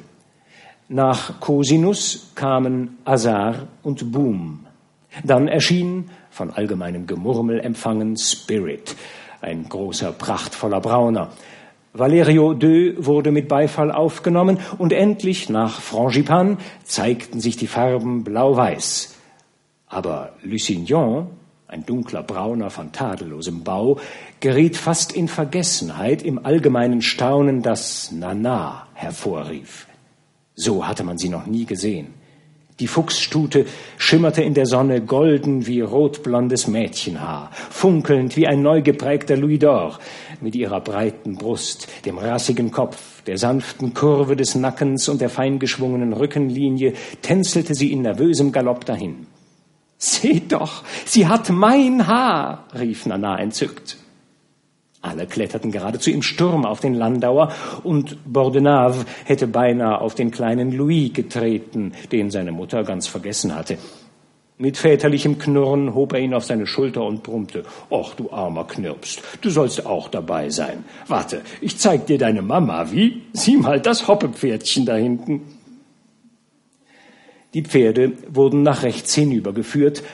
Nach 0.89 1.41
Cosinus 1.41 2.31
kamen 2.35 2.99
Azar 3.05 3.69
und 3.83 4.13
Boom. 4.13 4.67
Dann 5.25 5.49
erschien 5.49 6.11
von 6.31 6.51
allgemeinem 6.51 7.07
Gemurmel 7.07 7.61
empfangen 7.61 8.17
Spirit, 8.17 8.97
ein 9.41 9.69
großer, 9.69 10.13
prachtvoller 10.13 10.81
Brauner. 10.81 11.31
Valerio 11.93 12.55
II 12.59 12.95
wurde 13.05 13.33
mit 13.33 13.49
Beifall 13.49 13.93
aufgenommen 13.93 14.59
und 14.79 14.93
endlich 14.95 15.51
nach 15.51 15.81
Frangipane 15.81 16.57
zeigten 16.85 17.41
sich 17.41 17.57
die 17.59 17.67
Farben 17.67 18.25
blau-weiß. 18.25 19.15
Aber 19.89 20.33
Lusignan, 20.43 21.27
ein 21.69 21.85
dunkler 21.85 22.23
Brauner 22.23 22.71
von 22.71 22.93
tadellosem 22.93 23.63
Bau, 23.63 23.99
geriet 24.41 24.79
fast 24.79 25.13
in 25.13 25.29
Vergessenheit 25.29 26.23
im 26.23 26.45
allgemeinen 26.45 27.03
Staunen, 27.03 27.61
das 27.61 28.11
Nana 28.11 28.87
hervorrief. 28.95 29.87
So 30.55 30.87
hatte 30.87 31.05
man 31.05 31.19
sie 31.19 31.29
noch 31.29 31.45
nie 31.45 31.67
gesehen. 31.67 32.15
Die 32.81 32.87
Fuchsstute 32.87 33.67
schimmerte 33.99 34.43
in 34.43 34.55
der 34.55 34.67
Sonne 34.67 35.03
golden 35.03 35.67
wie 35.67 35.83
rotblondes 35.83 36.69
Mädchenhaar, 36.69 37.51
funkelnd 37.71 38.37
wie 38.37 38.47
ein 38.47 38.63
neu 38.63 38.83
geprägter 38.83 39.37
Louis 39.37 39.61
d'Or, 39.61 39.99
mit 40.41 40.55
ihrer 40.55 40.81
breiten 40.81 41.37
Brust, 41.37 41.89
dem 42.07 42.19
rassigen 42.19 42.71
Kopf, 42.71 43.23
der 43.25 43.37
sanften 43.39 43.95
Kurve 43.95 44.37
des 44.37 44.55
Nackens 44.55 45.09
und 45.09 45.21
der 45.21 45.29
feingeschwungenen 45.29 46.13
Rückenlinie 46.13 46.95
tänzelte 47.21 47.75
sie 47.75 47.93
in 47.93 48.03
nervösem 48.03 48.53
Galopp 48.53 48.85
dahin. 48.85 49.27
Seht 49.99 50.51
doch, 50.51 50.83
sie 51.05 51.29
hat 51.29 51.51
mein 51.51 52.09
Haar, 52.09 52.67
rief 52.75 53.07
Nana 53.07 53.39
entzückt. 53.39 53.99
Alle 55.03 55.27
kletterten 55.27 55.73
geradezu 55.73 56.11
im 56.11 56.23
Sturm 56.23 56.65
auf 56.65 56.79
den 56.79 56.95
Landauer 56.95 57.53
und 57.83 58.17
Bordenave 58.25 59.05
hätte 59.25 59.49
beinahe 59.49 60.01
auf 60.01 60.15
den 60.15 60.31
kleinen 60.31 60.71
Louis 60.71 61.13
getreten, 61.13 61.93
den 62.13 62.31
seine 62.31 62.53
Mutter 62.53 62.85
ganz 62.85 63.09
vergessen 63.09 63.55
hatte. 63.55 63.79
Mit 64.59 64.77
väterlichem 64.77 65.39
Knurren 65.39 65.93
hob 65.93 66.13
er 66.13 66.21
ihn 66.21 66.35
auf 66.35 66.45
seine 66.45 66.69
Schulter 66.69 67.03
und 67.03 67.25
brummte. 67.25 67.65
Och, 67.91 68.15
du 68.15 68.31
armer 68.31 68.65
Knirpst, 68.65 69.21
du 69.41 69.51
sollst 69.51 69.85
auch 69.87 70.07
dabei 70.07 70.51
sein. 70.51 70.85
Warte, 71.09 71.43
ich 71.61 71.79
zeig 71.79 72.07
dir 72.07 72.19
deine 72.19 72.43
Mama, 72.43 72.93
wie? 72.93 73.23
Sieh 73.33 73.57
mal 73.57 73.81
das 73.81 74.07
Hoppepferdchen 74.07 74.87
da 74.87 74.95
hinten. 74.95 75.43
Die 77.55 77.63
Pferde 77.63 78.13
wurden 78.29 78.63
nach 78.63 78.85
rechts 78.85 79.13
hinübergeführt 79.15 80.05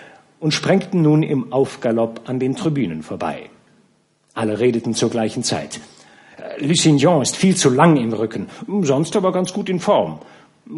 und 0.41 0.55
sprengten 0.55 1.03
nun 1.03 1.22
im 1.22 1.53
Aufgalopp 1.53 2.22
an 2.24 2.41
den 2.41 2.57
Tribünen 2.57 3.03
vorbei. 3.03 3.51
Alle 4.39 4.61
redeten 4.61 4.95
zur 4.95 5.11
gleichen 5.11 5.43
Zeit. 5.43 5.80
Äh, 6.36 6.64
Lusignan 6.64 7.22
ist 7.22 7.34
viel 7.36 7.57
zu 7.57 7.70
lang 7.70 7.97
im 7.97 8.12
Rücken, 8.12 8.47
sonst 8.82 9.16
aber 9.16 9.32
ganz 9.32 9.53
gut 9.53 9.68
in 9.68 9.80
Form. 9.80 10.20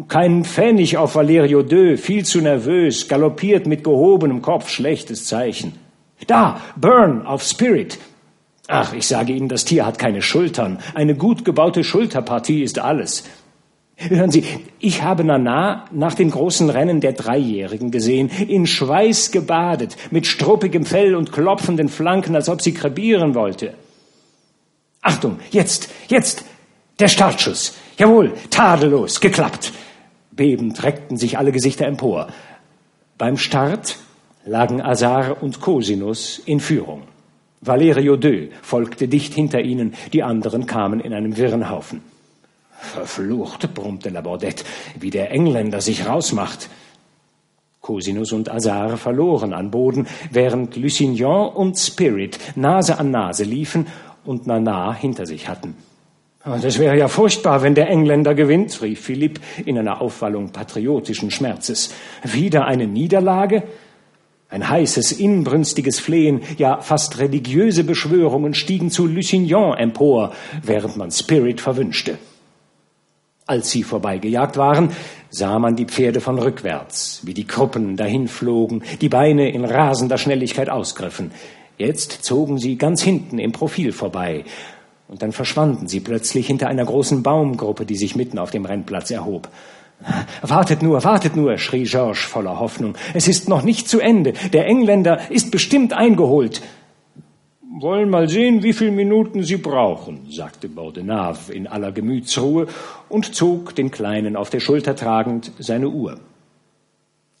Kein 0.07 0.45
Pfennig 0.45 0.97
auf 0.97 1.13
Valerio 1.13 1.61
II, 1.61 1.97
viel 1.97 2.25
zu 2.25 2.41
nervös, 2.41 3.07
galoppiert 3.07 3.67
mit 3.67 3.83
gehobenem 3.83 4.41
Kopf, 4.41 4.67
schlechtes 4.67 5.27
Zeichen. 5.27 5.73
Da, 6.25 6.59
Burn 6.75 7.23
auf 7.23 7.43
Spirit. 7.43 7.99
Ach, 8.67 8.93
ich 8.93 9.05
sage 9.05 9.33
Ihnen, 9.33 9.47
das 9.47 9.63
Tier 9.63 9.85
hat 9.85 9.99
keine 9.99 10.23
Schultern. 10.23 10.79
Eine 10.95 11.13
gut 11.13 11.45
gebaute 11.45 11.83
Schulterpartie 11.83 12.63
ist 12.63 12.79
alles. 12.79 13.25
Hören 14.09 14.31
Sie, 14.31 14.43
ich 14.79 15.03
habe 15.03 15.23
Nana 15.23 15.85
nach 15.91 16.15
den 16.15 16.31
großen 16.31 16.69
Rennen 16.69 17.01
der 17.01 17.13
Dreijährigen 17.13 17.91
gesehen, 17.91 18.29
in 18.47 18.65
Schweiß 18.65 19.31
gebadet, 19.31 19.95
mit 20.09 20.25
struppigem 20.25 20.85
Fell 20.85 21.15
und 21.15 21.31
klopfenden 21.31 21.87
Flanken, 21.87 22.35
als 22.35 22.49
ob 22.49 22.61
sie 22.61 22.73
krepieren 22.73 23.35
wollte. 23.35 23.75
Achtung, 25.01 25.39
jetzt, 25.51 25.89
jetzt, 26.07 26.45
der 26.99 27.09
Startschuss. 27.09 27.75
Jawohl, 27.97 28.33
tadellos, 28.49 29.21
geklappt. 29.21 29.71
Bebend 30.31 30.83
reckten 30.83 31.17
sich 31.17 31.37
alle 31.37 31.51
Gesichter 31.51 31.85
empor. 31.85 32.27
Beim 33.17 33.37
Start 33.37 33.97
lagen 34.45 34.81
Azar 34.81 35.43
und 35.43 35.61
Cosinus 35.61 36.41
in 36.45 36.59
Führung. 36.59 37.03
Valerio 37.61 38.15
II 38.15 38.49
folgte 38.63 39.07
dicht 39.07 39.35
hinter 39.35 39.61
ihnen, 39.61 39.93
die 40.13 40.23
anderen 40.23 40.65
kamen 40.65 40.99
in 40.99 41.13
einem 41.13 41.37
wirren 41.37 41.69
Haufen. 41.69 42.10
Verflucht, 42.81 43.73
brummte 43.73 44.09
Labordette, 44.09 44.65
wie 44.99 45.11
der 45.11 45.31
Engländer 45.31 45.81
sich 45.81 46.07
rausmacht. 46.07 46.69
Cosinus 47.79 48.31
und 48.31 48.51
Azar 48.51 48.97
verloren 48.97 49.53
an 49.53 49.71
Boden, 49.71 50.07
während 50.31 50.75
Lusignan 50.75 51.49
und 51.49 51.77
Spirit 51.77 52.37
Nase 52.55 52.99
an 52.99 53.11
Nase 53.11 53.43
liefen 53.43 53.87
und 54.25 54.45
Nana 54.45 54.93
hinter 54.93 55.25
sich 55.25 55.47
hatten. 55.47 55.75
Ah, 56.43 56.57
das 56.57 56.79
wäre 56.79 56.97
ja 56.97 57.07
furchtbar, 57.07 57.61
wenn 57.61 57.75
der 57.75 57.87
Engländer 57.89 58.33
gewinnt, 58.33 58.81
rief 58.81 59.01
Philipp 59.01 59.39
in 59.63 59.77
einer 59.77 60.01
Aufwallung 60.01 60.51
patriotischen 60.51 61.29
Schmerzes. 61.29 61.93
Wieder 62.23 62.65
eine 62.65 62.87
Niederlage? 62.87 63.63
Ein 64.49 64.67
heißes, 64.67 65.13
inbrünstiges 65.13 65.99
Flehen, 65.99 66.41
ja 66.57 66.81
fast 66.81 67.19
religiöse 67.19 67.83
Beschwörungen 67.83 68.53
stiegen 68.53 68.89
zu 68.89 69.05
Lusignan 69.05 69.77
empor, 69.77 70.33
während 70.63 70.97
man 70.97 71.11
Spirit 71.11 71.61
verwünschte. 71.61 72.17
Als 73.51 73.69
sie 73.69 73.83
vorbeigejagt 73.83 74.55
waren, 74.55 74.91
sah 75.29 75.59
man 75.59 75.75
die 75.75 75.83
Pferde 75.83 76.21
von 76.21 76.39
rückwärts, 76.39 77.19
wie 77.23 77.33
die 77.33 77.45
Kruppen 77.45 77.97
dahinflogen, 77.97 78.81
die 79.01 79.09
Beine 79.09 79.51
in 79.51 79.65
rasender 79.65 80.17
Schnelligkeit 80.17 80.69
ausgriffen. 80.69 81.31
Jetzt 81.77 82.23
zogen 82.23 82.59
sie 82.59 82.77
ganz 82.77 83.01
hinten 83.01 83.39
im 83.39 83.51
Profil 83.51 83.91
vorbei, 83.91 84.45
und 85.09 85.21
dann 85.21 85.33
verschwanden 85.33 85.89
sie 85.89 85.99
plötzlich 85.99 86.47
hinter 86.47 86.69
einer 86.69 86.85
großen 86.85 87.23
Baumgruppe, 87.23 87.85
die 87.85 87.97
sich 87.97 88.15
mitten 88.15 88.39
auf 88.39 88.51
dem 88.51 88.63
Rennplatz 88.63 89.11
erhob. 89.11 89.49
Wartet 90.41 90.81
nur, 90.81 91.03
wartet 91.03 91.35
nur, 91.35 91.57
schrie 91.57 91.83
Georges 91.83 92.19
voller 92.19 92.57
Hoffnung. 92.57 92.95
Es 93.13 93.27
ist 93.27 93.49
noch 93.49 93.63
nicht 93.63 93.89
zu 93.89 93.99
Ende. 93.99 94.31
Der 94.53 94.65
Engländer 94.65 95.29
ist 95.29 95.51
bestimmt 95.51 95.91
eingeholt. 95.91 96.61
Wollen 97.79 98.09
mal 98.09 98.27
sehen, 98.27 98.63
wie 98.63 98.73
viele 98.73 98.91
Minuten 98.91 99.43
Sie 99.43 99.55
brauchen, 99.55 100.29
sagte 100.29 100.67
Bordenave 100.67 101.53
in 101.53 101.67
aller 101.67 101.93
Gemütsruhe 101.93 102.67
und 103.07 103.33
zog, 103.33 103.73
den 103.75 103.91
Kleinen 103.91 104.35
auf 104.35 104.49
der 104.49 104.59
Schulter 104.59 104.93
tragend, 104.93 105.53
seine 105.57 105.87
Uhr. 105.87 106.19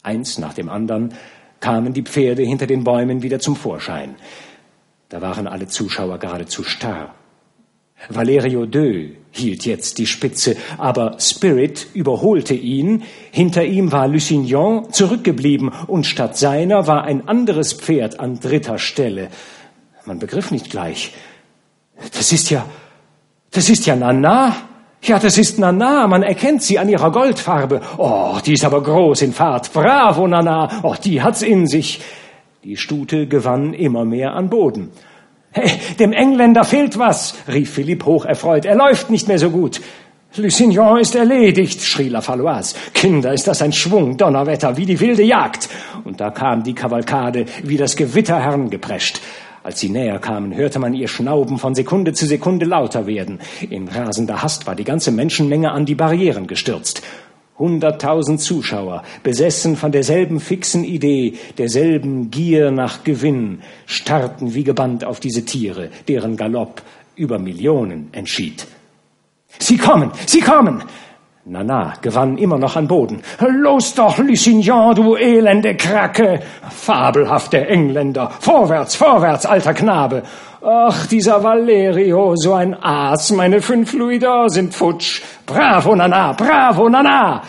Eins 0.03 0.37
nach 0.37 0.53
dem 0.53 0.69
anderen 0.69 1.13
kamen 1.59 1.91
die 1.91 2.03
Pferde 2.03 2.43
hinter 2.43 2.65
den 2.65 2.85
Bäumen 2.85 3.23
wieder 3.23 3.39
zum 3.39 3.57
Vorschein. 3.57 4.15
Da 5.09 5.21
waren 5.21 5.47
alle 5.47 5.67
Zuschauer 5.67 6.17
geradezu 6.17 6.63
starr. 6.63 7.13
Valerio 8.07 8.65
Deux 8.65 9.17
hielt 9.31 9.65
jetzt 9.65 9.97
die 9.97 10.07
Spitze, 10.07 10.55
aber 10.77 11.17
Spirit 11.19 11.87
überholte 11.93 12.53
ihn. 12.53 13.03
Hinter 13.31 13.65
ihm 13.65 13.91
war 13.91 14.07
Lusignan 14.07 14.93
zurückgeblieben 14.93 15.71
und 15.87 16.05
statt 16.05 16.37
seiner 16.37 16.87
war 16.87 17.03
ein 17.03 17.27
anderes 17.27 17.73
Pferd 17.73 18.21
an 18.21 18.39
dritter 18.39 18.77
Stelle. 18.77 19.29
Man 20.05 20.19
begriff 20.19 20.51
nicht 20.51 20.69
gleich. 20.69 21.13
Das 22.13 22.31
ist 22.31 22.49
ja, 22.49 22.65
das 23.51 23.69
ist 23.69 23.85
ja 23.85 23.95
Nana. 23.95 24.55
Ja, 25.03 25.17
das 25.17 25.37
ist 25.37 25.57
Nana, 25.57 26.07
man 26.07 26.21
erkennt 26.21 26.61
sie 26.61 26.77
an 26.77 26.87
ihrer 26.87 27.11
Goldfarbe. 27.11 27.81
Oh, 27.97 28.37
die 28.45 28.53
ist 28.53 28.65
aber 28.65 28.83
groß 28.83 29.23
in 29.23 29.33
Fahrt. 29.33 29.73
Bravo, 29.73 30.27
Nana. 30.27 30.81
Oh, 30.83 30.95
die 31.03 31.21
hat's 31.21 31.41
in 31.41 31.65
sich. 31.65 32.01
Die 32.63 32.77
Stute 32.77 33.25
gewann 33.25 33.73
immer 33.73 34.05
mehr 34.05 34.33
an 34.33 34.49
Boden. 34.49 34.91
Hey, 35.51 35.71
dem 35.99 36.13
Engländer 36.13 36.63
fehlt 36.63 36.97
was, 36.97 37.33
rief 37.47 37.73
Philipp 37.73 38.05
hocherfreut. 38.05 38.65
Er 38.65 38.75
läuft 38.75 39.09
nicht 39.09 39.27
mehr 39.27 39.39
so 39.39 39.49
gut. 39.49 39.81
Lusignan 40.37 40.99
ist 40.99 41.13
erledigt, 41.15 41.81
schrie 41.81 42.07
La 42.07 42.21
Faloise. 42.21 42.75
Kinder, 42.93 43.33
ist 43.33 43.47
das 43.47 43.61
ein 43.61 43.73
Schwung, 43.73 44.15
Donnerwetter, 44.15 44.77
wie 44.77 44.85
die 44.85 44.99
wilde 44.99 45.23
Jagd. 45.23 45.67
Und 46.05 46.21
da 46.21 46.29
kam 46.29 46.63
die 46.63 46.73
Kavalkade, 46.73 47.45
wie 47.63 47.75
das 47.75 47.97
Gewitter 47.97 48.39
herangeprescht. 48.39 49.19
Als 49.63 49.79
sie 49.79 49.89
näher 49.89 50.17
kamen, 50.17 50.55
hörte 50.55 50.79
man 50.79 50.93
ihr 50.93 51.07
Schnauben 51.07 51.59
von 51.59 51.75
Sekunde 51.75 52.13
zu 52.13 52.25
Sekunde 52.25 52.65
lauter 52.65 53.05
werden. 53.05 53.39
In 53.69 53.87
rasender 53.87 54.41
Hast 54.41 54.65
war 54.65 54.75
die 54.75 54.83
ganze 54.83 55.11
Menschenmenge 55.11 55.71
an 55.71 55.85
die 55.85 55.95
Barrieren 55.95 56.47
gestürzt. 56.47 57.03
Hunderttausend 57.59 58.41
Zuschauer, 58.41 59.03
besessen 59.21 59.75
von 59.75 59.91
derselben 59.91 60.39
fixen 60.39 60.83
Idee, 60.83 61.35
derselben 61.59 62.31
Gier 62.31 62.71
nach 62.71 63.03
Gewinn, 63.03 63.61
starrten 63.85 64.55
wie 64.55 64.63
gebannt 64.63 65.05
auf 65.05 65.19
diese 65.19 65.45
Tiere, 65.45 65.89
deren 66.07 66.37
Galopp 66.37 66.81
über 67.15 67.37
Millionen 67.37 68.09
entschied. 68.13 68.65
Sie 69.59 69.77
kommen, 69.77 70.11
sie 70.25 70.41
kommen! 70.41 70.81
Nana 71.45 71.95
gewann 72.01 72.37
immer 72.37 72.59
noch 72.59 72.75
an 72.75 72.87
Boden. 72.87 73.23
Los 73.39 73.95
doch, 73.95 74.19
Lusignan, 74.19 74.93
du 74.93 75.15
elende 75.15 75.75
Kracke! 75.75 76.39
Fabelhafte 76.69 77.67
Engländer! 77.67 78.31
Vorwärts, 78.39 78.95
vorwärts, 78.95 79.47
alter 79.47 79.73
Knabe! 79.73 80.21
Ach, 80.63 81.07
dieser 81.07 81.43
Valerio, 81.43 82.35
so 82.35 82.53
ein 82.53 82.75
Aas, 82.75 83.31
meine 83.31 83.63
fünf 83.63 83.93
Louis 83.93 84.19
d'Or 84.21 84.49
sind 84.51 84.75
futsch. 84.75 85.23
Bravo, 85.47 85.95
Nana, 85.95 86.33
bravo, 86.33 86.87
Nana! 86.87 87.41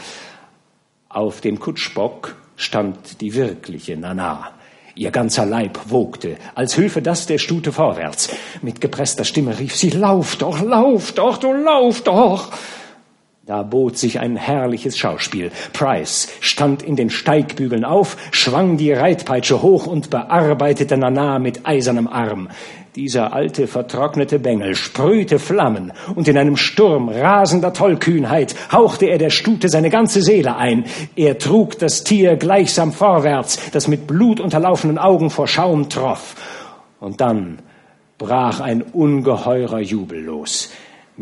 Auf 1.11 1.43
dem 1.43 1.61
Kutschbock 1.61 2.34
stand 2.57 3.20
die 3.20 3.34
wirkliche 3.34 3.99
Nana. 3.99 4.53
Ihr 4.95 5.11
ganzer 5.11 5.45
Leib 5.45 5.78
wogte, 5.88 6.36
als 6.55 6.78
hülfe 6.78 7.03
das 7.03 7.26
der 7.26 7.36
Stute 7.36 7.72
vorwärts. 7.72 8.30
Mit 8.62 8.80
gepresster 8.80 9.24
Stimme 9.24 9.59
rief 9.59 9.76
sie, 9.76 9.90
Lauf 9.90 10.36
doch, 10.36 10.62
lauf 10.62 11.12
doch, 11.12 11.36
du 11.36 11.53
lauf 11.53 12.01
doch! 12.01 12.51
Da 13.45 13.64
bot 13.64 13.99
sich 13.99 14.20
ein 14.20 14.36
herrliches 14.36 14.97
Schauspiel. 14.97 15.51
Price 15.72 16.28
stand 16.38 16.80
in 16.84 16.95
den 16.95 17.11
Steigbügeln 17.11 17.84
auf, 17.84 18.16
schwang 18.30 18.76
die 18.76 18.93
Reitpeitsche 18.93 19.62
hoch 19.62 19.88
und 19.88 20.11
bearbeitete 20.11 20.97
Nana 20.97 21.40
mit 21.40 21.66
eisernem 21.66 22.07
Arm. 22.07 22.51
Dieser 22.95 23.32
alte, 23.32 23.66
vertrocknete 23.66 24.38
Bengel 24.38 24.76
sprühte 24.76 25.40
Flammen, 25.40 25.93
und 26.14 26.28
in 26.28 26.38
einem 26.38 26.57
Sturm 26.57 27.09
rasender 27.09 27.72
Tollkühnheit 27.72 28.55
hauchte 28.70 29.07
er 29.07 29.18
der 29.18 29.30
Stute 29.30 29.68
seine 29.68 29.90
ganze 29.90 30.22
Seele 30.22 30.55
ein. 30.55 30.84
Er 31.16 31.36
trug 31.36 31.80
das 31.80 32.05
Tier 32.05 32.36
gleichsam 32.36 32.93
vorwärts, 32.93 33.59
das 33.72 33.88
mit 33.88 34.07
blutunterlaufenen 34.07 34.99
Augen 34.99 35.30
vor 35.30 35.49
Schaum 35.49 35.88
troff. 35.88 36.36
Und 37.01 37.20
dann 37.20 37.59
brach 38.18 38.61
ein 38.61 38.82
ungeheurer 38.82 39.80
Jubel 39.80 40.20
los. 40.20 40.70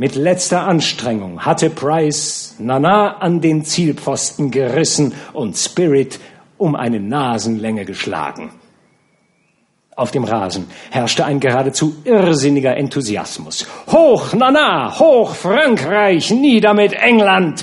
Mit 0.01 0.15
letzter 0.15 0.67
Anstrengung 0.67 1.45
hatte 1.45 1.69
Price 1.69 2.55
Nana 2.59 3.19
an 3.19 3.43
den 3.43 3.67
Zielpfosten 3.67 4.51
gerissen 4.51 5.13
und 5.35 5.59
Spirit 5.59 6.19
um 6.57 6.75
eine 6.75 6.99
Nasenlänge 6.99 7.85
geschlagen. 7.85 8.51
Auf 9.95 10.11
dem 10.11 10.25
Rasen 10.25 10.71
herrschte 10.91 11.27
ein 11.27 11.39
geradezu 11.39 11.97
irrsinniger 12.05 12.79
Enthusiasmus. 12.79 13.67
Hoch 13.93 14.33
Nana, 14.33 14.99
hoch 14.99 15.35
Frankreich, 15.35 16.31
nieder 16.31 16.73
mit 16.73 16.95
England! 16.95 17.63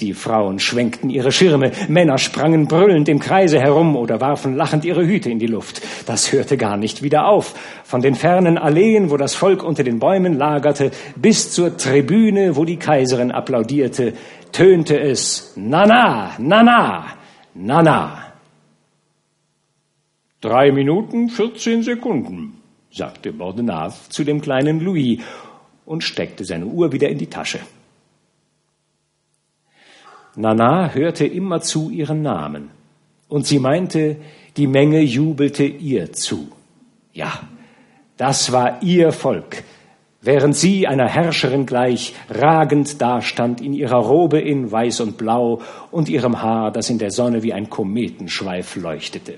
Die 0.00 0.14
Frauen 0.14 0.60
schwenkten 0.60 1.10
ihre 1.10 1.32
Schirme, 1.32 1.72
Männer 1.88 2.18
sprangen 2.18 2.68
brüllend 2.68 3.08
im 3.08 3.18
Kreise 3.18 3.60
herum 3.60 3.96
oder 3.96 4.20
warfen 4.20 4.54
lachend 4.54 4.84
ihre 4.84 5.04
Hüte 5.04 5.28
in 5.28 5.40
die 5.40 5.48
Luft. 5.48 5.82
Das 6.06 6.30
hörte 6.30 6.56
gar 6.56 6.76
nicht 6.76 7.02
wieder 7.02 7.26
auf. 7.26 7.54
Von 7.82 8.00
den 8.00 8.14
fernen 8.14 8.58
Alleen, 8.58 9.10
wo 9.10 9.16
das 9.16 9.34
Volk 9.34 9.64
unter 9.64 9.82
den 9.82 9.98
Bäumen 9.98 10.34
lagerte, 10.34 10.92
bis 11.16 11.50
zur 11.50 11.76
Tribüne, 11.76 12.54
wo 12.54 12.64
die 12.64 12.76
Kaiserin 12.76 13.32
applaudierte, 13.32 14.12
tönte 14.52 15.00
es 15.00 15.54
Nana, 15.56 16.30
Nana, 16.38 17.06
Nana. 17.54 18.32
Drei 20.40 20.70
Minuten, 20.70 21.28
vierzehn 21.28 21.82
Sekunden, 21.82 22.62
sagte 22.92 23.32
Bordenave 23.32 23.96
zu 24.10 24.22
dem 24.22 24.40
kleinen 24.40 24.78
Louis 24.78 25.20
und 25.84 26.04
steckte 26.04 26.44
seine 26.44 26.66
Uhr 26.66 26.92
wieder 26.92 27.08
in 27.08 27.18
die 27.18 27.26
Tasche. 27.26 27.58
Nana 30.38 30.94
hörte 30.94 31.26
immerzu 31.26 31.90
ihren 31.90 32.22
Namen, 32.22 32.70
und 33.28 33.44
sie 33.44 33.58
meinte, 33.58 34.16
die 34.56 34.68
Menge 34.68 35.00
jubelte 35.00 35.64
ihr 35.64 36.12
zu. 36.12 36.48
Ja, 37.12 37.40
das 38.16 38.52
war 38.52 38.80
ihr 38.82 39.10
Volk, 39.10 39.64
während 40.22 40.54
sie 40.54 40.86
einer 40.86 41.08
Herrscherin 41.08 41.66
gleich 41.66 42.14
ragend 42.30 43.02
dastand 43.02 43.60
in 43.60 43.74
ihrer 43.74 43.98
Robe 43.98 44.40
in 44.40 44.70
Weiß 44.70 45.00
und 45.00 45.18
Blau 45.18 45.60
und 45.90 46.08
ihrem 46.08 46.40
Haar, 46.40 46.70
das 46.70 46.88
in 46.88 46.98
der 46.98 47.10
Sonne 47.10 47.42
wie 47.42 47.52
ein 47.52 47.68
Kometenschweif 47.68 48.76
leuchtete. 48.76 49.34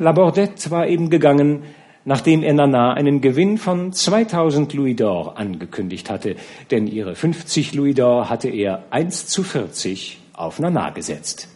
Labordette 0.00 0.72
war 0.72 0.88
eben 0.88 1.08
gegangen, 1.08 1.62
nachdem 2.08 2.42
er 2.42 2.54
Nana 2.54 2.94
einen 2.94 3.20
Gewinn 3.20 3.58
von 3.58 3.92
2000 3.92 4.72
Louis 4.72 4.96
d'Or 4.96 5.36
angekündigt 5.36 6.08
hatte, 6.08 6.36
denn 6.70 6.86
ihre 6.86 7.14
50 7.14 7.74
Louis 7.74 7.94
d'Or 7.94 8.30
hatte 8.30 8.48
er 8.48 8.84
1 8.88 9.26
zu 9.26 9.42
40 9.42 10.18
auf 10.32 10.58
Nana 10.58 10.88
gesetzt. 10.88 11.48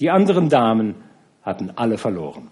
Die 0.00 0.08
anderen 0.08 0.48
Damen 0.48 0.94
hatten 1.42 1.70
alle 1.76 1.98
verloren. 1.98 2.48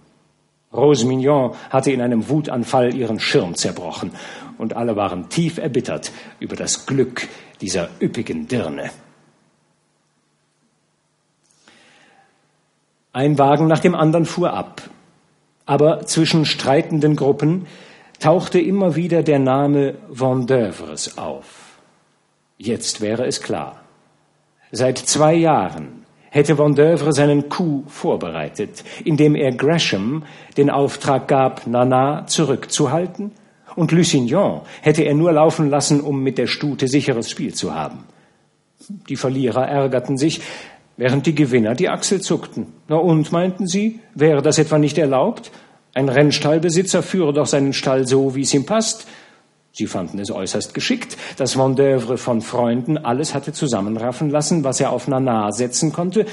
Rose 0.74 1.06
Mignon 1.06 1.54
hatte 1.70 1.90
in 1.90 2.02
einem 2.02 2.28
Wutanfall 2.28 2.94
ihren 2.94 3.18
Schirm 3.18 3.54
zerbrochen 3.54 4.10
und 4.58 4.76
alle 4.76 4.94
waren 4.94 5.30
tief 5.30 5.56
erbittert 5.56 6.12
über 6.38 6.54
das 6.54 6.84
Glück 6.84 7.28
dieser 7.62 7.88
üppigen 7.98 8.46
Dirne. 8.46 8.90
Ein 13.14 13.38
Wagen 13.38 13.68
nach 13.68 13.80
dem 13.80 13.94
anderen 13.94 14.26
fuhr 14.26 14.52
ab 14.52 14.90
aber 15.66 16.06
zwischen 16.06 16.44
streitenden 16.44 17.16
Gruppen 17.16 17.66
tauchte 18.20 18.58
immer 18.60 18.96
wieder 18.96 19.22
der 19.22 19.38
Name 19.38 19.96
Vendeuvres 20.08 21.18
auf. 21.18 21.78
Jetzt 22.56 23.00
wäre 23.00 23.26
es 23.26 23.42
klar. 23.42 23.80
Seit 24.72 24.98
zwei 24.98 25.34
Jahren 25.34 26.06
hätte 26.30 26.58
Vendeuvre 26.58 27.12
seinen 27.12 27.48
Coup 27.48 27.90
vorbereitet, 27.90 28.84
indem 29.04 29.34
er 29.34 29.52
Gresham 29.52 30.24
den 30.56 30.70
Auftrag 30.70 31.28
gab, 31.28 31.66
Nana 31.66 32.26
zurückzuhalten, 32.26 33.32
und 33.74 33.92
Lusignan 33.92 34.62
hätte 34.80 35.02
er 35.02 35.14
nur 35.14 35.32
laufen 35.32 35.68
lassen, 35.68 36.00
um 36.00 36.22
mit 36.22 36.38
der 36.38 36.46
Stute 36.46 36.88
sicheres 36.88 37.30
Spiel 37.30 37.52
zu 37.52 37.74
haben. 37.74 38.04
Die 39.08 39.16
Verlierer 39.16 39.68
ärgerten 39.68 40.16
sich, 40.16 40.40
während 40.97 41.26
die 41.26 41.34
Gewinner 41.34 41.74
die 41.74 41.88
Achsel 41.88 42.20
zuckten. 42.20 42.66
Na 42.88 42.97
und, 42.97 43.32
meinten 43.32 43.66
sie, 43.66 44.01
wäre 44.14 44.42
das 44.42 44.59
etwa 44.59 44.78
nicht 44.78 44.99
erlaubt? 44.99 45.51
Ein 45.94 46.09
Rennstallbesitzer 46.09 47.03
führe 47.03 47.32
doch 47.32 47.47
seinen 47.47 47.72
Stall 47.72 48.07
so, 48.07 48.34
wie 48.34 48.42
es 48.42 48.55
ihm 48.55 48.66
passt. 48.66 49.07
Sie 49.72 49.86
fanden 49.86 50.18
es 50.18 50.30
äußerst 50.30 50.72
geschickt, 50.72 51.18
dass 51.36 51.59
Vendeuvre 51.59 52.16
von 52.16 52.40
Freunden 52.40 52.97
alles 52.97 53.34
hatte 53.34 53.53
zusammenraffen 53.53 54.30
lassen, 54.30 54.64
was 54.64 54.80
er 54.80 54.90
auf 54.90 55.07
Nana 55.07 55.53
setzen 55.53 55.92
konnte, 55.92 56.24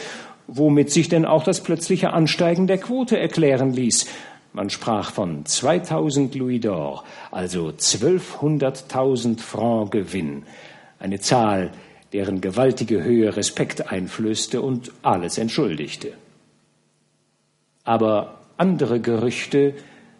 womit 0.47 0.91
sich 0.91 1.09
denn 1.09 1.25
auch 1.25 1.43
das 1.43 1.61
plötzliche 1.61 2.13
Ansteigen 2.13 2.67
der 2.67 2.77
Quote 2.77 3.19
erklären 3.19 3.73
ließ. 3.73 4.05
Man 4.53 4.69
sprach 4.69 5.11
von 5.11 5.45
2000 5.45 6.35
Louis 6.35 6.61
d'Or, 6.61 7.01
also 7.31 7.69
1200.000 7.69 9.39
Francs 9.39 9.91
Gewinn. 9.91 10.43
Eine 10.99 11.19
Zahl, 11.19 11.71
deren 12.13 12.41
gewaltige 12.41 13.03
Höhe 13.03 13.35
Respekt 13.35 13.91
einflößte 13.91 14.61
und 14.61 14.91
alles 15.01 15.37
entschuldigte. 15.37 16.13
Aber 17.83 18.41
andere 18.57 18.99
Gerüchte 18.99 19.73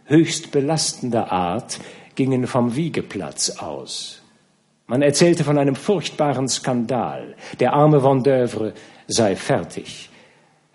höchst 0.06 0.52
belastender 0.52 1.32
Art 1.32 1.80
gingen 2.16 2.48
vom 2.48 2.76
Wiegeplatz 2.76 3.52
aus. 3.60 4.22
Man 4.88 5.02
erzählte 5.02 5.44
von 5.44 5.58
einem 5.58 5.76
furchtbaren 5.76 6.50
Skandal. 6.50 7.36
Der 7.60 7.74
arme 7.74 8.04
Vendeuvre 8.04 8.74
sei 9.08 9.36
fertig. 9.36 10.10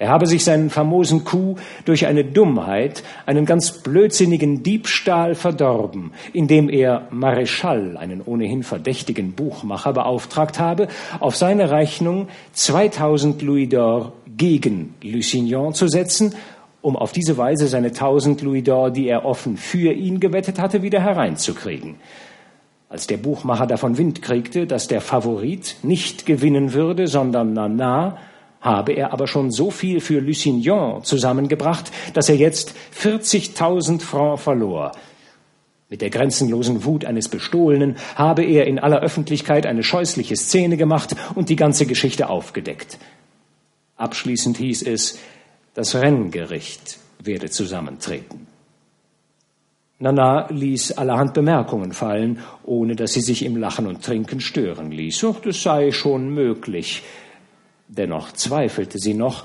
Er 0.00 0.10
habe 0.10 0.26
sich 0.28 0.44
seinen 0.44 0.70
famosen 0.70 1.24
Coup 1.24 1.58
durch 1.84 2.06
eine 2.06 2.24
Dummheit, 2.24 3.02
einen 3.26 3.46
ganz 3.46 3.82
blödsinnigen 3.82 4.62
Diebstahl 4.62 5.34
verdorben, 5.34 6.12
indem 6.32 6.68
er 6.68 7.08
Maréchal, 7.10 7.96
einen 7.96 8.22
ohnehin 8.22 8.62
verdächtigen 8.62 9.32
Buchmacher, 9.32 9.92
beauftragt 9.92 10.60
habe, 10.60 10.86
auf 11.18 11.34
seine 11.34 11.72
Rechnung 11.72 12.28
2000 12.52 13.42
Louis 13.42 13.68
d'Or 13.68 14.12
gegen 14.36 14.94
Lusignan 15.02 15.74
zu 15.74 15.88
setzen, 15.88 16.32
um 16.80 16.94
auf 16.94 17.10
diese 17.10 17.36
Weise 17.36 17.66
seine 17.66 17.88
1000 17.88 18.42
Louis 18.42 18.62
d'Or, 18.62 18.90
die 18.90 19.08
er 19.08 19.24
offen 19.24 19.56
für 19.56 19.92
ihn 19.92 20.20
gewettet 20.20 20.60
hatte, 20.60 20.82
wieder 20.82 21.00
hereinzukriegen. 21.00 21.96
Als 22.88 23.08
der 23.08 23.16
Buchmacher 23.16 23.66
davon 23.66 23.98
Wind 23.98 24.22
kriegte, 24.22 24.68
dass 24.68 24.86
der 24.86 25.00
Favorit 25.00 25.76
nicht 25.82 26.24
gewinnen 26.24 26.72
würde, 26.72 27.08
sondern 27.08 27.52
Nana, 27.52 28.16
habe 28.60 28.92
er 28.92 29.12
aber 29.12 29.26
schon 29.26 29.50
so 29.50 29.70
viel 29.70 30.00
für 30.00 30.20
Lusignan 30.20 31.04
zusammengebracht, 31.04 31.90
dass 32.14 32.28
er 32.28 32.36
jetzt 32.36 32.74
40.000 33.00 34.00
Francs 34.00 34.42
verlor. 34.42 34.92
Mit 35.90 36.02
der 36.02 36.10
grenzenlosen 36.10 36.84
Wut 36.84 37.04
eines 37.04 37.28
Bestohlenen 37.28 37.96
habe 38.14 38.44
er 38.44 38.66
in 38.66 38.78
aller 38.78 39.00
Öffentlichkeit 39.00 39.64
eine 39.64 39.82
scheußliche 39.82 40.36
Szene 40.36 40.76
gemacht 40.76 41.16
und 41.34 41.48
die 41.48 41.56
ganze 41.56 41.86
Geschichte 41.86 42.28
aufgedeckt. 42.28 42.98
Abschließend 43.96 44.58
hieß 44.58 44.82
es, 44.82 45.18
das 45.74 45.94
Renngericht 45.94 46.98
werde 47.22 47.48
zusammentreten. 47.50 48.46
Nana 50.00 50.46
ließ 50.50 50.92
allerhand 50.92 51.34
Bemerkungen 51.34 51.92
fallen, 51.92 52.38
ohne 52.64 52.94
dass 52.94 53.14
sie 53.14 53.20
sich 53.20 53.44
im 53.44 53.56
Lachen 53.56 53.86
und 53.86 54.04
Trinken 54.04 54.40
stören 54.40 54.92
ließ. 54.92 55.20
Doch 55.20 55.40
das 55.40 55.62
sei 55.62 55.90
schon 55.90 56.30
möglich, 56.30 57.02
Dennoch 57.88 58.32
zweifelte 58.32 58.98
sie 58.98 59.14
noch, 59.14 59.44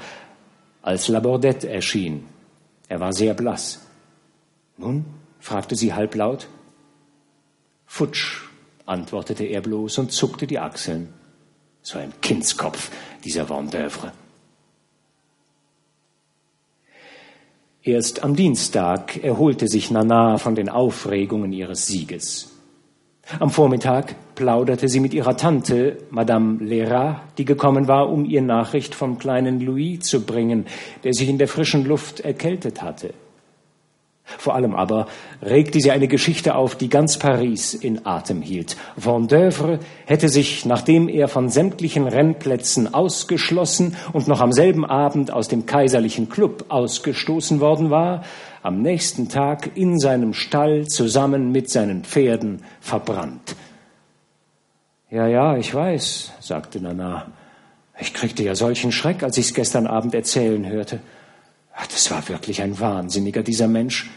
als 0.81 1.07
Labordette 1.07 1.69
erschien. 1.69 2.25
Er 2.89 2.99
war 2.99 3.13
sehr 3.13 3.33
blass. 3.33 3.79
Nun? 4.77 5.05
fragte 5.39 5.75
sie 5.75 5.93
halblaut. 5.93 6.47
Futsch, 7.85 8.43
antwortete 8.85 9.45
er 9.45 9.61
bloß 9.61 9.97
und 9.97 10.11
zuckte 10.11 10.47
die 10.47 10.59
Achseln. 10.59 11.13
So 11.81 11.99
ein 11.99 12.13
Kindskopf, 12.21 12.91
dieser 13.23 13.49
Vendeuvre. 13.49 14.13
Erst 17.81 18.23
am 18.23 18.35
Dienstag 18.35 19.21
erholte 19.23 19.67
sich 19.67 19.91
Nana 19.91 20.37
von 20.37 20.55
den 20.55 20.69
Aufregungen 20.69 21.51
ihres 21.51 21.85
Sieges. 21.85 22.52
Am 23.39 23.49
Vormittag 23.49 24.15
plauderte 24.35 24.89
sie 24.89 24.99
mit 24.99 25.13
ihrer 25.13 25.37
Tante, 25.37 25.97
Madame 26.09 26.63
Lera, 26.63 27.21
die 27.37 27.45
gekommen 27.45 27.87
war, 27.87 28.09
um 28.09 28.25
ihr 28.25 28.41
Nachricht 28.41 28.95
vom 28.95 29.17
kleinen 29.17 29.61
Louis 29.61 30.01
zu 30.01 30.25
bringen, 30.25 30.65
der 31.03 31.13
sich 31.13 31.29
in 31.29 31.37
der 31.37 31.47
frischen 31.47 31.85
Luft 31.85 32.19
erkältet 32.19 32.81
hatte. 32.81 33.13
Vor 34.25 34.55
allem 34.55 34.73
aber 34.73 35.07
regte 35.41 35.79
sie 35.79 35.91
eine 35.91 36.07
Geschichte 36.07 36.55
auf, 36.55 36.75
die 36.75 36.89
ganz 36.89 37.17
Paris 37.17 37.73
in 37.73 38.05
Atem 38.05 38.41
hielt. 38.41 38.77
Vendeuvre 38.95 39.79
hätte 40.05 40.29
sich, 40.29 40.65
nachdem 40.65 41.09
er 41.09 41.27
von 41.27 41.49
sämtlichen 41.49 42.07
Rennplätzen 42.07 42.93
ausgeschlossen 42.93 43.95
und 44.11 44.27
noch 44.27 44.41
am 44.41 44.51
selben 44.51 44.85
Abend 44.85 45.31
aus 45.31 45.49
dem 45.49 45.65
kaiserlichen 45.65 46.29
Club 46.29 46.65
ausgestoßen 46.69 47.59
worden 47.59 47.89
war, 47.89 48.23
am 48.63 48.81
nächsten 48.81 49.29
Tag 49.29 49.75
in 49.75 49.99
seinem 49.99 50.33
Stall 50.33 50.87
zusammen 50.87 51.51
mit 51.51 51.69
seinen 51.69 52.03
Pferden 52.03 52.63
verbrannt. 52.79 53.55
Ja, 55.11 55.27
ja, 55.27 55.57
ich 55.57 55.75
weiß, 55.75 56.31
sagte 56.39 56.79
Nana. 56.79 57.27
Ich 57.99 58.13
kriegte 58.13 58.41
ja 58.43 58.55
solchen 58.55 58.91
Schreck, 58.91 59.21
als 59.21 59.37
ich's 59.37 59.53
gestern 59.53 59.85
Abend 59.85 60.15
erzählen 60.15 60.65
hörte. 60.65 60.99
Das 61.75 62.09
war 62.09 62.27
wirklich 62.29 62.61
ein 62.61 62.79
Wahnsinniger, 62.79 63.43
dieser 63.43 63.67
Mensch. 63.67 64.09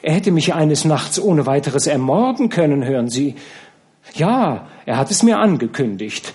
Er 0.00 0.14
hätte 0.14 0.30
mich 0.30 0.54
eines 0.54 0.84
Nachts 0.84 1.20
ohne 1.20 1.44
weiteres 1.44 1.86
ermorden 1.86 2.48
können, 2.48 2.84
hören 2.84 3.08
Sie. 3.10 3.34
Ja, 4.14 4.68
er 4.86 4.96
hat 4.96 5.10
es 5.10 5.22
mir 5.22 5.38
angekündigt. 5.38 6.32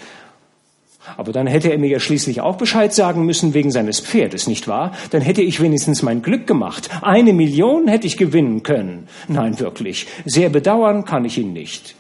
Aber 1.18 1.32
dann 1.32 1.48
hätte 1.48 1.72
er 1.72 1.78
mir 1.78 1.90
ja 1.90 2.00
schließlich 2.00 2.42
auch 2.42 2.58
Bescheid 2.58 2.94
sagen 2.94 3.26
müssen 3.26 3.54
wegen 3.54 3.72
seines 3.72 4.00
Pferdes, 4.00 4.48
nicht 4.48 4.68
wahr? 4.68 4.94
Dann 5.10 5.22
hätte 5.22 5.42
ich 5.42 5.62
wenigstens 5.62 6.04
mein 6.04 6.22
Glück 6.22 6.46
gemacht. 6.46 6.90
Eine 7.02 7.34
Million 7.34 7.88
hätte 7.88 8.08
ich 8.08 8.18
gewinnen 8.18 8.64
können. 8.64 9.08
Nein, 9.28 9.60
wirklich. 9.60 10.08
Sehr 10.26 10.50
bedauern 10.50 11.06
kann 11.06 11.26
ich 11.26 11.38
ihn 11.38 11.54
nicht. 11.54 11.96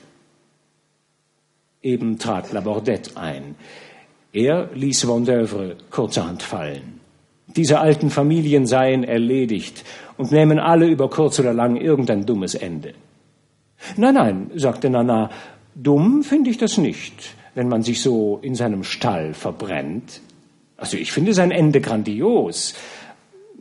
Eben 1.81 2.19
trat 2.19 2.51
Labordette 2.51 3.17
ein. 3.17 3.55
Er 4.33 4.69
ließ 4.73 5.07
Vendeuvre 5.07 5.77
kurzerhand 5.89 6.43
fallen. 6.43 6.99
Diese 7.47 7.79
alten 7.79 8.11
Familien 8.11 8.65
seien 8.65 9.03
erledigt 9.03 9.83
und 10.17 10.31
nehmen 10.31 10.59
alle 10.59 10.85
über 10.85 11.09
kurz 11.09 11.39
oder 11.39 11.53
lang 11.53 11.75
irgendein 11.75 12.25
dummes 12.25 12.53
Ende. 12.53 12.93
Nein, 13.97 14.13
nein, 14.13 14.51
sagte 14.55 14.89
Nana, 14.89 15.31
dumm 15.75 16.23
finde 16.23 16.51
ich 16.51 16.59
das 16.59 16.77
nicht 16.77 17.35
wenn 17.55 17.67
man 17.67 17.83
sich 17.83 18.01
so 18.01 18.39
in 18.41 18.55
seinem 18.55 18.83
Stall 18.83 19.33
verbrennt. 19.33 20.21
Also 20.77 20.97
ich 20.97 21.11
finde 21.11 21.33
sein 21.33 21.51
Ende 21.51 21.81
grandios. 21.81 22.73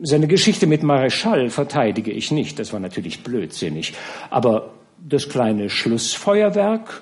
Seine 0.01 0.27
Geschichte 0.27 0.65
mit 0.65 0.81
Mareschall 0.81 1.49
verteidige 1.49 2.11
ich 2.11 2.31
nicht, 2.31 2.57
das 2.57 2.73
war 2.73 2.79
natürlich 2.79 3.23
blödsinnig. 3.23 3.93
Aber 4.29 4.71
das 4.97 5.29
kleine 5.29 5.69
Schlussfeuerwerk, 5.69 7.01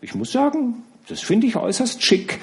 ich 0.00 0.14
muss 0.14 0.32
sagen, 0.32 0.82
das 1.08 1.20
finde 1.20 1.46
ich 1.46 1.56
äußerst 1.56 2.02
schick. 2.02 2.38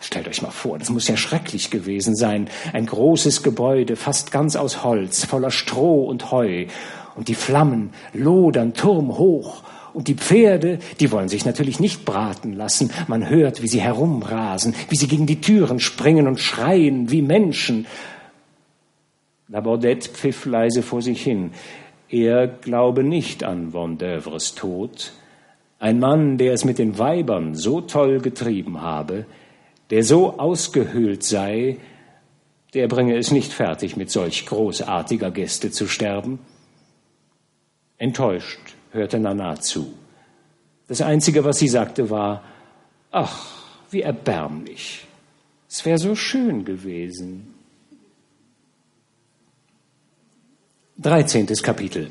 Stellt 0.00 0.28
euch 0.28 0.40
mal 0.40 0.50
vor, 0.50 0.78
das 0.78 0.88
muss 0.88 1.08
ja 1.08 1.16
schrecklich 1.16 1.70
gewesen 1.70 2.16
sein. 2.16 2.48
Ein 2.72 2.86
großes 2.86 3.42
Gebäude, 3.42 3.96
fast 3.96 4.32
ganz 4.32 4.56
aus 4.56 4.82
Holz, 4.82 5.26
voller 5.26 5.50
Stroh 5.50 6.04
und 6.04 6.30
Heu. 6.30 6.66
Und 7.16 7.28
die 7.28 7.34
Flammen 7.34 7.90
lodern 8.14 8.72
turmhoch 8.72 9.62
und 9.92 10.08
die 10.08 10.14
Pferde, 10.14 10.78
die 11.00 11.10
wollen 11.10 11.28
sich 11.28 11.44
natürlich 11.44 11.80
nicht 11.80 12.04
braten 12.04 12.52
lassen. 12.52 12.90
Man 13.08 13.28
hört, 13.28 13.62
wie 13.62 13.68
sie 13.68 13.80
herumrasen, 13.80 14.74
wie 14.88 14.96
sie 14.96 15.08
gegen 15.08 15.26
die 15.26 15.40
Türen 15.40 15.80
springen 15.80 16.26
und 16.26 16.40
schreien 16.40 17.10
wie 17.10 17.22
Menschen. 17.22 17.86
Labordette 19.48 20.10
pfiff 20.10 20.46
leise 20.46 20.82
vor 20.82 21.02
sich 21.02 21.22
hin. 21.22 21.52
Er 22.08 22.46
glaube 22.46 23.04
nicht 23.04 23.44
an 23.44 23.72
Vendeuvres 23.72 24.54
Tod. 24.54 25.12
Ein 25.78 25.98
Mann, 25.98 26.38
der 26.38 26.52
es 26.52 26.64
mit 26.64 26.78
den 26.78 26.98
Weibern 26.98 27.54
so 27.54 27.80
toll 27.80 28.20
getrieben 28.20 28.82
habe, 28.82 29.26
der 29.90 30.04
so 30.04 30.38
ausgehöhlt 30.38 31.22
sei, 31.22 31.78
der 32.74 32.86
bringe 32.86 33.16
es 33.16 33.30
nicht 33.30 33.52
fertig, 33.52 33.96
mit 33.96 34.10
solch 34.10 34.46
großartiger 34.46 35.30
Gäste 35.30 35.70
zu 35.70 35.88
sterben. 35.88 36.38
Enttäuscht 37.98 38.76
hörte 38.92 39.18
Nana 39.18 39.60
zu. 39.60 39.94
Das 40.88 41.00
Einzige, 41.00 41.44
was 41.44 41.58
sie 41.58 41.68
sagte, 41.68 42.10
war, 42.10 42.42
ach, 43.10 43.46
wie 43.90 44.02
erbärmlich. 44.02 45.06
Es 45.68 45.84
wäre 45.84 45.98
so 45.98 46.14
schön 46.14 46.64
gewesen. 46.64 47.54
Dreizehntes 50.98 51.62
Kapitel. 51.62 52.10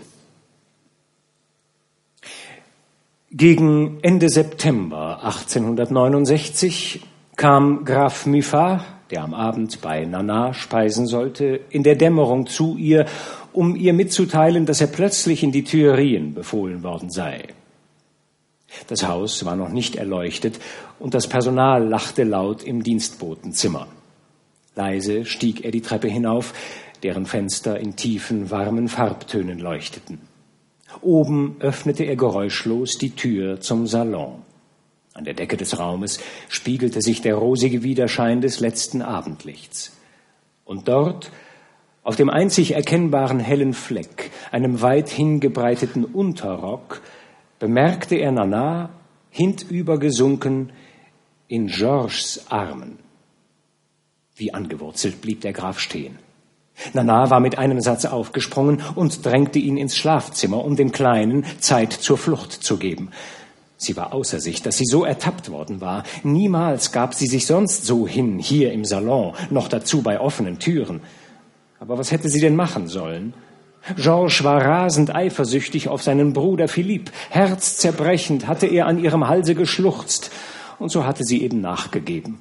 Gegen 3.31 3.99
Ende 4.01 4.29
September 4.29 5.23
1869 5.23 7.05
kam 7.35 7.85
Graf 7.85 8.25
Muffat, 8.25 8.83
der 9.11 9.23
am 9.23 9.33
Abend 9.33 9.81
bei 9.81 10.05
Nana 10.05 10.53
speisen 10.53 11.05
sollte, 11.05 11.59
in 11.69 11.83
der 11.83 11.95
Dämmerung 11.95 12.47
zu 12.47 12.75
ihr 12.77 13.05
um 13.53 13.75
ihr 13.75 13.93
mitzuteilen, 13.93 14.65
dass 14.65 14.81
er 14.81 14.87
plötzlich 14.87 15.43
in 15.43 15.51
die 15.51 15.63
Tuerien 15.63 16.33
befohlen 16.33 16.83
worden 16.83 17.09
sei. 17.09 17.47
Das 18.87 19.07
Haus 19.07 19.45
war 19.45 19.55
noch 19.55 19.69
nicht 19.69 19.95
erleuchtet 19.95 20.59
und 20.99 21.13
das 21.13 21.27
Personal 21.27 21.87
lachte 21.87 22.23
laut 22.23 22.63
im 22.63 22.83
Dienstbotenzimmer. 22.83 23.87
Leise 24.75 25.25
stieg 25.25 25.65
er 25.65 25.71
die 25.71 25.81
Treppe 25.81 26.07
hinauf, 26.07 26.53
deren 27.03 27.25
Fenster 27.25 27.79
in 27.79 27.95
tiefen, 27.95 28.51
warmen 28.51 28.87
Farbtönen 28.87 29.59
leuchteten. 29.59 30.19
Oben 31.01 31.57
öffnete 31.59 32.03
er 32.03 32.15
geräuschlos 32.15 32.97
die 32.97 33.11
Tür 33.11 33.61
zum 33.61 33.87
Salon. 33.87 34.41
An 35.13 35.25
der 35.25 35.33
Decke 35.33 35.57
des 35.57 35.79
Raumes 35.79 36.19
spiegelte 36.47 37.01
sich 37.01 37.21
der 37.21 37.35
rosige 37.35 37.83
Widerschein 37.83 38.41
des 38.41 38.59
letzten 38.59 39.01
Abendlichts. 39.01 39.91
Und 40.65 40.87
dort 40.87 41.31
auf 42.03 42.15
dem 42.15 42.29
einzig 42.29 42.73
erkennbaren 42.73 43.39
hellen 43.39 43.73
Fleck, 43.73 44.31
einem 44.51 44.81
weit 44.81 45.09
hingebreiteten 45.09 46.05
Unterrock, 46.05 47.01
bemerkte 47.59 48.15
er 48.15 48.31
Nana 48.31 48.89
hintübergesunken 49.29 50.71
in 51.47 51.67
Georges 51.67 52.45
Armen. 52.49 52.99
Wie 54.35 54.53
angewurzelt 54.53 55.21
blieb 55.21 55.41
der 55.41 55.53
Graf 55.53 55.79
stehen. 55.79 56.17
Nana 56.93 57.29
war 57.29 57.41
mit 57.41 57.57
einem 57.57 57.81
Satz 57.81 58.05
aufgesprungen 58.05 58.81
und 58.95 59.25
drängte 59.25 59.59
ihn 59.59 59.77
ins 59.77 59.97
Schlafzimmer, 59.97 60.63
um 60.63 60.75
dem 60.75 60.91
Kleinen 60.91 61.45
Zeit 61.59 61.91
zur 61.91 62.17
Flucht 62.17 62.51
zu 62.51 62.77
geben. 62.77 63.11
Sie 63.75 63.95
war 63.95 64.13
außer 64.13 64.39
sich, 64.39 64.61
dass 64.61 64.77
sie 64.77 64.85
so 64.85 65.05
ertappt 65.05 65.51
worden 65.51 65.81
war. 65.81 66.03
Niemals 66.23 66.91
gab 66.91 67.13
sie 67.13 67.27
sich 67.27 67.45
sonst 67.45 67.85
so 67.85 68.07
hin, 68.07 68.39
hier 68.39 68.73
im 68.73 68.83
Salon, 68.83 69.33
noch 69.49 69.67
dazu 69.67 70.01
bei 70.01 70.19
offenen 70.19 70.59
Türen. 70.59 71.01
Aber 71.79 71.97
was 71.97 72.11
hätte 72.11 72.29
sie 72.29 72.41
denn 72.41 72.55
machen 72.55 72.87
sollen? 72.87 73.33
Georges 73.95 74.43
war 74.43 74.63
rasend 74.63 75.15
eifersüchtig 75.15 75.87
auf 75.87 76.03
seinen 76.03 76.33
Bruder 76.33 76.67
Philipp. 76.67 77.11
Herzzerbrechend 77.29 78.47
hatte 78.47 78.67
er 78.67 78.87
an 78.87 79.01
ihrem 79.01 79.27
Halse 79.27 79.55
geschluchzt. 79.55 80.31
Und 80.77 80.91
so 80.91 81.05
hatte 81.05 81.23
sie 81.23 81.41
eben 81.41 81.61
nachgegeben. 81.61 82.39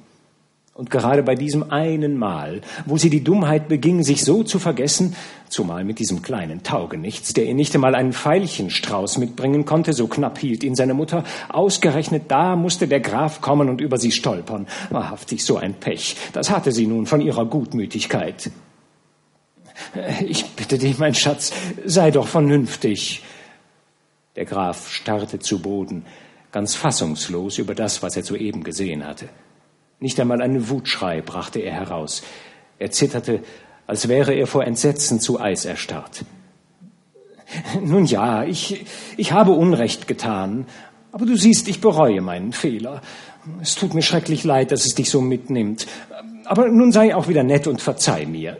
Und 0.73 0.89
gerade 0.89 1.23
bei 1.23 1.35
diesem 1.35 1.71
einen 1.71 2.17
Mal, 2.17 2.61
wo 2.85 2.97
sie 2.97 3.09
die 3.09 3.23
Dummheit 3.23 3.67
beging, 3.67 4.01
sich 4.01 4.23
so 4.23 4.43
zu 4.43 4.59
vergessen, 4.59 5.13
zumal 5.49 5.83
mit 5.83 5.99
diesem 5.99 6.21
kleinen 6.21 6.63
Taugenichts, 6.63 7.33
der 7.33 7.45
ihr 7.45 7.53
nicht 7.53 7.75
einmal 7.75 7.95
einen 7.95 8.13
Veilchenstrauß 8.13 9.17
mitbringen 9.17 9.65
konnte, 9.65 9.91
so 9.91 10.07
knapp 10.07 10.37
hielt 10.37 10.63
ihn 10.63 10.75
seine 10.75 10.93
Mutter, 10.93 11.25
ausgerechnet 11.49 12.23
da 12.29 12.55
musste 12.55 12.87
der 12.87 13.01
Graf 13.01 13.41
kommen 13.41 13.67
und 13.67 13.81
über 13.81 13.97
sie 13.97 14.13
stolpern. 14.13 14.67
Wahrhaftig 14.89 15.43
so 15.43 15.57
ein 15.57 15.73
Pech. 15.73 16.15
Das 16.31 16.49
hatte 16.49 16.71
sie 16.71 16.87
nun 16.87 17.07
von 17.07 17.19
ihrer 17.19 17.45
Gutmütigkeit. 17.45 18.49
Ich 20.25 20.45
bitte 20.51 20.77
dich, 20.77 20.99
mein 20.99 21.15
Schatz, 21.15 21.51
sei 21.85 22.11
doch 22.11 22.27
vernünftig. 22.27 23.23
Der 24.35 24.45
Graf 24.45 24.89
starrte 24.89 25.39
zu 25.39 25.61
Boden, 25.61 26.05
ganz 26.51 26.75
fassungslos 26.75 27.57
über 27.57 27.75
das, 27.75 28.03
was 28.03 28.15
er 28.15 28.23
soeben 28.23 28.63
gesehen 28.63 29.05
hatte. 29.05 29.29
Nicht 29.99 30.19
einmal 30.19 30.41
einen 30.41 30.69
Wutschrei 30.69 31.21
brachte 31.21 31.59
er 31.59 31.73
heraus. 31.73 32.23
Er 32.77 32.91
zitterte, 32.91 33.43
als 33.87 34.07
wäre 34.07 34.33
er 34.33 34.47
vor 34.47 34.63
Entsetzen 34.63 35.19
zu 35.19 35.39
Eis 35.39 35.65
erstarrt. 35.65 36.23
Nun 37.81 38.05
ja, 38.05 38.43
ich, 38.43 38.85
ich 39.17 39.31
habe 39.31 39.51
Unrecht 39.51 40.07
getan, 40.07 40.67
aber 41.11 41.25
du 41.25 41.35
siehst, 41.35 41.67
ich 41.67 41.81
bereue 41.81 42.21
meinen 42.21 42.53
Fehler. 42.53 43.01
Es 43.61 43.75
tut 43.75 43.95
mir 43.95 44.03
schrecklich 44.03 44.43
leid, 44.43 44.71
dass 44.71 44.85
es 44.85 44.93
dich 44.93 45.09
so 45.09 45.21
mitnimmt. 45.21 45.87
Aber 46.45 46.69
nun 46.69 46.91
sei 46.91 47.15
auch 47.15 47.27
wieder 47.27 47.43
nett 47.43 47.67
und 47.67 47.81
verzeih 47.81 48.25
mir. 48.25 48.57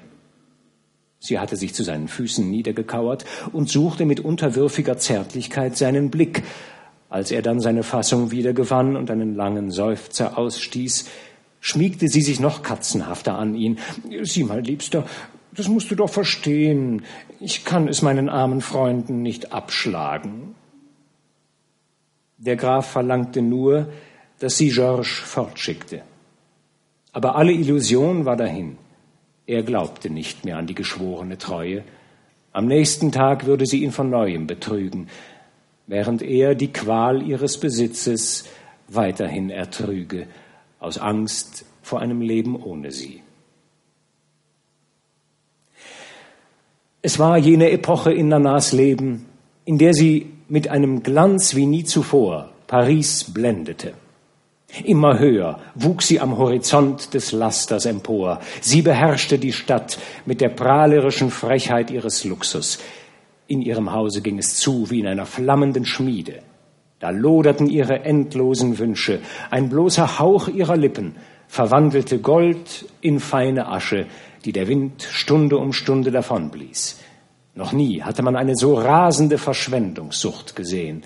Sie 1.20 1.38
hatte 1.38 1.58
sich 1.58 1.74
zu 1.74 1.84
seinen 1.84 2.08
Füßen 2.08 2.50
niedergekauert 2.50 3.26
und 3.52 3.70
suchte 3.70 4.06
mit 4.06 4.22
unterwürfiger 4.22 4.98
Zärtlichkeit 4.98 5.78
seinen 5.78 6.10
Blick. 6.10 6.44
Als 7.10 7.32
er 7.32 7.42
dann 7.42 7.60
seine 7.60 7.84
Fassung 7.84 8.32
wiedergewann 8.32 8.96
und 8.96 9.12
einen 9.12 9.36
langen 9.36 9.72
Seufzer 9.72 10.38
ausstieß, 10.38 11.10
schmiegte 11.60 12.08
sie 12.08 12.22
sich 12.22 12.40
noch 12.40 12.64
katzenhafter 12.64 13.38
an 13.38 13.56
ihn. 13.56 13.80
Sieh 14.22 14.44
mal, 14.44 14.62
Liebster, 14.62 15.06
das 15.52 15.68
musst 15.68 15.92
du 15.92 15.96
doch 15.96 16.10
verstehen. 16.10 17.04
Ich 17.40 17.66
kann 17.66 17.88
es 17.88 18.02
meinen 18.02 18.30
armen 18.30 18.62
Freunden 18.62 19.22
nicht 19.22 19.52
abschlagen. 19.52 20.56
Der 22.38 22.56
Graf 22.56 22.92
verlangte 22.92 23.42
nur, 23.42 23.90
dass 24.40 24.58
sie 24.58 24.70
Georges 24.70 25.10
fortschickte. 25.10 26.04
Aber 27.12 27.36
alle 27.36 27.52
Illusion 27.52 28.24
war 28.24 28.38
dahin. 28.38 28.78
Er 29.50 29.64
glaubte 29.64 30.12
nicht 30.12 30.46
mehr 30.46 30.58
an 30.58 30.68
die 30.68 30.76
geschworene 30.76 31.40
Treue. 31.40 31.84
Am 32.52 32.68
nächsten 32.68 33.12
Tag 33.12 33.48
würde 33.48 33.66
sie 33.66 33.82
ihn 33.82 33.92
von 33.92 34.08
neuem 34.08 34.46
betrügen, 34.46 35.08
während 35.88 36.22
er 36.22 36.54
die 36.54 36.72
Qual 36.72 37.24
ihres 37.24 37.60
Besitzes 37.60 38.46
weiterhin 38.90 39.50
ertrüge 39.50 40.28
aus 40.80 41.00
Angst 41.00 41.66
vor 41.82 42.00
einem 42.00 42.22
Leben 42.22 42.62
ohne 42.62 42.92
sie. 42.92 43.24
Es 47.02 47.18
war 47.18 47.36
jene 47.40 47.72
Epoche 47.72 48.14
in 48.14 48.28
Nanas 48.28 48.72
Leben, 48.72 49.26
in 49.66 49.80
der 49.80 49.96
sie 49.96 50.32
mit 50.48 50.68
einem 50.68 51.02
Glanz 51.02 51.56
wie 51.56 51.66
nie 51.66 51.86
zuvor 51.86 52.52
Paris 52.68 53.24
blendete. 53.24 53.96
Immer 54.84 55.18
höher 55.18 55.60
wuchs 55.74 56.08
sie 56.08 56.20
am 56.20 56.38
Horizont 56.38 57.14
des 57.14 57.32
Lasters 57.32 57.86
empor. 57.86 58.40
Sie 58.62 58.82
beherrschte 58.82 59.40
die 59.40 59.52
Stadt 59.52 59.98
mit 60.26 60.42
der 60.42 60.50
prahlerischen 60.50 61.32
Frechheit 61.32 61.90
ihres 61.90 62.24
Luxus. 62.24 62.80
In 63.48 63.62
ihrem 63.62 63.92
Hause 63.92 64.22
ging 64.22 64.38
es 64.38 64.58
zu 64.58 64.92
wie 64.92 65.00
in 65.00 65.08
einer 65.08 65.26
flammenden 65.26 65.86
Schmiede. 65.86 66.44
Da 67.00 67.10
loderten 67.10 67.68
ihre 67.68 68.02
endlosen 68.02 68.78
Wünsche, 68.78 69.22
ein 69.50 69.70
bloßer 69.70 70.20
Hauch 70.20 70.48
ihrer 70.50 70.78
Lippen 70.78 71.16
verwandelte 71.48 72.20
Gold 72.20 72.86
in 73.02 73.20
feine 73.20 73.68
Asche, 73.68 74.06
die 74.46 74.52
der 74.52 74.68
Wind 74.68 75.02
Stunde 75.02 75.58
um 75.58 75.74
Stunde 75.74 76.12
davonblies. 76.12 77.00
Noch 77.56 77.74
nie 77.74 78.04
hatte 78.04 78.22
man 78.22 78.36
eine 78.36 78.56
so 78.56 78.76
rasende 78.76 79.38
Verschwendungssucht 79.38 80.56
gesehen. 80.56 81.04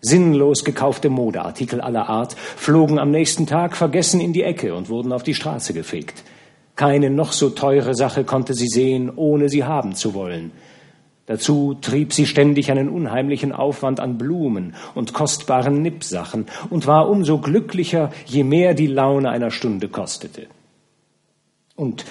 Sinnlos 0.00 0.64
gekaufte 0.64 1.10
Modeartikel 1.10 1.80
aller 1.80 2.08
Art 2.08 2.34
flogen 2.34 2.98
am 2.98 3.10
nächsten 3.10 3.46
Tag 3.46 3.76
vergessen 3.76 4.20
in 4.20 4.32
die 4.32 4.42
Ecke 4.42 4.74
und 4.74 4.88
wurden 4.88 5.12
auf 5.12 5.22
die 5.22 5.34
Straße 5.34 5.74
gefegt. 5.74 6.24
Keine 6.76 7.10
noch 7.10 7.32
so 7.32 7.50
teure 7.50 7.94
Sache 7.94 8.24
konnte 8.24 8.54
sie 8.54 8.68
sehen, 8.68 9.12
ohne 9.14 9.48
sie 9.50 9.64
haben 9.64 9.94
zu 9.94 10.14
wollen. 10.14 10.52
Dazu 11.26 11.76
trieb 11.80 12.12
sie 12.12 12.26
ständig 12.26 12.72
einen 12.72 12.88
unheimlichen 12.88 13.52
Aufwand 13.52 14.00
an 14.00 14.18
Blumen 14.18 14.74
und 14.94 15.12
kostbaren 15.12 15.80
Nippsachen 15.82 16.46
und 16.70 16.86
war 16.86 17.08
umso 17.08 17.38
glücklicher, 17.38 18.10
je 18.26 18.42
mehr 18.42 18.74
die 18.74 18.88
Laune 18.88 19.30
einer 19.30 19.50
Stunde 19.50 19.88
kostete. 19.88 20.46
Und 21.76 22.04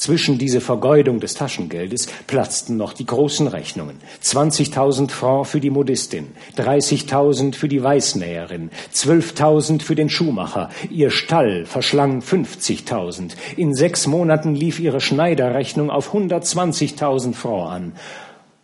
zwischen 0.00 0.38
diese 0.38 0.62
Vergeudung 0.62 1.20
des 1.20 1.34
Taschengeldes 1.34 2.08
platzten 2.26 2.78
noch 2.78 2.94
die 2.94 3.04
großen 3.04 3.46
Rechnungen. 3.46 3.98
20.000 4.24 5.10
Francs 5.10 5.50
für 5.50 5.60
die 5.60 5.70
Modistin, 5.70 6.28
30.000 6.56 7.54
für 7.54 7.68
die 7.68 7.82
Weißnäherin, 7.82 8.70
12.000 8.94 9.82
für 9.82 9.94
den 9.94 10.08
Schuhmacher. 10.08 10.70
Ihr 10.90 11.10
Stall 11.10 11.66
verschlang 11.66 12.20
50.000. 12.20 13.32
In 13.56 13.74
sechs 13.74 14.06
Monaten 14.06 14.54
lief 14.54 14.80
ihre 14.80 15.00
Schneiderrechnung 15.00 15.90
auf 15.90 16.14
120.000 16.14 17.34
Francs 17.34 17.70
an 17.70 17.92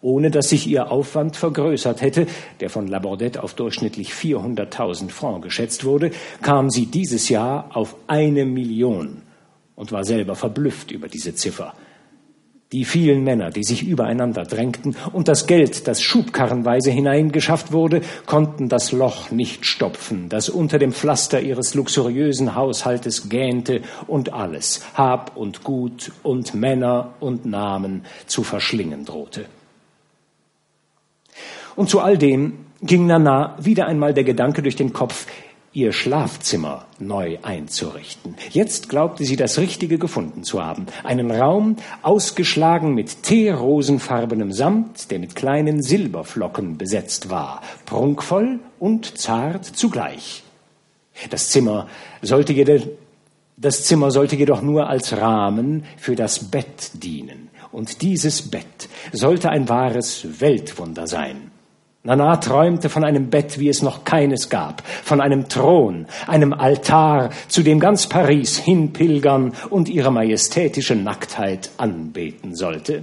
ohne 0.02 0.30
dass 0.30 0.50
sich 0.50 0.68
ihr 0.68 0.92
Aufwand 0.92 1.36
vergrößert 1.36 2.00
hätte, 2.00 2.28
der 2.60 2.70
von 2.70 2.86
Labordette 2.86 3.42
auf 3.42 3.54
durchschnittlich 3.54 4.12
400.000 4.12 5.10
Francs 5.10 5.42
geschätzt 5.42 5.84
wurde, 5.84 6.12
kam 6.42 6.70
sie 6.70 6.86
dieses 6.86 7.28
Jahr 7.28 7.70
auf 7.74 7.96
eine 8.06 8.44
Million 8.44 9.22
und 9.76 9.92
war 9.92 10.04
selber 10.04 10.34
verblüfft 10.34 10.90
über 10.90 11.06
diese 11.06 11.34
Ziffer. 11.34 11.74
Die 12.72 12.84
vielen 12.84 13.22
Männer, 13.22 13.50
die 13.50 13.62
sich 13.62 13.86
übereinander 13.86 14.42
drängten 14.42 14.96
und 15.12 15.28
das 15.28 15.46
Geld, 15.46 15.86
das 15.86 16.02
schubkarrenweise 16.02 16.90
hineingeschafft 16.90 17.70
wurde, 17.70 18.00
konnten 18.26 18.68
das 18.68 18.90
Loch 18.90 19.30
nicht 19.30 19.64
stopfen, 19.64 20.28
das 20.28 20.48
unter 20.48 20.80
dem 20.80 20.92
Pflaster 20.92 21.40
ihres 21.40 21.74
luxuriösen 21.74 22.56
Haushaltes 22.56 23.28
gähnte 23.28 23.82
und 24.08 24.32
alles, 24.32 24.84
Hab 24.94 25.36
und 25.36 25.62
Gut 25.62 26.10
und 26.24 26.54
Männer 26.54 27.14
und 27.20 27.46
Namen 27.46 28.04
zu 28.26 28.42
verschlingen 28.42 29.04
drohte. 29.04 29.44
Und 31.76 31.88
zu 31.88 32.00
all 32.00 32.18
dem 32.18 32.54
ging 32.82 33.06
Nana 33.06 33.56
wieder 33.60 33.86
einmal 33.86 34.12
der 34.12 34.24
Gedanke 34.24 34.62
durch 34.62 34.76
den 34.76 34.92
Kopf, 34.92 35.26
ihr 35.76 35.92
Schlafzimmer 35.92 36.86
neu 36.98 37.36
einzurichten. 37.42 38.34
Jetzt 38.50 38.88
glaubte 38.88 39.26
sie 39.26 39.36
das 39.36 39.58
Richtige 39.58 39.98
gefunden 39.98 40.42
zu 40.42 40.64
haben. 40.64 40.86
Einen 41.04 41.30
Raum, 41.30 41.76
ausgeschlagen 42.00 42.94
mit 42.94 43.22
teerosenfarbenem 43.24 44.52
Samt, 44.52 45.10
der 45.10 45.18
mit 45.18 45.36
kleinen 45.36 45.82
Silberflocken 45.82 46.78
besetzt 46.78 47.28
war, 47.28 47.60
prunkvoll 47.84 48.60
und 48.78 49.18
zart 49.18 49.66
zugleich. 49.66 50.44
Das 51.28 51.50
Zimmer 51.50 51.88
sollte 52.22 52.54
jedoch, 52.54 52.86
das 53.58 53.84
Zimmer 53.84 54.10
sollte 54.10 54.34
jedoch 54.34 54.62
nur 54.62 54.88
als 54.88 55.14
Rahmen 55.14 55.84
für 55.98 56.16
das 56.16 56.38
Bett 56.50 56.90
dienen. 56.94 57.50
Und 57.70 58.00
dieses 58.00 58.50
Bett 58.50 58.88
sollte 59.12 59.50
ein 59.50 59.68
wahres 59.68 60.40
Weltwunder 60.40 61.06
sein. 61.06 61.50
Nana 62.06 62.36
träumte 62.36 62.88
von 62.88 63.02
einem 63.02 63.30
Bett, 63.30 63.58
wie 63.58 63.68
es 63.68 63.82
noch 63.82 64.04
keines 64.04 64.48
gab, 64.48 64.86
von 64.86 65.20
einem 65.20 65.48
Thron, 65.48 66.06
einem 66.28 66.52
Altar, 66.52 67.30
zu 67.48 67.64
dem 67.64 67.80
ganz 67.80 68.06
Paris 68.06 68.56
hinpilgern 68.58 69.54
und 69.70 69.88
ihre 69.88 70.12
majestätische 70.12 70.94
Nacktheit 70.94 71.70
anbeten 71.78 72.54
sollte. 72.54 73.02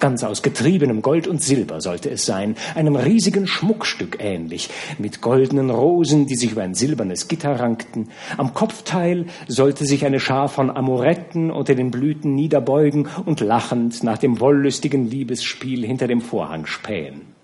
Ganz 0.00 0.24
aus 0.24 0.42
getriebenem 0.42 1.02
Gold 1.02 1.26
und 1.26 1.42
Silber 1.42 1.82
sollte 1.82 2.08
es 2.08 2.24
sein, 2.24 2.56
einem 2.74 2.96
riesigen 2.96 3.46
Schmuckstück 3.46 4.16
ähnlich, 4.20 4.70
mit 4.98 5.20
goldenen 5.20 5.68
Rosen, 5.68 6.26
die 6.26 6.36
sich 6.36 6.52
über 6.52 6.62
ein 6.62 6.74
silbernes 6.74 7.28
Gitter 7.28 7.60
rankten. 7.60 8.08
Am 8.38 8.54
Kopfteil 8.54 9.26
sollte 9.48 9.84
sich 9.84 10.06
eine 10.06 10.20
Schar 10.20 10.48
von 10.48 10.70
Amoretten 10.70 11.50
unter 11.50 11.74
den 11.74 11.90
Blüten 11.90 12.34
niederbeugen 12.34 13.06
und 13.26 13.40
lachend 13.40 14.02
nach 14.02 14.16
dem 14.16 14.40
wollüstigen 14.40 15.10
Liebesspiel 15.10 15.84
hinter 15.84 16.06
dem 16.06 16.22
Vorhang 16.22 16.64
spähen. 16.64 17.37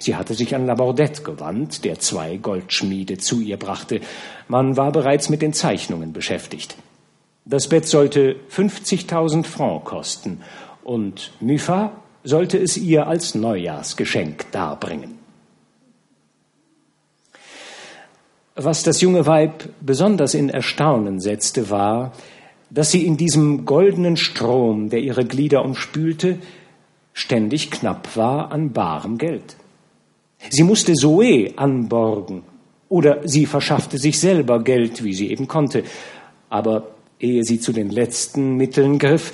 Sie 0.00 0.16
hatte 0.16 0.34
sich 0.34 0.54
an 0.54 0.66
Labordette 0.66 1.22
gewandt, 1.22 1.84
der 1.84 1.98
zwei 1.98 2.36
Goldschmiede 2.36 3.18
zu 3.18 3.40
ihr 3.40 3.56
brachte. 3.56 4.00
Man 4.46 4.76
war 4.76 4.92
bereits 4.92 5.28
mit 5.28 5.42
den 5.42 5.52
Zeichnungen 5.52 6.12
beschäftigt. 6.12 6.76
Das 7.44 7.68
Bett 7.68 7.86
sollte 7.86 8.36
50.000 8.54 9.44
Francs 9.44 9.84
kosten 9.86 10.42
und 10.84 11.32
Mufa 11.40 11.92
sollte 12.22 12.58
es 12.58 12.76
ihr 12.76 13.06
als 13.06 13.34
Neujahrsgeschenk 13.34 14.52
darbringen. 14.52 15.18
Was 18.54 18.82
das 18.82 19.00
junge 19.00 19.24
Weib 19.24 19.68
besonders 19.80 20.34
in 20.34 20.50
Erstaunen 20.50 21.20
setzte, 21.20 21.70
war, 21.70 22.12
dass 22.70 22.90
sie 22.90 23.06
in 23.06 23.16
diesem 23.16 23.64
goldenen 23.64 24.16
Strom, 24.16 24.90
der 24.90 25.00
ihre 25.00 25.24
Glieder 25.24 25.64
umspülte, 25.64 26.38
ständig 27.12 27.70
knapp 27.70 28.16
war 28.16 28.50
an 28.52 28.72
barem 28.72 29.16
Geld. 29.16 29.56
Sie 30.50 30.62
musste 30.62 30.94
Zoe 30.94 31.52
anborgen 31.56 32.42
oder 32.88 33.20
sie 33.24 33.46
verschaffte 33.46 33.98
sich 33.98 34.18
selber 34.18 34.62
Geld, 34.62 35.04
wie 35.04 35.14
sie 35.14 35.30
eben 35.30 35.48
konnte. 35.48 35.84
Aber 36.48 36.94
ehe 37.20 37.44
sie 37.44 37.60
zu 37.60 37.72
den 37.72 37.90
letzten 37.90 38.56
Mitteln 38.56 38.98
griff, 38.98 39.32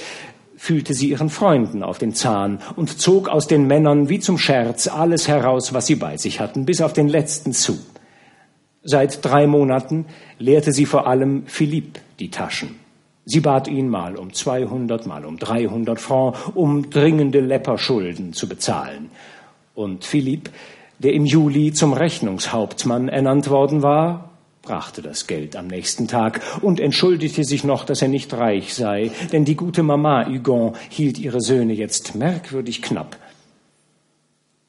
fühlte 0.57 0.94
sie 0.94 1.11
ihren 1.11 1.30
Freunden 1.30 1.82
auf 1.82 1.98
den 1.98 2.14
Zahn 2.14 2.61
und 2.76 2.98
zog 2.98 3.28
aus 3.28 3.46
den 3.46 3.66
Männern 3.66 4.09
wie 4.09 4.18
zum 4.18 4.38
Scherz 4.38 4.88
alles 4.88 5.28
heraus, 5.28 5.74
was 5.74 5.86
sie 5.86 5.96
bei 5.96 6.16
sich 6.16 6.40
hatten, 6.40 6.64
bis 6.64 6.80
auf 6.80 6.92
den 6.92 7.09
letzten 7.09 7.52
zu. 7.52 7.78
Seit 8.82 9.24
drei 9.24 9.46
Monaten 9.46 10.07
leerte 10.38 10.72
sie 10.72 10.86
vor 10.86 11.07
allem 11.07 11.44
Philipp 11.46 12.00
die 12.18 12.30
Taschen. 12.30 12.76
Sie 13.26 13.40
bat 13.40 13.68
ihn 13.68 13.88
mal 13.88 14.16
um 14.16 14.32
200, 14.32 15.07
mal 15.07 15.24
um 15.24 15.38
300 15.38 15.98
Francs, 15.98 16.38
um 16.55 16.90
dringende 16.90 17.40
Lepperschulden 17.40 18.34
zu 18.34 18.48
bezahlen. 18.48 19.11
Und 19.74 20.05
Philipp, 20.05 20.50
der 21.05 21.12
im 21.12 21.26
Juli 21.26 21.72
zum 21.72 21.92
Rechnungshauptmann 21.92 23.09
ernannt 23.09 23.50
worden 23.50 23.82
war, 23.82 24.30
brachte 24.62 25.02
das 25.02 25.26
Geld 25.26 25.55
am 25.55 25.66
nächsten 25.66 26.09
Tag 26.09 26.40
und 26.62 26.80
entschuldigte 26.80 27.44
sich 27.44 27.62
noch, 27.62 27.84
dass 27.84 28.00
er 28.00 28.09
nicht 28.09 28.32
reich 28.32 28.74
sei, 28.74 29.11
denn 29.30 29.44
die 29.44 29.55
gute 29.55 29.82
Mama 29.82 30.26
Hugon 30.26 30.72
hielt 30.88 31.18
ihre 31.18 31.42
Söhne 31.42 31.74
jetzt 31.74 32.14
merkwürdig 32.14 32.80
knapp. 32.80 33.18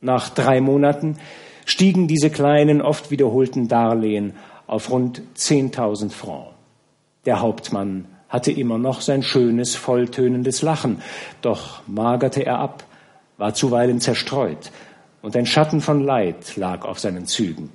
Nach 0.01 0.29
drei 0.29 0.59
Monaten 0.59 1.17
stiegen 1.65 2.09
diese 2.09 2.29
kleinen, 2.29 2.81
oft 2.81 3.11
wiederholten 3.11 3.69
Darlehen 3.69 4.33
auf 4.67 4.91
rund 4.91 5.21
10.000 5.37 6.09
Francs. 6.09 6.49
Der 7.25 7.39
Hauptmann 7.39 8.05
hatte 8.27 8.51
immer 8.51 8.77
noch 8.77 8.99
sein 8.99 9.23
schönes, 9.23 9.75
volltönendes 9.75 10.61
Lachen, 10.61 11.01
doch 11.41 11.81
magerte 11.87 12.45
er 12.45 12.59
ab, 12.59 12.83
war 13.37 13.53
zuweilen 13.53 14.01
zerstreut, 14.01 14.71
und 15.25 15.35
ein 15.35 15.47
Schatten 15.47 15.81
von 15.81 16.03
Leid 16.03 16.55
lag 16.55 16.85
auf 16.85 16.99
seinen 16.99 17.25
Zügen. 17.25 17.71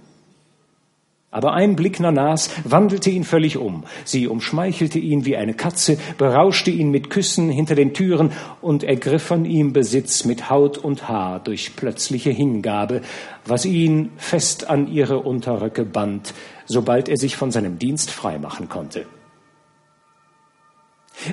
Aber 1.32 1.52
ein 1.52 1.74
Blick 1.74 1.98
Nanas 1.98 2.48
wandelte 2.62 3.10
ihn 3.10 3.24
völlig 3.24 3.56
um. 3.56 3.82
Sie 4.04 4.28
umschmeichelte 4.28 5.00
ihn 5.00 5.24
wie 5.24 5.36
eine 5.36 5.54
Katze, 5.54 5.98
berauschte 6.16 6.70
ihn 6.70 6.92
mit 6.92 7.10
Küssen 7.10 7.50
hinter 7.50 7.74
den 7.74 7.92
Türen 7.92 8.30
und 8.60 8.84
ergriff 8.84 9.24
von 9.24 9.44
ihm 9.44 9.72
Besitz 9.72 10.24
mit 10.24 10.48
Haut 10.48 10.78
und 10.78 11.08
Haar 11.08 11.40
durch 11.40 11.74
plötzliche 11.74 12.30
Hingabe, 12.30 13.00
was 13.44 13.64
ihn 13.64 14.12
fest 14.16 14.70
an 14.70 14.86
ihre 14.86 15.18
Unterröcke 15.18 15.84
band, 15.84 16.34
sobald 16.66 17.08
er 17.08 17.16
sich 17.16 17.34
von 17.36 17.50
seinem 17.50 17.80
Dienst 17.80 18.12
freimachen 18.12 18.68
konnte. 18.68 19.06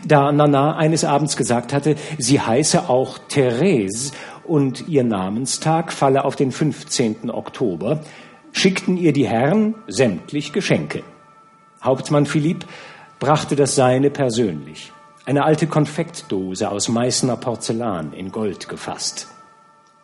Da 0.06 0.32
Nana 0.32 0.76
eines 0.76 1.06
Abends 1.06 1.38
gesagt 1.38 1.74
hatte, 1.74 1.96
sie 2.18 2.42
heiße 2.42 2.90
auch 2.90 3.20
Therese 3.30 4.12
und 4.48 4.88
ihr 4.88 5.04
Namenstag 5.04 5.92
falle 5.92 6.26
auf 6.26 6.36
den 6.36 6.52
15. 6.52 7.30
Oktober, 7.30 8.02
schickten 8.52 8.98
ihr 8.98 9.14
die 9.14 9.28
Herren 9.28 9.76
sämtlich 9.88 10.54
Geschenke. 10.54 11.04
Hauptmann 11.84 12.26
Philipp 12.26 12.66
brachte 13.20 13.56
das 13.56 13.76
Seine 13.76 14.10
persönlich. 14.10 14.92
Eine 15.26 15.44
alte 15.44 15.68
Konfektdose 15.68 16.72
aus 16.72 16.88
Meißner 16.88 17.38
Porzellan 17.38 18.14
in 18.14 18.32
Gold 18.32 18.70
gefasst. 18.70 19.28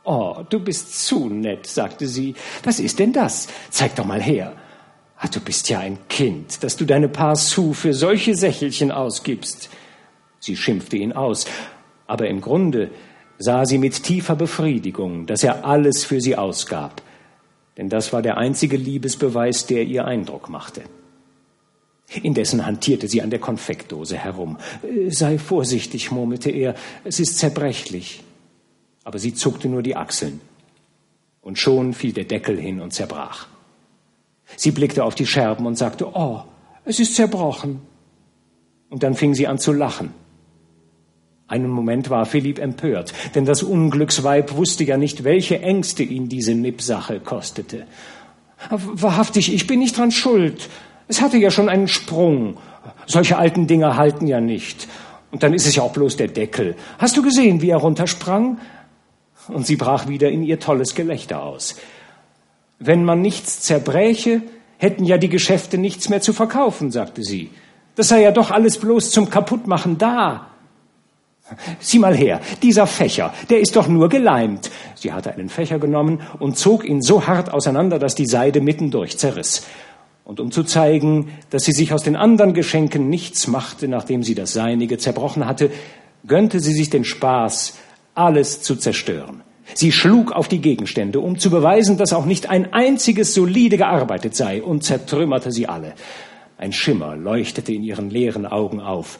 Oh, 0.03 0.43
du 0.49 0.59
bist 0.59 1.05
zu 1.05 1.29
nett, 1.29 1.65
sagte 1.65 2.07
sie. 2.07 2.35
Was 2.63 2.79
ist 2.79 2.99
denn 2.99 3.13
das? 3.13 3.47
Zeig 3.69 3.95
doch 3.95 4.05
mal 4.05 4.21
her. 4.21 4.53
Ah, 5.17 5.27
du 5.27 5.39
bist 5.39 5.69
ja 5.69 5.79
ein 5.79 5.97
Kind, 6.09 6.61
dass 6.63 6.75
du 6.75 6.83
deine 6.83 7.07
paar 7.07 7.37
Sous 7.37 7.79
für 7.79 7.93
solche 7.93 8.35
Sächelchen 8.35 8.91
ausgibst. 8.91 9.69
Sie 10.39 10.57
schimpfte 10.57 10.97
ihn 10.97 11.13
aus, 11.13 11.45
aber 12.05 12.27
im 12.27 12.41
Grunde 12.41 12.91
sah 13.43 13.65
sie 13.65 13.77
mit 13.77 14.03
tiefer 14.03 14.37
Befriedigung, 14.37 15.25
dass 15.25 15.43
er 15.43 15.65
alles 15.65 16.05
für 16.05 16.21
sie 16.21 16.37
ausgab, 16.37 17.01
denn 17.77 17.89
das 17.89 18.13
war 18.13 18.21
der 18.21 18.37
einzige 18.37 18.77
Liebesbeweis, 18.77 19.65
der 19.65 19.83
ihr 19.83 20.05
Eindruck 20.05 20.49
machte. 20.49 20.83
Indessen 22.21 22.65
hantierte 22.65 23.07
sie 23.07 23.21
an 23.21 23.31
der 23.31 23.39
Konfektdose 23.39 24.17
herum. 24.17 24.57
Sei 25.09 25.37
vorsichtig, 25.37 26.11
murmelte 26.11 26.51
er, 26.51 26.75
es 27.03 27.19
ist 27.19 27.37
zerbrechlich. 27.39 28.23
Aber 29.03 29.19
sie 29.19 29.33
zuckte 29.33 29.67
nur 29.67 29.81
die 29.81 29.95
Achseln. 29.95 30.39
Und 31.41 31.59
schon 31.59 31.93
fiel 31.93 32.13
der 32.13 32.25
Deckel 32.25 32.57
hin 32.59 32.79
und 32.79 32.93
zerbrach. 32.93 33.47
Sie 34.55 34.71
blickte 34.71 35.03
auf 35.03 35.15
die 35.15 35.25
Scherben 35.25 35.65
und 35.65 35.75
sagte, 35.75 36.07
oh, 36.13 36.43
es 36.85 36.99
ist 36.99 37.15
zerbrochen. 37.15 37.81
Und 38.89 39.03
dann 39.03 39.15
fing 39.15 39.33
sie 39.33 39.47
an 39.47 39.57
zu 39.57 39.73
lachen. 39.73 40.13
Einen 41.53 41.69
Moment 41.69 42.09
war 42.09 42.25
Philipp 42.25 42.57
empört, 42.57 43.13
denn 43.35 43.45
das 43.45 43.61
Unglücksweib 43.61 44.55
wusste 44.55 44.85
ja 44.85 44.97
nicht, 44.97 45.23
welche 45.23 45.61
Ängste 45.61 46.01
ihn 46.01 46.27
diese 46.27 46.55
Nippsache 46.55 47.19
kostete. 47.19 47.85
Wahrhaftig, 48.71 49.53
ich 49.53 49.67
bin 49.67 49.77
nicht 49.77 49.95
dran 49.95 50.09
schuld. 50.09 50.67
Es 51.07 51.21
hatte 51.21 51.37
ja 51.37 51.51
schon 51.51 51.69
einen 51.69 51.87
Sprung. 51.87 52.57
Solche 53.05 53.37
alten 53.37 53.67
Dinger 53.67 53.97
halten 53.97 54.25
ja 54.25 54.41
nicht. 54.41 54.87
Und 55.29 55.43
dann 55.43 55.53
ist 55.53 55.67
es 55.67 55.75
ja 55.75 55.83
auch 55.83 55.93
bloß 55.93 56.17
der 56.17 56.27
Deckel. 56.27 56.75
Hast 56.97 57.17
du 57.17 57.21
gesehen, 57.21 57.61
wie 57.61 57.69
er 57.69 57.77
runtersprang? 57.77 58.57
Und 59.47 59.67
sie 59.67 59.75
brach 59.75 60.07
wieder 60.07 60.31
in 60.31 60.41
ihr 60.41 60.59
tolles 60.59 60.95
Gelächter 60.95 61.43
aus. 61.43 61.75
Wenn 62.79 63.05
man 63.05 63.21
nichts 63.21 63.61
zerbräche, 63.61 64.41
hätten 64.79 65.05
ja 65.05 65.19
die 65.19 65.29
Geschäfte 65.29 65.77
nichts 65.77 66.09
mehr 66.09 66.21
zu 66.21 66.33
verkaufen, 66.33 66.89
sagte 66.89 67.21
sie. 67.21 67.51
Das 67.93 68.07
sei 68.07 68.23
ja 68.23 68.31
doch 68.31 68.49
alles 68.49 68.79
bloß 68.79 69.11
zum 69.11 69.29
Kaputtmachen 69.29 69.99
da. 69.99 70.47
Sieh 71.79 71.99
mal 71.99 72.15
her, 72.15 72.39
dieser 72.61 72.87
Fächer, 72.87 73.33
der 73.49 73.59
ist 73.59 73.75
doch 73.75 73.87
nur 73.87 74.07
geleimt. 74.07 74.71
Sie 74.95 75.11
hatte 75.11 75.33
einen 75.33 75.49
Fächer 75.49 75.77
genommen 75.77 76.21
und 76.39 76.57
zog 76.57 76.85
ihn 76.85 77.01
so 77.01 77.27
hart 77.27 77.51
auseinander, 77.53 77.99
dass 77.99 78.15
die 78.15 78.25
Seide 78.25 78.61
mittendurch 78.61 79.17
zerriss. 79.17 79.65
Und 80.23 80.39
um 80.39 80.51
zu 80.51 80.63
zeigen, 80.63 81.33
dass 81.49 81.65
sie 81.65 81.73
sich 81.73 81.91
aus 81.91 82.03
den 82.03 82.15
anderen 82.15 82.53
Geschenken 82.53 83.09
nichts 83.09 83.47
machte, 83.47 83.89
nachdem 83.89 84.23
sie 84.23 84.35
das 84.35 84.53
Seinige 84.53 84.97
zerbrochen 84.97 85.45
hatte, 85.45 85.69
gönnte 86.25 86.61
sie 86.61 86.73
sich 86.73 86.89
den 86.89 87.03
Spaß, 87.03 87.73
alles 88.15 88.61
zu 88.61 88.77
zerstören. 88.77 89.41
Sie 89.73 89.91
schlug 89.91 90.31
auf 90.31 90.47
die 90.47 90.61
Gegenstände, 90.61 91.19
um 91.19 91.39
zu 91.39 91.49
beweisen, 91.49 91.97
dass 91.97 92.13
auch 92.13 92.25
nicht 92.25 92.49
ein 92.49 92.73
einziges 92.73 93.33
solide 93.33 93.77
gearbeitet 93.77 94.35
sei, 94.35 94.61
und 94.61 94.83
zertrümmerte 94.83 95.51
sie 95.51 95.67
alle. 95.67 95.93
Ein 96.57 96.71
Schimmer 96.71 97.17
leuchtete 97.17 97.73
in 97.73 97.83
ihren 97.83 98.09
leeren 98.09 98.45
Augen 98.45 98.79
auf. 98.79 99.19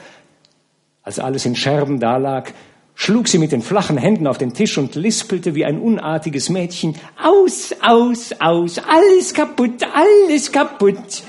Als 1.03 1.19
alles 1.19 1.45
in 1.45 1.55
Scherben 1.55 1.99
dalag, 1.99 2.53
schlug 2.95 3.27
sie 3.27 3.37
mit 3.37 3.51
den 3.51 3.61
flachen 3.61 3.97
Händen 3.97 4.25
auf 4.25 4.37
den 4.37 4.53
Tisch 4.53 4.77
und 4.77 4.95
lispelte 4.95 5.53
wie 5.53 5.65
ein 5.65 5.79
unartiges 5.79 6.49
Mädchen 6.49 6.95
Aus, 7.21 7.75
aus, 7.81 8.31
aus, 8.39 8.79
alles 8.79 9.33
kaputt, 9.33 9.83
alles 9.93 10.51
kaputt. 10.51 11.23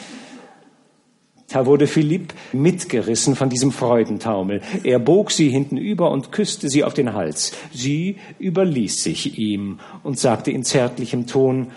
Da 1.49 1.67
wurde 1.67 1.87
Philipp 1.87 2.33
mitgerissen 2.53 3.37
von 3.37 3.49
diesem 3.49 3.71
Freudentaumel. 3.71 4.61
Er 4.83 4.99
bog 4.99 5.31
sie 5.31 5.51
hintenüber 5.51 6.11
und 6.11 6.33
küsste 6.33 6.69
sie 6.69 6.83
auf 6.83 6.95
den 6.95 7.13
Hals. 7.13 7.53
Sie 7.73 8.17
überließ 8.41 9.05
sich 9.05 9.39
ihm 9.39 9.79
und 10.03 10.19
sagte 10.19 10.51
in 10.51 10.65
zärtlichem 10.65 11.27
Ton, 11.27 11.69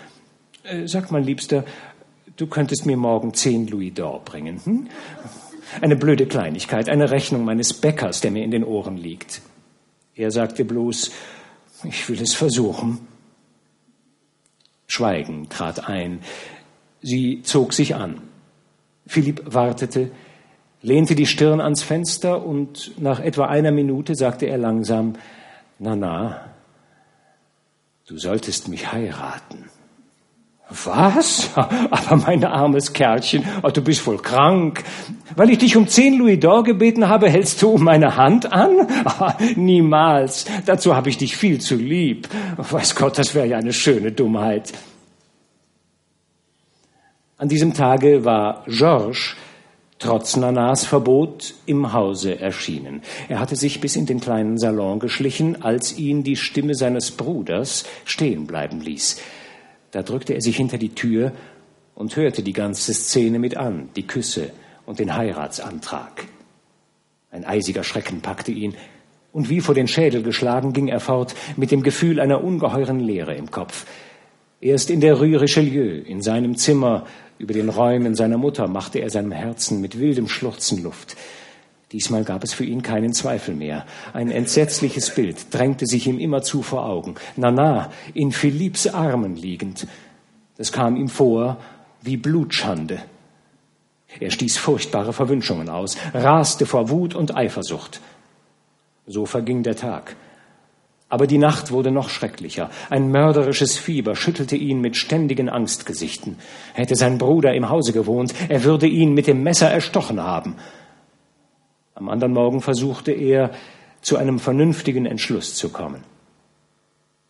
äh, 0.64 0.86
Sag 0.86 1.12
mal, 1.12 1.22
Liebster, 1.22 1.64
du 2.36 2.46
könntest 2.46 2.86
mir 2.86 2.96
morgen 2.96 3.34
zehn 3.34 3.66
Louis 3.68 3.92
d'Or 3.92 4.20
bringen. 4.20 4.60
Hm? 4.64 4.86
Eine 5.80 5.96
blöde 5.96 6.26
Kleinigkeit, 6.26 6.88
eine 6.88 7.10
Rechnung 7.10 7.44
meines 7.44 7.74
Bäckers, 7.74 8.20
der 8.20 8.30
mir 8.30 8.44
in 8.44 8.50
den 8.50 8.64
Ohren 8.64 8.96
liegt. 8.96 9.42
Er 10.14 10.30
sagte 10.30 10.64
bloß, 10.64 11.12
ich 11.84 12.08
will 12.08 12.20
es 12.20 12.34
versuchen. 12.34 13.06
Schweigen 14.86 15.48
trat 15.48 15.88
ein. 15.88 16.20
Sie 17.02 17.42
zog 17.42 17.72
sich 17.72 17.94
an. 17.94 18.20
Philipp 19.06 19.42
wartete, 19.44 20.10
lehnte 20.82 21.14
die 21.14 21.26
Stirn 21.26 21.60
ans 21.60 21.82
Fenster 21.82 22.44
und 22.44 23.00
nach 23.00 23.20
etwa 23.20 23.46
einer 23.46 23.70
Minute 23.70 24.14
sagte 24.14 24.46
er 24.46 24.58
langsam, 24.58 25.14
na 25.78 25.94
na, 25.94 26.54
du 28.06 28.18
solltest 28.18 28.68
mich 28.68 28.90
heiraten. 28.92 29.70
Was? 30.70 31.50
Aber 31.54 32.16
mein 32.16 32.44
armes 32.44 32.92
Kerlchen, 32.92 33.44
oh, 33.62 33.70
du 33.70 33.82
bist 33.82 34.06
wohl 34.06 34.18
krank. 34.18 34.84
Weil 35.34 35.50
ich 35.50 35.58
dich 35.58 35.76
um 35.76 35.88
zehn 35.88 36.18
Louis 36.18 36.38
d'Or 36.38 36.62
gebeten 36.62 37.08
habe, 37.08 37.30
hältst 37.30 37.62
du 37.62 37.78
meine 37.78 38.16
Hand 38.16 38.52
an? 38.52 38.86
Oh, 39.20 39.30
niemals. 39.56 40.44
Dazu 40.66 40.94
habe 40.94 41.08
ich 41.08 41.16
dich 41.16 41.36
viel 41.36 41.60
zu 41.60 41.76
lieb. 41.76 42.28
Weiß 42.56 42.94
Gott, 42.94 43.18
das 43.18 43.34
wäre 43.34 43.46
ja 43.46 43.56
eine 43.56 43.72
schöne 43.72 44.12
Dummheit. 44.12 44.72
An 47.38 47.48
diesem 47.48 47.72
Tage 47.72 48.24
war 48.24 48.64
Georges, 48.66 49.36
trotz 49.98 50.36
Nanas 50.36 50.84
Verbot 50.84 51.54
im 51.66 51.92
Hause 51.92 52.40
erschienen. 52.40 53.02
Er 53.28 53.38
hatte 53.38 53.56
sich 53.56 53.80
bis 53.80 53.96
in 53.96 54.06
den 54.06 54.20
kleinen 54.20 54.58
Salon 54.58 54.98
geschlichen, 54.98 55.62
als 55.62 55.96
ihn 55.96 56.24
die 56.24 56.36
Stimme 56.36 56.74
seines 56.74 57.12
Bruders 57.12 57.84
stehen 58.04 58.46
bleiben 58.46 58.80
ließ. 58.80 59.20
Da 59.90 60.02
drückte 60.02 60.34
er 60.34 60.40
sich 60.40 60.56
hinter 60.56 60.78
die 60.78 60.94
Tür 60.94 61.32
und 61.94 62.14
hörte 62.16 62.42
die 62.42 62.52
ganze 62.52 62.94
Szene 62.94 63.38
mit 63.38 63.56
an, 63.56 63.88
die 63.96 64.06
Küsse 64.06 64.50
und 64.86 64.98
den 64.98 65.16
Heiratsantrag. 65.16 66.26
Ein 67.30 67.44
eisiger 67.44 67.84
Schrecken 67.84 68.20
packte 68.20 68.52
ihn, 68.52 68.74
und 69.32 69.50
wie 69.50 69.60
vor 69.60 69.74
den 69.74 69.88
Schädel 69.88 70.22
geschlagen 70.22 70.72
ging 70.72 70.88
er 70.88 71.00
fort 71.00 71.34
mit 71.56 71.70
dem 71.70 71.82
Gefühl 71.82 72.18
einer 72.18 72.42
ungeheuren 72.42 72.98
Leere 72.98 73.34
im 73.34 73.50
Kopf. 73.50 73.86
Erst 74.60 74.90
in 74.90 75.00
der 75.00 75.14
Rue 75.14 75.40
Richelieu, 75.40 76.00
in 76.00 76.22
seinem 76.22 76.56
Zimmer, 76.56 77.06
über 77.38 77.52
den 77.52 77.68
Räumen 77.68 78.14
seiner 78.14 78.38
Mutter, 78.38 78.66
machte 78.66 78.98
er 78.98 79.10
seinem 79.10 79.30
Herzen 79.30 79.80
mit 79.80 80.00
wildem 80.00 80.28
Schluchzen 80.28 80.82
Luft. 80.82 81.16
Diesmal 81.92 82.24
gab 82.24 82.44
es 82.44 82.52
für 82.52 82.64
ihn 82.64 82.82
keinen 82.82 83.14
Zweifel 83.14 83.54
mehr. 83.54 83.86
Ein 84.12 84.30
entsetzliches 84.30 85.14
Bild 85.14 85.54
drängte 85.54 85.86
sich 85.86 86.06
ihm 86.06 86.18
immerzu 86.18 86.62
vor 86.62 86.84
Augen. 86.84 87.14
Nana 87.36 87.90
in 88.12 88.30
Philipps 88.30 88.86
Armen 88.86 89.36
liegend. 89.36 89.86
Das 90.58 90.70
kam 90.70 90.96
ihm 90.96 91.08
vor 91.08 91.56
wie 92.02 92.18
Blutschande. 92.18 93.00
Er 94.20 94.30
stieß 94.30 94.58
furchtbare 94.58 95.12
Verwünschungen 95.12 95.68
aus, 95.68 95.96
raste 96.12 96.66
vor 96.66 96.90
Wut 96.90 97.14
und 97.14 97.36
Eifersucht. 97.36 98.00
So 99.06 99.24
verging 99.24 99.62
der 99.62 99.76
Tag. 99.76 100.16
Aber 101.10 101.26
die 101.26 101.38
Nacht 101.38 101.70
wurde 101.70 101.90
noch 101.90 102.10
schrecklicher. 102.10 102.70
Ein 102.90 103.10
mörderisches 103.10 103.78
Fieber 103.78 104.14
schüttelte 104.14 104.56
ihn 104.56 104.82
mit 104.82 104.96
ständigen 104.96 105.48
Angstgesichten. 105.48 106.36
Hätte 106.74 106.96
sein 106.96 107.16
Bruder 107.16 107.54
im 107.54 107.70
Hause 107.70 107.94
gewohnt, 107.94 108.34
er 108.50 108.64
würde 108.64 108.86
ihn 108.86 109.14
mit 109.14 109.26
dem 109.26 109.42
Messer 109.42 109.70
erstochen 109.70 110.22
haben. 110.22 110.56
Am 111.98 112.08
anderen 112.10 112.32
Morgen 112.32 112.60
versuchte 112.60 113.10
er, 113.10 113.50
zu 114.02 114.18
einem 114.18 114.38
vernünftigen 114.38 115.04
Entschluss 115.04 115.56
zu 115.56 115.70
kommen. 115.70 116.04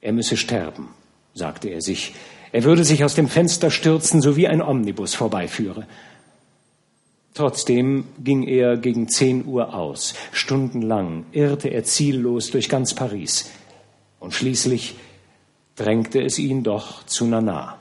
Er 0.02 0.12
müsse 0.12 0.36
sterben, 0.36 0.90
sagte 1.32 1.70
er 1.70 1.80
sich. 1.80 2.14
Er 2.52 2.64
würde 2.64 2.84
sich 2.84 3.02
aus 3.02 3.14
dem 3.14 3.28
Fenster 3.28 3.70
stürzen, 3.70 4.20
so 4.20 4.36
wie 4.36 4.46
ein 4.46 4.60
Omnibus 4.60 5.14
vorbeiführe. 5.14 5.86
Trotzdem 7.32 8.08
ging 8.22 8.42
er 8.42 8.76
gegen 8.76 9.08
zehn 9.08 9.46
Uhr 9.46 9.72
aus. 9.72 10.12
Stundenlang 10.32 11.24
irrte 11.32 11.68
er 11.68 11.84
ziellos 11.84 12.50
durch 12.50 12.68
ganz 12.68 12.94
Paris. 12.94 13.50
Und 14.20 14.34
schließlich 14.34 14.96
drängte 15.76 16.20
es 16.20 16.38
ihn 16.38 16.62
doch 16.62 17.06
zu 17.06 17.24
Nana. 17.24 17.78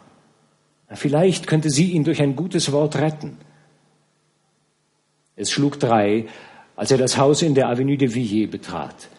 Vielleicht 0.94 1.48
könnte 1.48 1.70
sie 1.70 1.92
ihn 1.92 2.06
durch 2.06 2.22
ein 2.22 2.38
gutes 2.38 2.72
Wort 2.72 2.96
retten. 2.96 3.38
Es 5.36 5.52
schlug 5.52 5.82
drei, 5.82 6.28
als 6.78 6.92
er 6.92 6.98
das 6.98 7.18
Haus 7.18 7.42
in 7.42 7.56
der 7.56 7.68
Avenue 7.68 7.98
de 7.98 8.14
Villiers 8.14 8.50
betrat. 8.50 9.10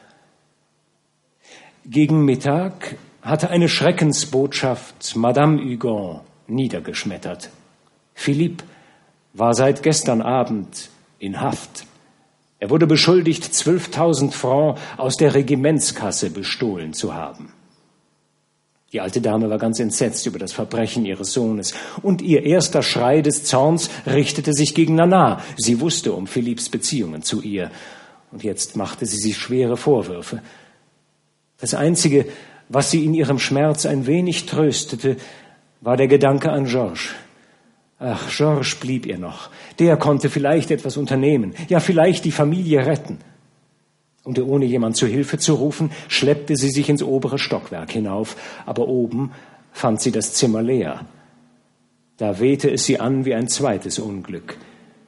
Gegen 1.85 2.25
Mittag 2.25 2.97
hatte 3.21 3.51
eine 3.51 3.69
Schreckensbotschaft 3.69 5.17
Madame 5.17 5.63
Hugon 5.63 6.21
niedergeschmettert. 6.47 7.51
Philippe 8.15 8.65
war 9.35 9.55
seit 9.55 9.83
gestern 9.83 10.23
Abend 10.23 10.89
in 11.19 11.41
Haft. 11.41 11.85
Er 12.61 12.71
wurde 12.71 12.87
beschuldigt, 12.87 13.45
12.000 13.45 14.33
Francs 14.33 14.81
aus 14.97 15.17
der 15.17 15.35
Regimentskasse 15.35 16.31
bestohlen 16.31 16.93
zu 16.93 17.15
haben. 17.15 17.53
Die 18.93 19.03
alte 19.03 19.21
Dame 19.21 19.51
war 19.51 19.59
ganz 19.59 19.81
entsetzt 19.81 20.25
über 20.27 20.39
das 20.39 20.53
Verbrechen 20.53 21.05
ihres 21.05 21.33
Sohnes, 21.33 21.75
und 22.01 22.23
ihr 22.23 22.45
erster 22.45 22.83
Schrei 22.83 23.21
des 23.21 23.45
Zorns 23.45 23.91
richtete 24.07 24.55
sich 24.55 24.75
gegen 24.75 24.95
Nana. 24.95 25.43
Sie 25.59 25.81
wusste 25.81 26.13
um 26.15 26.27
Philipps 26.27 26.71
Beziehungen 26.71 27.23
zu 27.23 27.43
ihr, 27.43 27.71
und 28.33 28.45
jetzt 28.45 28.77
machte 28.77 29.05
sie 29.05 29.19
sich 29.19 29.37
schwere 29.37 29.77
Vorwürfe. 29.77 30.43
Das 31.61 31.75
Einzige, 31.75 32.27
was 32.71 32.91
sie 32.91 33.05
in 33.05 33.13
ihrem 33.13 33.39
Schmerz 33.39 33.85
ein 33.85 34.07
wenig 34.07 34.47
tröstete, 34.47 35.17
war 35.83 35.97
der 35.97 36.09
Gedanke 36.09 36.51
an 36.51 36.65
Georges. 36.65 37.11
Ach, 37.99 38.31
Georges 38.35 38.75
blieb 38.77 39.07
ihr 39.07 39.19
noch. 39.19 39.51
Der 39.79 39.97
konnte 39.97 40.31
vielleicht 40.31 40.71
etwas 40.71 40.97
unternehmen, 40.97 41.55
ja 41.69 41.81
vielleicht 41.81 42.25
die 42.25 42.33
Familie 42.33 42.87
retten. 42.87 43.19
Und 44.29 44.39
ohne 44.39 44.67
jemand 44.67 44.95
zu 44.95 45.07
Hilfe 45.07 45.39
zu 45.39 45.55
rufen, 45.55 45.91
schleppte 46.07 46.55
sie 46.55 46.69
sich 46.69 46.91
ins 46.91 47.03
obere 47.03 47.39
Stockwerk 47.39 47.93
hinauf, 47.93 48.37
aber 48.67 48.87
oben 48.87 49.33
fand 49.73 50.03
sie 50.03 50.13
das 50.13 50.35
Zimmer 50.35 50.61
leer. 50.61 51.07
Da 52.19 52.39
wehte 52.39 52.71
es 52.71 52.85
sie 52.85 53.01
an 53.01 53.25
wie 53.25 53.33
ein 53.33 53.49
zweites 53.49 53.99
Unglück. 53.99 54.59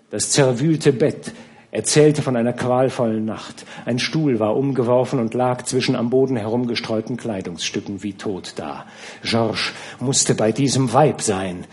Das 0.08 0.30
zerwühlte 0.30 0.94
Bett 0.94 1.32
erzählte 1.70 2.22
von 2.22 2.34
einer 2.34 2.54
qualvollen 2.54 3.26
Nacht. 3.26 3.66
Ein 3.84 3.98
Stuhl 3.98 4.40
war 4.40 4.56
umgeworfen 4.56 5.18
und 5.18 5.34
lag 5.34 5.64
zwischen 5.64 5.96
am 5.96 6.08
Boden 6.08 6.36
herumgestreuten 6.38 7.18
Kleidungsstücken 7.18 8.02
wie 8.02 8.14
tot 8.14 8.54
da. 8.56 8.86
Georges 9.22 9.72
musste 9.98 10.34
bei 10.34 10.50
diesem 10.50 10.94
Weib 10.94 11.20
sein. 11.20 11.66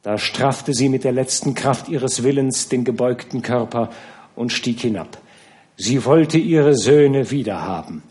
Da 0.00 0.16
straffte 0.16 0.72
sie 0.72 0.88
mit 0.88 1.04
der 1.04 1.12
letzten 1.12 1.54
Kraft 1.54 1.90
ihres 1.90 2.22
Willens 2.22 2.70
den 2.70 2.84
gebeugten 2.84 3.42
Körper 3.42 3.90
und 4.34 4.50
stieg 4.50 4.80
hinab. 4.80 5.18
Sie 5.80 6.04
wollte 6.04 6.38
ihre 6.38 6.74
Söhne 6.74 7.30
wiederhaben. 7.30 8.02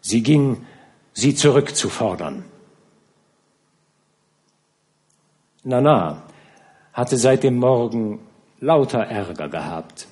Sie 0.00 0.24
ging, 0.24 0.66
sie 1.12 1.36
zurückzufordern. 1.36 2.44
Nana 5.62 6.24
hatte 6.92 7.16
seit 7.16 7.44
dem 7.44 7.58
Morgen 7.58 8.18
lauter 8.60 9.04
Ärger 9.04 9.48
gehabt. 9.48 10.08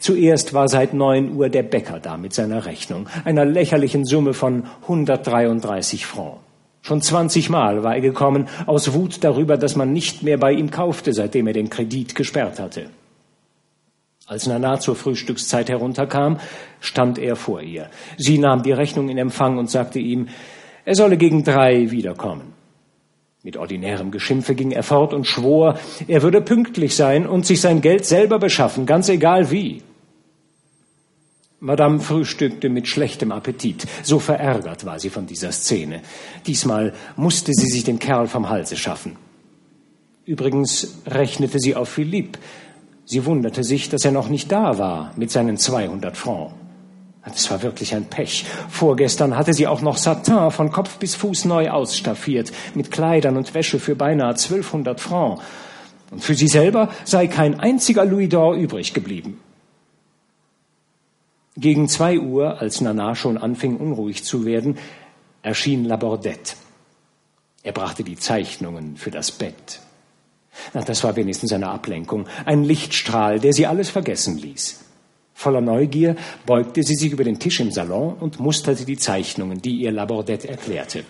Zuerst 0.00 0.52
war 0.52 0.68
seit 0.68 0.92
neun 0.92 1.36
Uhr 1.36 1.48
der 1.48 1.62
Bäcker 1.62 2.00
da 2.00 2.18
mit 2.18 2.34
seiner 2.34 2.66
Rechnung, 2.66 3.08
einer 3.24 3.46
lächerlichen 3.46 4.04
Summe 4.04 4.34
von 4.34 4.64
133 4.82 6.04
Francs. 6.04 6.40
Schon 6.82 7.00
zwanzigmal 7.00 7.82
war 7.82 7.94
er 7.94 8.02
gekommen, 8.02 8.46
aus 8.66 8.92
Wut 8.92 9.24
darüber, 9.24 9.56
dass 9.56 9.74
man 9.74 9.92
nicht 9.92 10.22
mehr 10.22 10.36
bei 10.36 10.52
ihm 10.52 10.70
kaufte, 10.70 11.14
seitdem 11.14 11.46
er 11.46 11.54
den 11.54 11.70
Kredit 11.70 12.14
gesperrt 12.14 12.60
hatte. 12.60 12.90
Als 14.26 14.48
Nana 14.48 14.80
zur 14.80 14.96
Frühstückszeit 14.96 15.68
herunterkam, 15.68 16.40
stand 16.80 17.18
er 17.18 17.36
vor 17.36 17.62
ihr. 17.62 17.88
Sie 18.16 18.38
nahm 18.38 18.64
die 18.64 18.72
Rechnung 18.72 19.08
in 19.08 19.18
Empfang 19.18 19.56
und 19.56 19.70
sagte 19.70 20.00
ihm, 20.00 20.28
er 20.84 20.96
solle 20.96 21.16
gegen 21.16 21.44
drei 21.44 21.92
wiederkommen. 21.92 22.52
Mit 23.44 23.56
ordinärem 23.56 24.10
Geschimpfe 24.10 24.56
ging 24.56 24.72
er 24.72 24.82
fort 24.82 25.14
und 25.14 25.28
schwor, 25.28 25.78
er 26.08 26.22
würde 26.22 26.40
pünktlich 26.40 26.96
sein 26.96 27.28
und 27.28 27.46
sich 27.46 27.60
sein 27.60 27.80
Geld 27.80 28.04
selber 28.04 28.40
beschaffen, 28.40 28.84
ganz 28.84 29.08
egal 29.08 29.52
wie. 29.52 29.82
Madame 31.60 32.00
frühstückte 32.00 32.68
mit 32.68 32.88
schlechtem 32.88 33.30
Appetit. 33.30 33.86
So 34.02 34.18
verärgert 34.18 34.84
war 34.84 34.98
sie 34.98 35.10
von 35.10 35.26
dieser 35.26 35.52
Szene. 35.52 36.02
Diesmal 36.46 36.92
musste 37.14 37.52
sie 37.54 37.68
sich 37.68 37.84
den 37.84 38.00
Kerl 38.00 38.26
vom 38.26 38.48
Halse 38.48 38.76
schaffen. 38.76 39.16
Übrigens 40.24 41.02
rechnete 41.06 41.60
sie 41.60 41.76
auf 41.76 41.88
Philippe. 41.88 42.40
Sie 43.06 43.24
wunderte 43.24 43.62
sich, 43.62 43.88
dass 43.88 44.04
er 44.04 44.10
noch 44.10 44.28
nicht 44.28 44.50
da 44.50 44.78
war 44.78 45.12
mit 45.16 45.30
seinen 45.30 45.56
200 45.56 46.16
Francs. 46.16 46.52
Das 47.24 47.50
war 47.50 47.62
wirklich 47.62 47.94
ein 47.94 48.06
Pech. 48.06 48.44
Vorgestern 48.68 49.36
hatte 49.36 49.54
sie 49.54 49.66
auch 49.66 49.80
noch 49.80 49.96
Satin 49.96 50.50
von 50.50 50.70
Kopf 50.70 50.98
bis 50.98 51.14
Fuß 51.14 51.44
neu 51.44 51.70
ausstaffiert, 51.70 52.52
mit 52.74 52.90
Kleidern 52.90 53.36
und 53.36 53.54
Wäsche 53.54 53.78
für 53.78 53.94
beinahe 53.94 54.30
1200 54.30 55.00
Francs. 55.00 55.42
Und 56.10 56.22
für 56.22 56.34
sie 56.34 56.48
selber 56.48 56.88
sei 57.04 57.28
kein 57.28 57.58
einziger 57.58 58.04
Louis 58.04 58.28
d'Or 58.28 58.54
übrig 58.54 58.92
geblieben. 58.92 59.40
Gegen 61.56 61.88
zwei 61.88 62.18
Uhr, 62.18 62.60
als 62.60 62.80
Nana 62.80 63.14
schon 63.14 63.38
anfing 63.38 63.76
unruhig 63.76 64.24
zu 64.24 64.44
werden, 64.44 64.78
erschien 65.42 65.84
Labordette. 65.84 66.54
Er 67.62 67.72
brachte 67.72 68.04
die 68.04 68.16
Zeichnungen 68.16 68.96
für 68.96 69.10
das 69.10 69.32
Bett. 69.32 69.80
Na, 70.74 70.82
das 70.82 71.04
war 71.04 71.16
wenigstens 71.16 71.52
eine 71.52 71.68
Ablenkung, 71.68 72.26
ein 72.44 72.64
Lichtstrahl, 72.64 73.40
der 73.40 73.52
sie 73.52 73.66
alles 73.66 73.90
vergessen 73.90 74.38
ließ. 74.38 74.80
Voller 75.34 75.60
Neugier 75.60 76.16
beugte 76.46 76.82
sie 76.82 76.94
sich 76.94 77.12
über 77.12 77.22
den 77.22 77.38
Tisch 77.38 77.60
im 77.60 77.70
Salon 77.70 78.14
und 78.14 78.40
musterte 78.40 78.86
die 78.86 78.96
Zeichnungen, 78.96 79.60
die 79.60 79.76
ihr 79.76 79.92
Labordette 79.92 80.48
erklärte. 80.48 81.04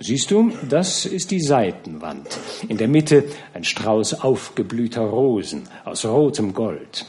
Siehst 0.00 0.30
du, 0.30 0.50
das 0.68 1.06
ist 1.06 1.30
die 1.30 1.40
Seitenwand. 1.40 2.38
In 2.68 2.78
der 2.78 2.88
Mitte 2.88 3.24
ein 3.54 3.64
Strauß 3.64 4.22
aufgeblühter 4.22 5.02
Rosen 5.02 5.68
aus 5.84 6.04
rotem 6.04 6.52
Gold. 6.52 7.06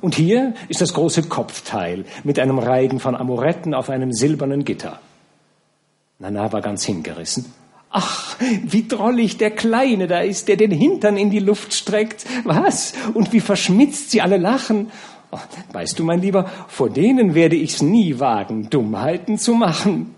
Und 0.00 0.14
hier 0.14 0.54
ist 0.68 0.80
das 0.80 0.94
große 0.94 1.24
Kopfteil 1.24 2.04
mit 2.24 2.38
einem 2.38 2.58
Reigen 2.58 3.00
von 3.00 3.16
Amoretten 3.16 3.74
auf 3.74 3.90
einem 3.90 4.12
silbernen 4.12 4.64
Gitter. 4.64 5.00
Nana 6.18 6.52
war 6.52 6.60
ganz 6.60 6.84
hingerissen. 6.84 7.52
Ach, 7.90 8.36
wie 8.64 8.86
drollig 8.86 9.36
der 9.36 9.50
Kleine 9.50 10.06
da 10.06 10.20
ist, 10.20 10.46
der 10.46 10.56
den 10.56 10.70
Hintern 10.70 11.16
in 11.16 11.30
die 11.30 11.40
Luft 11.40 11.74
streckt. 11.74 12.24
Was? 12.44 12.94
Und 13.14 13.32
wie 13.32 13.40
verschmitzt 13.40 14.12
sie 14.12 14.20
alle 14.20 14.36
lachen. 14.36 14.92
Oh, 15.32 15.38
weißt 15.72 15.98
du, 15.98 16.04
mein 16.04 16.20
Lieber, 16.20 16.48
vor 16.68 16.88
denen 16.88 17.34
werde 17.34 17.56
ich's 17.56 17.82
nie 17.82 18.20
wagen, 18.20 18.70
Dummheiten 18.70 19.38
zu 19.38 19.54
machen. 19.54 20.14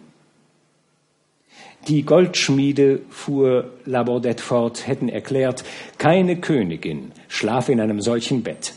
Die 1.88 2.04
Goldschmiede, 2.04 3.00
fuhr 3.10 3.70
Labordette 3.86 4.42
fort, 4.42 4.86
hätten 4.86 5.08
erklärt, 5.08 5.64
keine 5.98 6.36
Königin 6.36 7.10
schlafe 7.28 7.72
in 7.72 7.80
einem 7.80 8.00
solchen 8.00 8.42
Bett. 8.42 8.74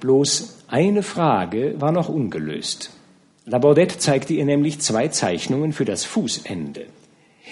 Bloß 0.00 0.64
eine 0.66 1.02
Frage 1.02 1.80
war 1.80 1.92
noch 1.92 2.08
ungelöst. 2.08 2.90
Labordette 3.44 3.98
zeigte 3.98 4.32
ihr 4.32 4.44
nämlich 4.44 4.80
zwei 4.80 5.08
Zeichnungen 5.08 5.72
für 5.72 5.84
das 5.84 6.04
Fußende. 6.04 6.86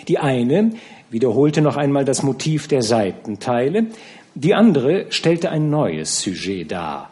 Die 0.06 0.18
eine 0.18 0.70
wiederholte 1.10 1.60
noch 1.60 1.76
einmal 1.76 2.04
das 2.04 2.22
Motiv 2.22 2.68
der 2.68 2.82
Seitenteile, 2.82 3.86
die 4.34 4.54
andere 4.54 5.06
stellte 5.10 5.50
ein 5.50 5.70
neues 5.70 6.20
Sujet 6.20 6.70
dar, 6.70 7.10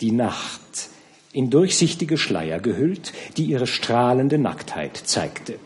die 0.00 0.12
Nacht, 0.12 0.90
in 1.32 1.50
durchsichtige 1.50 2.16
Schleier 2.16 2.60
gehüllt, 2.60 3.12
die 3.36 3.44
ihre 3.44 3.66
strahlende 3.66 4.38
Nacktheit 4.38 4.96
zeigte. 4.96 5.58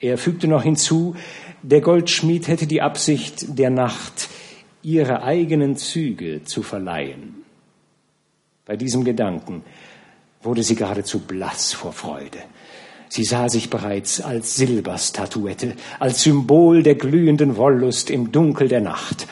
Er 0.00 0.18
fügte 0.18 0.48
noch 0.48 0.62
hinzu, 0.62 1.14
der 1.62 1.80
Goldschmied 1.80 2.48
hätte 2.48 2.66
die 2.66 2.82
Absicht, 2.82 3.58
der 3.58 3.70
Nacht 3.70 4.28
ihre 4.82 5.22
eigenen 5.22 5.76
Züge 5.76 6.44
zu 6.44 6.62
verleihen. 6.62 7.44
Bei 8.66 8.76
diesem 8.76 9.04
Gedanken 9.04 9.62
wurde 10.42 10.62
sie 10.62 10.74
geradezu 10.74 11.20
blass 11.20 11.72
vor 11.72 11.92
Freude. 11.92 12.38
Sie 13.08 13.24
sah 13.24 13.48
sich 13.48 13.70
bereits 13.70 14.20
als 14.20 14.56
Silberstatuette, 14.56 15.74
als 16.00 16.22
Symbol 16.22 16.82
der 16.82 16.94
glühenden 16.94 17.56
Wollust 17.56 18.10
im 18.10 18.32
Dunkel 18.32 18.68
der 18.68 18.80
Nacht. 18.80 19.26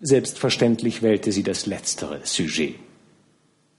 Selbstverständlich 0.00 1.02
wählte 1.02 1.32
sie 1.32 1.42
das 1.42 1.66
letztere 1.66 2.20
Sujet. 2.24 2.74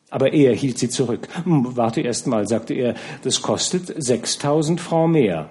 Aber 0.10 0.32
er 0.32 0.54
hielt 0.54 0.78
sie 0.78 0.90
zurück. 0.90 1.28
Hm, 1.44 1.76
warte 1.76 2.02
erst 2.02 2.28
mal, 2.28 2.48
sagte 2.48 2.74
er, 2.74 2.96
das 3.24 3.42
kostet 3.42 3.94
sechstausend 4.02 4.80
Francs 4.80 5.12
mehr. 5.12 5.50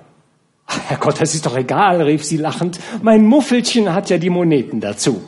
Herrgott, 0.67 1.21
das 1.21 1.35
ist 1.35 1.47
doch 1.47 1.57
egal, 1.57 2.01
rief 2.01 2.25
sie 2.25 2.37
lachend. 2.37 2.79
Mein 3.03 3.27
Muffelchen 3.27 3.93
hat 3.93 4.09
ja 4.09 4.19
die 4.19 4.31
Moneten 4.31 4.81
dazu. 4.81 5.23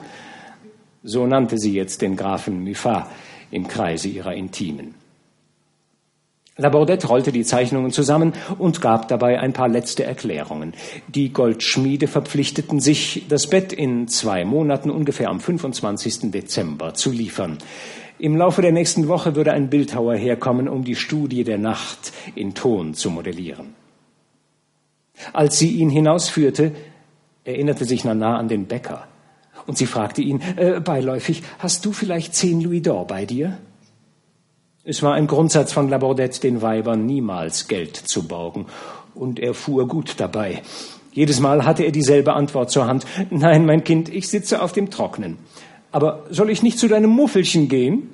So 1.03 1.27
nannte 1.27 1.59
sie 1.59 1.75
jetzt 1.75 2.01
den 2.01 2.17
Grafen 2.17 2.65
Muffat 2.65 3.09
im 3.51 3.69
Kreise 3.69 4.09
ihrer 4.09 4.35
Intimen. 4.35 4.95
Labordette 6.57 7.09
rollte 7.09 7.33
die 7.33 7.45
Zeichnungen 7.45 7.91
zusammen 7.91 8.33
und 8.59 8.81
gab 8.81 9.09
dabei 9.09 9.41
ein 9.41 9.53
paar 9.53 9.69
letzte 9.69 10.05
Erklärungen. 10.05 10.73
Die 11.09 11.33
Goldschmiede 11.33 12.07
verpflichteten 12.07 12.79
sich, 12.79 13.25
das 13.29 13.49
Bett 13.49 13.73
in 13.73 14.07
zwei 14.07 14.45
Monaten 14.45 14.91
ungefähr 14.91 15.31
am 15.31 15.41
25. 15.41 16.31
Dezember 16.31 16.95
zu 16.95 17.11
liefern. 17.11 17.59
Im 18.21 18.37
Laufe 18.37 18.63
der 18.63 18.71
nächsten 18.71 19.09
Woche 19.09 19.35
würde 19.35 19.53
ein 19.53 19.69
Bildhauer 19.69 20.15
herkommen, 20.15 20.69
um 20.69 20.85
die 20.85 20.95
Studie 20.95 21.43
der 21.43 21.59
Nacht 21.59 22.13
in 22.37 22.55
Ton 22.55 22.95
zu 22.95 23.11
modellieren. 23.11 23.75
Als 25.33 25.59
sie 25.59 25.73
ihn 25.73 25.91
hinausführte, 25.91 26.73
erinnerte 27.43 27.85
sich 27.85 28.05
Nana 28.05 28.39
an 28.39 28.47
den 28.47 28.67
Bäcker. 28.67 29.09
Und 29.67 29.77
sie 29.77 29.87
fragte 29.87 30.23
ihn, 30.23 30.41
äh, 30.57 30.81
beiläufig, 30.81 31.43
hast 31.59 31.85
du 31.85 31.93
vielleicht 31.93 32.35
zehn 32.35 32.61
Louis 32.61 32.83
d'Or 32.83 33.07
bei 33.07 33.25
dir? 33.27 33.59
Es 34.87 35.03
war 35.03 35.15
ein 35.15 35.27
Grundsatz 35.27 35.73
von 35.73 35.89
Labordette, 35.89 36.41
den 36.41 36.61
Weibern 36.61 37.07
niemals 37.07 37.69
Geld 37.69 37.97
zu 37.97 38.29
borgen. 38.29 38.67
Und 39.15 39.41
er 39.41 39.55
fuhr 39.55 39.89
gut 39.89 40.17
dabei. 40.19 40.61
Jedes 41.11 41.41
Mal 41.41 41.65
hatte 41.65 41.85
er 41.85 41.91
dieselbe 41.91 42.35
Antwort 42.35 42.71
zur 42.71 42.87
Hand. 42.87 43.07
Nein, 43.31 43.65
mein 43.65 43.83
Kind, 43.83 44.11
ich 44.11 44.29
sitze 44.29 44.61
auf 44.61 44.73
dem 44.73 44.91
Trocknen. 44.91 45.39
Aber 45.91 46.27
soll 46.29 46.51
ich 46.51 46.63
nicht 46.63 46.79
zu 46.79 46.87
deinem 46.87 47.09
Muffelchen 47.09 47.69
gehen? 47.69 48.11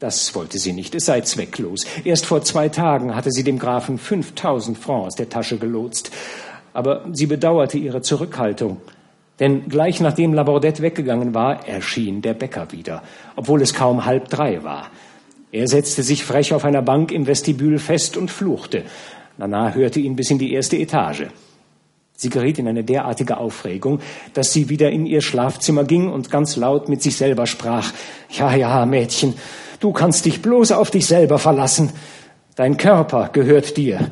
Das 0.00 0.34
wollte 0.34 0.58
sie 0.58 0.72
nicht, 0.72 0.92
es 0.96 1.04
sei 1.04 1.20
zwecklos. 1.20 1.84
Erst 2.02 2.26
vor 2.26 2.42
zwei 2.42 2.68
Tagen 2.68 3.14
hatte 3.14 3.30
sie 3.30 3.44
dem 3.44 3.60
Grafen 3.60 3.96
5000 3.96 4.76
Francs 4.76 5.06
aus 5.06 5.14
der 5.14 5.28
Tasche 5.28 5.58
gelotst. 5.58 6.10
Aber 6.72 7.04
sie 7.12 7.26
bedauerte 7.26 7.78
ihre 7.78 8.02
Zurückhaltung. 8.02 8.78
Denn 9.38 9.68
gleich 9.68 10.00
nachdem 10.00 10.34
Labordette 10.34 10.82
weggegangen 10.82 11.32
war, 11.32 11.68
erschien 11.68 12.22
der 12.22 12.34
Bäcker 12.34 12.72
wieder, 12.72 13.04
obwohl 13.36 13.62
es 13.62 13.72
kaum 13.72 14.04
halb 14.04 14.28
drei 14.28 14.64
war. 14.64 14.90
Er 15.54 15.68
setzte 15.68 16.02
sich 16.02 16.24
frech 16.24 16.52
auf 16.52 16.64
einer 16.64 16.82
Bank 16.82 17.12
im 17.12 17.28
Vestibül 17.28 17.78
fest 17.78 18.16
und 18.16 18.28
fluchte. 18.28 18.82
Nana 19.38 19.72
hörte 19.72 20.00
ihn 20.00 20.16
bis 20.16 20.32
in 20.32 20.40
die 20.40 20.52
erste 20.52 20.76
Etage. 20.76 21.26
Sie 22.16 22.28
geriet 22.28 22.58
in 22.58 22.66
eine 22.66 22.82
derartige 22.82 23.36
Aufregung, 23.36 24.00
dass 24.32 24.52
sie 24.52 24.68
wieder 24.68 24.90
in 24.90 25.06
ihr 25.06 25.22
Schlafzimmer 25.22 25.84
ging 25.84 26.10
und 26.10 26.28
ganz 26.28 26.56
laut 26.56 26.88
mit 26.88 27.02
sich 27.02 27.14
selber 27.14 27.46
sprach. 27.46 27.92
Ja, 28.30 28.52
ja, 28.56 28.84
Mädchen, 28.84 29.34
du 29.78 29.92
kannst 29.92 30.24
dich 30.24 30.42
bloß 30.42 30.72
auf 30.72 30.90
dich 30.90 31.06
selber 31.06 31.38
verlassen. 31.38 31.92
Dein 32.56 32.76
Körper 32.76 33.30
gehört 33.32 33.76
dir. 33.76 34.10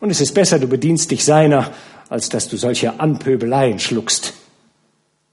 Und 0.00 0.10
es 0.10 0.20
ist 0.20 0.34
besser, 0.34 0.58
du 0.58 0.66
bedienst 0.66 1.12
dich 1.12 1.24
seiner, 1.24 1.70
als 2.08 2.30
dass 2.30 2.48
du 2.48 2.56
solche 2.56 2.98
Anpöbeleien 2.98 3.78
schluckst. 3.78 4.34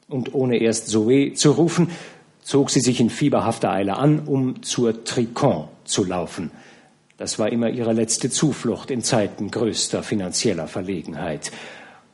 Und 0.07 0.35
ohne 0.35 0.57
erst 0.57 0.89
Zoe 0.89 1.33
zu 1.33 1.49
rufen, 1.53 1.89
zog 2.47 2.69
sie 2.69 2.79
sich 2.79 3.01
in 3.01 3.09
fieberhafter 3.09 3.73
Eile 3.73 3.97
an, 3.97 4.21
um 4.25 4.63
zur 4.63 5.03
Tricon 5.03 5.67
zu 5.83 6.05
laufen. 6.05 6.49
Das 7.17 7.39
war 7.39 7.51
immer 7.51 7.69
ihre 7.69 7.91
letzte 7.91 8.29
Zuflucht 8.29 8.89
in 8.89 9.03
Zeiten 9.03 9.51
größter 9.51 10.01
finanzieller 10.01 10.69
Verlegenheit. 10.69 11.51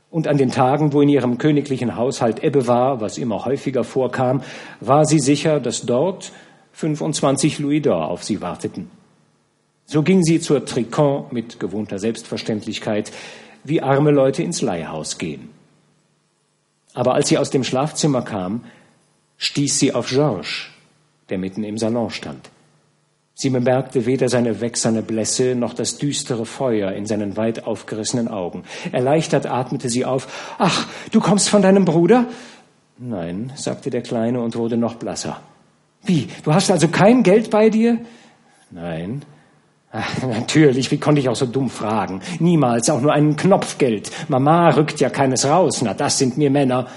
Und 0.10 0.28
an 0.28 0.38
den 0.38 0.50
Tagen, 0.50 0.92
wo 0.92 1.02
in 1.02 1.10
ihrem 1.10 1.38
königlichen 1.38 1.98
Haushalt 1.98 2.44
Ebbe 2.44 2.66
war, 2.66 3.00
was 3.00 3.20
immer 3.20 3.46
häufiger 3.46 3.84
vorkam, 3.84 4.42
war 4.80 5.06
sie 5.06 5.20
sicher, 5.20 5.60
dass 5.60 5.84
dort 5.84 6.32
25 6.72 7.60
Louis 7.60 7.84
d'Or 7.84 8.08
auf 8.08 8.24
sie 8.24 8.42
warteten. 8.42 8.90
So 9.86 10.02
ging 10.02 10.24
sie 10.24 10.40
zur 10.40 10.66
Tricon 10.66 11.26
mit 11.30 11.60
gewohnter 11.60 12.00
Selbstverständlichkeit, 12.00 13.12
wie 13.64 13.84
arme 13.84 14.10
Leute 14.10 14.42
ins 14.42 14.64
Leihhaus 14.64 15.20
gehen. 15.20 15.50
Aber 16.96 17.14
als 17.14 17.30
sie 17.30 17.38
aus 17.38 17.52
dem 17.52 17.64
Schlafzimmer 17.64 18.24
kam, 18.24 18.64
stieß 19.38 19.80
sie 19.80 19.94
auf 19.94 20.10
Georges, 20.10 20.68
der 21.30 21.38
mitten 21.38 21.64
im 21.64 21.78
Salon 21.78 22.10
stand. 22.10 22.50
Sie 23.36 23.50
bemerkte 23.50 24.06
weder 24.06 24.30
seine 24.30 24.62
wächserne 24.62 25.02
Blässe 25.02 25.56
noch 25.56 25.74
das 25.74 25.98
düstere 25.98 26.46
Feuer 26.46 26.92
in 26.92 27.08
seinen 27.08 27.36
weit 27.36 27.66
aufgerissenen 27.66 28.28
Augen. 28.28 28.64
Erleichtert 28.92 29.48
atmete 29.48 29.90
sie 29.90 30.06
auf. 30.06 30.56
Ach, 30.60 30.88
du 31.12 31.20
kommst 31.20 31.50
von 31.50 31.64
deinem 31.64 31.84
Bruder? 31.84 32.28
Nein, 33.00 33.52
sagte 33.56 33.90
der 33.90 34.04
Kleine 34.04 34.40
und 34.40 34.56
wurde 34.56 34.78
noch 34.78 34.96
blasser. 34.96 35.40
Wie, 36.04 36.28
du 36.44 36.54
hast 36.54 36.70
also 36.70 36.90
kein 36.90 37.24
Geld 37.24 37.50
bei 37.50 37.70
dir? 37.70 37.98
Nein. 38.70 39.24
Ach, 39.92 40.24
natürlich, 40.24 40.92
wie 40.92 40.98
konnte 40.98 41.22
ich 41.22 41.30
auch 41.30 41.36
so 41.36 41.46
dumm 41.46 41.70
fragen? 41.70 42.22
Niemals, 42.40 42.90
auch 42.90 43.02
nur 43.02 43.14
ein 43.14 43.36
Knopfgeld. 43.36 44.12
Mama 44.28 44.70
rückt 44.70 45.00
ja 45.00 45.10
keines 45.10 45.46
raus. 45.46 45.82
Na, 45.82 45.94
das 45.94 46.18
sind 46.18 46.38
mir 46.38 46.50
Männer. 46.50 46.88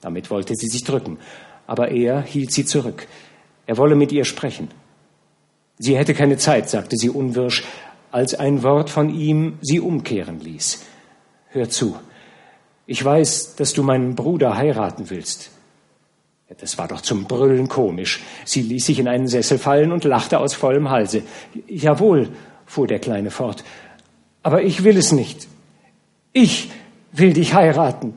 Damit 0.00 0.30
wollte 0.30 0.54
sie 0.54 0.68
sich 0.68 0.84
drücken. 0.84 1.18
Aber 1.66 1.90
er 1.90 2.22
hielt 2.22 2.52
sie 2.52 2.64
zurück. 2.64 3.06
Er 3.66 3.76
wolle 3.76 3.96
mit 3.96 4.12
ihr 4.12 4.24
sprechen. 4.24 4.68
Sie 5.78 5.96
hätte 5.96 6.14
keine 6.14 6.36
Zeit, 6.36 6.68
sagte 6.70 6.96
sie 6.96 7.10
unwirsch, 7.10 7.64
als 8.12 8.34
ein 8.34 8.62
Wort 8.62 8.90
von 8.90 9.10
ihm 9.10 9.58
sie 9.60 9.80
umkehren 9.80 10.40
ließ. 10.40 10.84
Hör 11.48 11.68
zu, 11.68 11.96
ich 12.86 13.04
weiß, 13.04 13.56
dass 13.56 13.72
du 13.72 13.82
meinen 13.82 14.14
Bruder 14.14 14.56
heiraten 14.56 15.10
willst. 15.10 15.50
Das 16.60 16.78
war 16.78 16.86
doch 16.86 17.00
zum 17.00 17.24
Brüllen 17.24 17.68
komisch. 17.68 18.22
Sie 18.44 18.62
ließ 18.62 18.86
sich 18.86 18.98
in 18.98 19.08
einen 19.08 19.26
Sessel 19.26 19.58
fallen 19.58 19.90
und 19.90 20.04
lachte 20.04 20.38
aus 20.38 20.54
vollem 20.54 20.90
Halse. 20.90 21.22
Jawohl, 21.66 22.28
fuhr 22.66 22.86
der 22.86 23.00
Kleine 23.00 23.30
fort, 23.30 23.64
aber 24.42 24.62
ich 24.62 24.84
will 24.84 24.96
es 24.96 25.10
nicht. 25.10 25.48
Ich 26.32 26.70
will 27.12 27.32
dich 27.32 27.54
heiraten. 27.54 28.14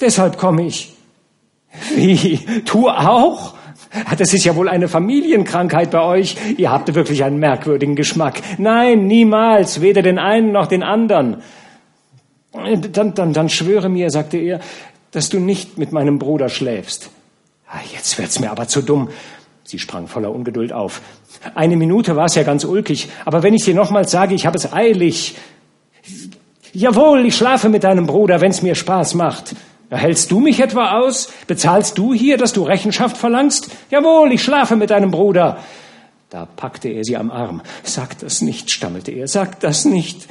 Deshalb 0.00 0.38
komme 0.38 0.66
ich. 0.66 0.95
Wie? 1.94 2.40
Du 2.64 2.88
auch? 2.88 3.54
Das 4.18 4.34
ist 4.34 4.44
ja 4.44 4.56
wohl 4.56 4.68
eine 4.68 4.88
Familienkrankheit 4.88 5.90
bei 5.90 6.02
euch. 6.02 6.36
Ihr 6.56 6.70
habt 6.70 6.94
wirklich 6.94 7.24
einen 7.24 7.38
merkwürdigen 7.38 7.96
Geschmack. 7.96 8.40
Nein, 8.58 9.06
niemals, 9.06 9.80
weder 9.80 10.02
den 10.02 10.18
einen 10.18 10.52
noch 10.52 10.66
den 10.66 10.82
anderen. 10.82 11.42
Dann, 12.52 13.14
dann, 13.14 13.32
dann 13.32 13.48
schwöre 13.48 13.88
mir, 13.88 14.10
sagte 14.10 14.38
er, 14.38 14.60
dass 15.10 15.28
du 15.28 15.38
nicht 15.38 15.78
mit 15.78 15.92
meinem 15.92 16.18
Bruder 16.18 16.48
schläfst. 16.48 17.10
Ah, 17.68 17.80
jetzt 17.92 18.18
wird's 18.18 18.38
mir 18.38 18.50
aber 18.50 18.68
zu 18.68 18.82
dumm. 18.82 19.08
Sie 19.64 19.78
sprang 19.78 20.06
voller 20.06 20.30
Ungeduld 20.30 20.72
auf. 20.72 21.00
Eine 21.54 21.76
Minute 21.76 22.16
war 22.16 22.26
es 22.26 22.34
ja 22.34 22.44
ganz 22.44 22.64
ulkig, 22.64 23.08
aber 23.24 23.42
wenn 23.42 23.54
ich 23.54 23.64
dir 23.64 23.74
nochmals 23.74 24.10
sage, 24.10 24.34
ich 24.34 24.46
habe 24.46 24.56
es 24.56 24.72
eilig. 24.72 25.36
Jawohl, 26.72 27.26
ich 27.26 27.36
schlafe 27.36 27.68
mit 27.68 27.84
deinem 27.84 28.06
Bruder, 28.06 28.40
wenn's 28.40 28.62
mir 28.62 28.74
Spaß 28.74 29.14
macht. 29.14 29.56
Hältst 29.90 30.30
du 30.32 30.40
mich 30.40 30.60
etwa 30.60 30.98
aus? 30.98 31.32
Bezahlst 31.46 31.96
du 31.96 32.12
hier, 32.12 32.38
dass 32.38 32.52
du 32.52 32.64
Rechenschaft 32.64 33.16
verlangst? 33.16 33.70
Jawohl, 33.90 34.32
ich 34.32 34.42
schlafe 34.42 34.74
mit 34.76 34.90
deinem 34.90 35.10
Bruder. 35.12 35.58
Da 36.30 36.44
packte 36.44 36.88
er 36.88 37.04
sie 37.04 37.16
am 37.16 37.30
Arm. 37.30 37.62
Sag 37.84 38.18
das 38.18 38.42
nicht, 38.42 38.70
stammelte 38.70 39.12
er, 39.12 39.28
sag 39.28 39.60
das 39.60 39.84
nicht. 39.84 40.26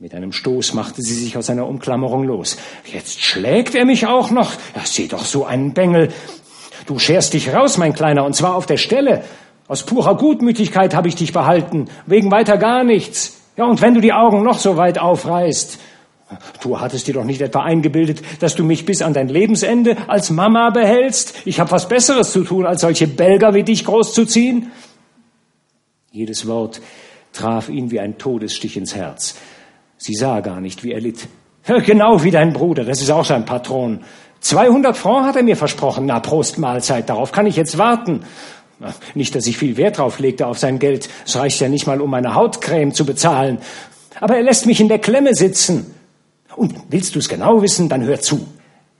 Mit 0.00 0.14
einem 0.14 0.32
Stoß 0.32 0.74
machte 0.74 1.00
sie 1.00 1.14
sich 1.14 1.36
aus 1.36 1.46
seiner 1.46 1.68
Umklammerung 1.68 2.24
los. 2.24 2.56
Jetzt 2.92 3.20
schlägt 3.20 3.76
er 3.76 3.84
mich 3.84 4.08
auch 4.08 4.32
noch. 4.32 4.50
Ja, 4.74 4.82
sieh 4.84 5.06
doch 5.06 5.24
so 5.24 5.44
einen 5.44 5.74
Bengel. 5.74 6.08
Du 6.86 6.98
scherst 6.98 7.34
dich 7.34 7.54
raus, 7.54 7.78
mein 7.78 7.94
Kleiner, 7.94 8.24
und 8.24 8.34
zwar 8.34 8.56
auf 8.56 8.66
der 8.66 8.78
Stelle. 8.78 9.22
Aus 9.68 9.86
purer 9.86 10.16
Gutmütigkeit 10.16 10.92
habe 10.96 11.06
ich 11.06 11.14
dich 11.14 11.32
behalten, 11.32 11.88
wegen 12.06 12.32
weiter 12.32 12.58
gar 12.58 12.82
nichts. 12.82 13.42
Ja, 13.56 13.66
und 13.66 13.80
wenn 13.80 13.94
du 13.94 14.00
die 14.00 14.12
Augen 14.12 14.42
noch 14.42 14.58
so 14.58 14.76
weit 14.76 14.98
aufreißt, 14.98 15.78
Du 16.62 16.80
hattest 16.80 17.06
dir 17.06 17.14
doch 17.14 17.24
nicht 17.24 17.40
etwa 17.40 17.62
eingebildet, 17.62 18.22
dass 18.40 18.54
du 18.54 18.64
mich 18.64 18.84
bis 18.84 19.02
an 19.02 19.14
dein 19.14 19.28
Lebensende 19.28 19.96
als 20.08 20.30
Mama 20.30 20.70
behältst? 20.70 21.34
Ich 21.44 21.60
habe 21.60 21.70
was 21.70 21.88
Besseres 21.88 22.32
zu 22.32 22.44
tun, 22.44 22.66
als 22.66 22.82
solche 22.82 23.06
Belger 23.06 23.54
wie 23.54 23.62
dich 23.62 23.84
großzuziehen? 23.84 24.70
Jedes 26.10 26.46
Wort 26.46 26.80
traf 27.32 27.68
ihn 27.68 27.90
wie 27.90 28.00
ein 28.00 28.18
Todesstich 28.18 28.76
ins 28.76 28.94
Herz. 28.94 29.36
Sie 29.96 30.14
sah 30.14 30.40
gar 30.40 30.60
nicht, 30.60 30.84
wie 30.84 30.92
er 30.92 31.00
litt. 31.00 31.28
Genau 31.64 32.22
wie 32.22 32.30
dein 32.30 32.52
Bruder, 32.52 32.84
das 32.84 33.00
ist 33.00 33.10
auch 33.10 33.24
sein 33.24 33.44
Patron. 33.44 34.00
200 34.40 34.96
Francs 34.96 35.28
hat 35.28 35.36
er 35.36 35.44
mir 35.44 35.56
versprochen. 35.56 36.06
Na, 36.06 36.18
Prost 36.20 36.58
Mahlzeit, 36.58 37.08
darauf 37.08 37.30
kann 37.32 37.46
ich 37.46 37.56
jetzt 37.56 37.78
warten. 37.78 38.24
Nicht, 39.14 39.34
dass 39.34 39.46
ich 39.46 39.56
viel 39.56 39.76
Wert 39.76 39.98
drauf 39.98 40.18
legte 40.18 40.46
auf 40.46 40.58
sein 40.58 40.80
Geld. 40.80 41.08
Es 41.24 41.36
reicht 41.36 41.60
ja 41.60 41.68
nicht 41.68 41.86
mal, 41.86 42.00
um 42.00 42.10
meine 42.10 42.34
Hautcreme 42.34 42.92
zu 42.92 43.06
bezahlen. 43.06 43.58
Aber 44.20 44.36
er 44.36 44.42
lässt 44.42 44.66
mich 44.66 44.80
in 44.80 44.88
der 44.88 44.98
Klemme 44.98 45.34
sitzen. 45.34 45.94
Und 46.56 46.74
willst 46.90 47.14
du 47.14 47.18
es 47.18 47.28
genau 47.28 47.62
wissen, 47.62 47.88
dann 47.88 48.04
hör 48.04 48.20
zu. 48.20 48.46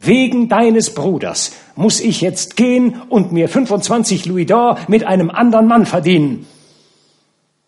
Wegen 0.01 0.49
deines 0.49 0.95
Bruders 0.95 1.53
muss 1.77 2.01
ich 2.01 2.21
jetzt 2.21 2.57
gehen 2.57 3.03
und 3.09 3.33
mir 3.33 3.49
25 3.49 4.27
Louis 4.27 4.47
d'Or 4.47 4.77
mit 4.89 5.05
einem 5.05 5.31
anderen 5.31 5.67
Mann 5.67 5.87
verdienen. 5.87 6.47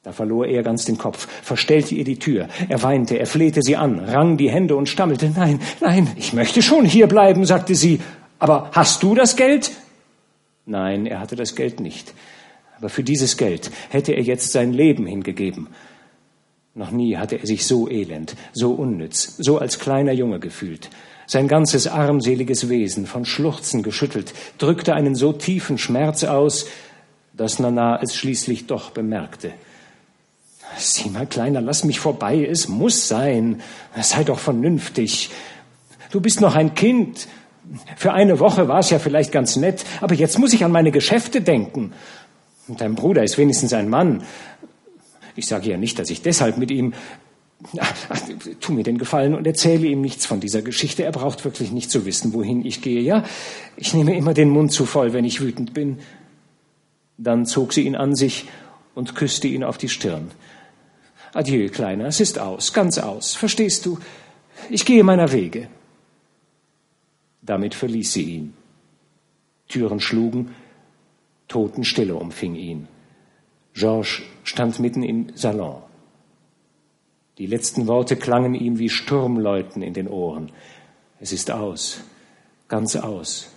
Da 0.02 0.12
verlor 0.12 0.46
er 0.46 0.62
ganz 0.62 0.84
den 0.84 0.98
Kopf, 0.98 1.28
verstellte 1.42 1.94
ihr 1.94 2.04
die 2.04 2.18
Tür. 2.18 2.48
Er 2.68 2.82
weinte, 2.82 3.18
er 3.18 3.26
flehte 3.26 3.62
sie 3.62 3.76
an, 3.76 4.00
rang 4.00 4.36
die 4.36 4.50
Hände 4.50 4.76
und 4.76 4.88
stammelte. 4.88 5.32
Nein, 5.34 5.60
nein, 5.80 6.10
ich 6.16 6.34
möchte 6.34 6.60
schon 6.60 6.84
hier 6.84 7.06
bleiben, 7.06 7.46
sagte 7.46 7.74
sie. 7.74 8.00
Aber 8.38 8.70
hast 8.72 9.02
du 9.02 9.14
das 9.14 9.36
Geld? 9.36 9.70
Nein, 10.66 11.06
er 11.06 11.20
hatte 11.20 11.36
das 11.36 11.54
Geld 11.54 11.80
nicht. 11.80 12.12
Aber 12.76 12.88
für 12.90 13.02
dieses 13.02 13.36
Geld 13.36 13.70
hätte 13.88 14.12
er 14.12 14.22
jetzt 14.22 14.52
sein 14.52 14.72
Leben 14.72 15.06
hingegeben. 15.06 15.68
Noch 16.74 16.90
nie 16.90 17.16
hatte 17.16 17.36
er 17.36 17.46
sich 17.46 17.66
so 17.66 17.88
elend, 17.88 18.34
so 18.52 18.72
unnütz, 18.72 19.36
so 19.38 19.58
als 19.58 19.78
kleiner 19.78 20.12
Junge 20.12 20.40
gefühlt. 20.40 20.90
Sein 21.26 21.46
ganzes 21.46 21.86
armseliges 21.86 22.68
Wesen, 22.68 23.06
von 23.06 23.24
Schluchzen 23.24 23.82
geschüttelt, 23.82 24.34
drückte 24.58 24.94
einen 24.94 25.14
so 25.14 25.32
tiefen 25.32 25.78
Schmerz 25.78 26.24
aus, 26.24 26.66
dass 27.32 27.60
Nana 27.60 28.00
es 28.02 28.16
schließlich 28.16 28.66
doch 28.66 28.90
bemerkte. 28.90 29.52
Sieh 30.76 31.10
mal, 31.10 31.26
Kleiner, 31.26 31.60
lass 31.60 31.84
mich 31.84 32.00
vorbei, 32.00 32.44
es 32.44 32.68
muss 32.68 33.06
sein. 33.06 33.62
Sei 34.00 34.24
doch 34.24 34.40
vernünftig. 34.40 35.30
Du 36.10 36.20
bist 36.20 36.40
noch 36.40 36.56
ein 36.56 36.74
Kind. 36.74 37.28
Für 37.96 38.12
eine 38.12 38.40
Woche 38.40 38.66
war 38.66 38.80
es 38.80 38.90
ja 38.90 38.98
vielleicht 38.98 39.30
ganz 39.30 39.54
nett, 39.56 39.84
aber 40.00 40.14
jetzt 40.14 40.38
muss 40.38 40.52
ich 40.52 40.64
an 40.64 40.72
meine 40.72 40.90
Geschäfte 40.90 41.40
denken. 41.40 41.92
Und 42.66 42.80
dein 42.80 42.94
Bruder 42.94 43.22
ist 43.22 43.38
wenigstens 43.38 43.72
ein 43.72 43.88
Mann. 43.88 44.22
Ich 45.36 45.46
sage 45.46 45.70
ja 45.70 45.76
nicht, 45.76 45.98
dass 45.98 46.10
ich 46.10 46.22
deshalb 46.22 46.58
mit 46.58 46.70
ihm. 46.70 46.94
Tu 48.60 48.72
mir 48.72 48.82
den 48.82 48.98
Gefallen 48.98 49.34
und 49.34 49.46
erzähle 49.46 49.86
ihm 49.86 50.00
nichts 50.00 50.26
von 50.26 50.40
dieser 50.40 50.60
Geschichte. 50.60 51.02
Er 51.02 51.12
braucht 51.12 51.44
wirklich 51.44 51.70
nicht 51.70 51.90
zu 51.90 52.04
wissen, 52.04 52.34
wohin 52.34 52.64
ich 52.64 52.82
gehe. 52.82 53.00
Ja, 53.00 53.24
ich 53.76 53.94
nehme 53.94 54.16
immer 54.16 54.34
den 54.34 54.50
Mund 54.50 54.72
zu 54.72 54.84
voll, 54.84 55.12
wenn 55.12 55.24
ich 55.24 55.40
wütend 55.40 55.72
bin. 55.72 55.98
Dann 57.16 57.46
zog 57.46 57.72
sie 57.72 57.82
ihn 57.82 57.96
an 57.96 58.14
sich 58.14 58.46
und 58.94 59.14
küsste 59.14 59.48
ihn 59.48 59.64
auf 59.64 59.78
die 59.78 59.88
Stirn. 59.88 60.30
Adieu, 61.32 61.68
Kleiner, 61.68 62.06
es 62.06 62.20
ist 62.20 62.38
aus, 62.38 62.72
ganz 62.72 62.98
aus. 62.98 63.34
Verstehst 63.34 63.86
du? 63.86 63.98
Ich 64.70 64.84
gehe 64.84 65.02
meiner 65.02 65.32
Wege. 65.32 65.68
Damit 67.42 67.74
verließ 67.74 68.12
sie 68.12 68.22
ihn. 68.22 68.54
Türen 69.68 70.00
schlugen, 70.00 70.54
Totenstille 71.48 72.14
umfing 72.14 72.54
ihn. 72.54 72.88
Georges 73.74 74.22
stand 74.44 74.78
mitten 74.78 75.02
im 75.02 75.26
Salon. 75.34 75.82
Die 77.38 77.46
letzten 77.46 77.88
Worte 77.88 78.14
klangen 78.14 78.54
ihm 78.54 78.78
wie 78.78 78.88
Sturmläuten 78.88 79.82
in 79.82 79.92
den 79.92 80.06
Ohren. 80.06 80.52
Es 81.18 81.32
ist 81.32 81.50
aus, 81.50 82.02
ganz 82.68 82.94
aus. 82.94 83.50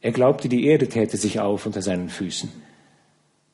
Er 0.00 0.12
glaubte, 0.12 0.48
die 0.48 0.66
Erde 0.66 0.88
täte 0.88 1.16
sich 1.16 1.40
auf 1.40 1.66
unter 1.66 1.82
seinen 1.82 2.08
Füßen. 2.08 2.50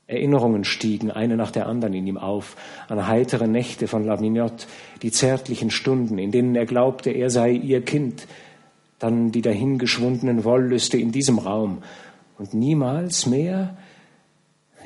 Erinnerungen 0.07 0.65
stiegen 0.65 1.11
eine 1.11 1.37
nach 1.37 1.53
der 1.53 1.67
anderen 1.67 1.95
in 1.95 2.07
ihm 2.07 2.19
auf, 2.19 2.57
an 2.89 3.07
heitere 3.07 3.47
Nächte 3.47 3.87
von 3.87 4.05
La 4.05 4.17
Mignotte, 4.17 4.67
die 5.03 5.13
zärtlichen 5.13 5.71
Stunden, 5.71 6.19
in 6.19 6.33
denen 6.33 6.57
er 6.57 6.67
glaubte, 6.67 7.11
er 7.11 7.31
sei 7.31 7.53
ihr 7.53 7.85
Kind, 7.85 8.27
dann 8.99 9.31
die 9.31 9.43
dahingeschwundenen 9.43 10.45
Wollüste 10.45 10.99
in 10.99 11.13
diesem 11.13 11.39
Raum 11.39 11.83
und 12.39 12.55
niemals 12.55 13.27
mehr 13.27 13.77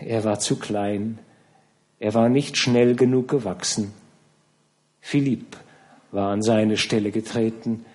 er 0.01 0.25
war 0.25 0.39
zu 0.39 0.57
klein, 0.57 1.19
er 2.05 2.13
war 2.13 2.29
nicht 2.29 2.59
schnell 2.59 2.97
genug 2.97 3.29
gewachsen. 3.29 3.95
Philipp 5.01 5.57
war 6.13 6.33
an 6.33 6.43
seine 6.43 6.77
Stelle 6.77 7.11
getreten, 7.11 7.87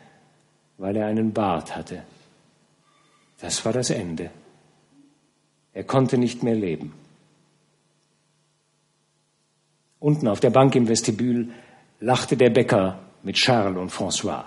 weil 0.80 0.96
er 0.96 1.06
einen 1.06 1.32
Bart 1.32 1.76
hatte. 1.76 2.02
Das 3.40 3.64
war 3.66 3.72
das 3.72 3.92
Ende. 3.92 4.32
Er 5.74 5.84
konnte 5.84 6.18
nicht 6.18 6.42
mehr 6.42 6.56
leben. 6.56 6.92
Unten 10.00 10.28
auf 10.28 10.40
der 10.40 10.50
Bank 10.50 10.74
im 10.74 10.88
Vestibül 10.88 11.52
lachte 12.00 12.36
der 12.36 12.50
Bäcker 12.50 12.98
mit 13.22 13.36
Charles 13.36 13.78
und 13.78 13.92
François. 13.92 14.46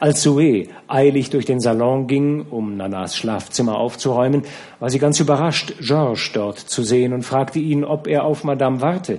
Als 0.00 0.22
Zoe 0.22 0.68
eilig 0.88 1.30
durch 1.30 1.44
den 1.44 1.60
Salon 1.60 2.06
ging, 2.06 2.46
um 2.50 2.76
Nanas 2.76 3.16
Schlafzimmer 3.16 3.78
aufzuräumen, 3.78 4.42
war 4.80 4.90
sie 4.90 4.98
ganz 4.98 5.20
überrascht, 5.20 5.74
Georges 5.80 6.30
dort 6.32 6.58
zu 6.58 6.82
sehen 6.82 7.12
und 7.12 7.22
fragte 7.22 7.58
ihn, 7.58 7.84
ob 7.84 8.06
er 8.06 8.24
auf 8.24 8.44
Madame 8.44 8.80
warte. 8.80 9.18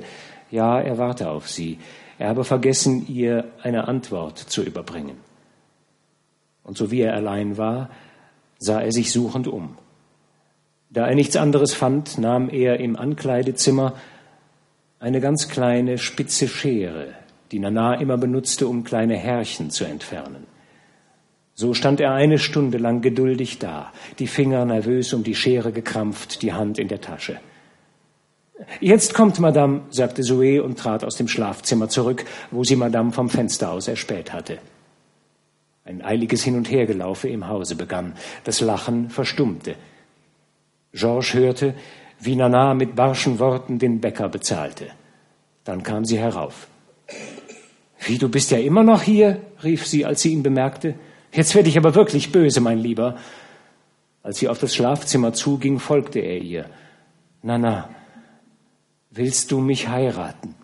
Ja, 0.52 0.80
er 0.80 0.98
warte 0.98 1.30
auf 1.30 1.50
sie. 1.50 1.80
Er 2.18 2.30
habe 2.30 2.44
vergessen, 2.44 3.08
ihr 3.08 3.46
eine 3.62 3.88
Antwort 3.88 4.38
zu 4.38 4.64
überbringen. 4.64 5.18
Und 6.64 6.78
so 6.78 6.92
wie 6.92 7.02
er 7.02 7.14
allein 7.14 7.58
war, 7.58 7.90
sah 8.58 8.82
er 8.82 8.92
sich 8.92 9.12
suchend 9.12 9.48
um. 9.48 9.78
Da 10.90 11.08
er 11.08 11.16
nichts 11.16 11.36
anderes 11.36 11.74
fand, 11.74 12.18
nahm 12.18 12.50
er 12.50 12.80
im 12.80 12.96
Ankleidezimmer 12.96 13.94
eine 15.00 15.20
ganz 15.20 15.50
kleine 15.50 15.98
spitze 15.98 16.48
Schere, 16.48 17.10
die 17.52 17.60
Nana 17.60 17.96
immer 17.96 18.18
benutzte, 18.18 18.68
um 18.68 18.84
kleine 18.84 19.16
Härchen 19.16 19.70
zu 19.70 19.84
entfernen. 19.84 20.55
So 21.58 21.74
stand 21.74 22.02
er 22.02 22.14
eine 22.14 22.38
Stunde 22.38 22.78
lang 22.78 23.02
geduldig 23.02 23.60
da, 23.60 23.94
die 24.20 24.28
Finger 24.28 24.66
nervös 24.66 25.14
um 25.14 25.24
die 25.24 25.36
Schere 25.36 25.72
gekrampft, 25.72 26.42
die 26.42 26.52
Hand 26.52 26.78
in 26.78 26.90
der 26.90 27.00
Tasche. 27.00 27.40
Jetzt 28.82 29.14
kommt 29.14 29.40
Madame, 29.40 29.84
sagte 29.90 30.22
Zoe 30.22 30.62
und 30.62 30.78
trat 30.78 31.06
aus 31.06 31.16
dem 31.16 31.30
Schlafzimmer 31.30 31.88
zurück, 31.88 32.26
wo 32.52 32.66
sie 32.66 32.76
Madame 32.76 33.14
vom 33.14 33.30
Fenster 33.30 33.72
aus 33.72 33.88
erspäht 33.88 34.34
hatte. 34.34 34.60
Ein 35.86 36.02
eiliges 36.02 36.44
Hin- 36.44 36.58
und 36.58 36.70
Hergelaufe 36.70 37.30
im 37.30 37.48
Hause 37.48 37.76
begann. 37.76 38.14
Das 38.44 38.60
Lachen 38.60 39.10
verstummte. 39.10 39.76
Georges 40.92 41.34
hörte, 41.34 41.74
wie 42.20 42.36
Nana 42.36 42.74
mit 42.74 42.96
barschen 42.96 43.40
Worten 43.40 43.80
den 43.80 44.02
Bäcker 44.02 44.28
bezahlte. 44.28 44.88
Dann 45.64 45.84
kam 45.84 46.04
sie 46.04 46.18
herauf. 46.18 46.68
Wie, 48.00 48.18
du 48.18 48.30
bist 48.30 48.52
ja 48.52 48.58
immer 48.58 48.84
noch 48.84 49.04
hier? 49.04 49.42
rief 49.64 49.86
sie, 49.86 50.06
als 50.06 50.22
sie 50.22 50.34
ihn 50.34 50.44
bemerkte. 50.44 50.96
Jetzt 51.36 51.54
werde 51.54 51.68
ich 51.68 51.78
aber 51.78 51.96
wirklich 51.96 52.32
böse, 52.32 52.62
mein 52.62 52.80
Lieber. 52.80 53.18
Als 54.24 54.40
sie 54.40 54.48
auf 54.48 54.58
das 54.58 54.74
Schlafzimmer 54.74 55.34
zuging, 55.34 55.80
folgte 55.80 56.20
er 56.20 56.42
ihr. 56.42 56.70
Na, 57.44 57.58
na, 57.58 57.90
willst 59.12 59.52
du 59.52 59.60
mich 59.60 59.90
heiraten? 59.90 60.56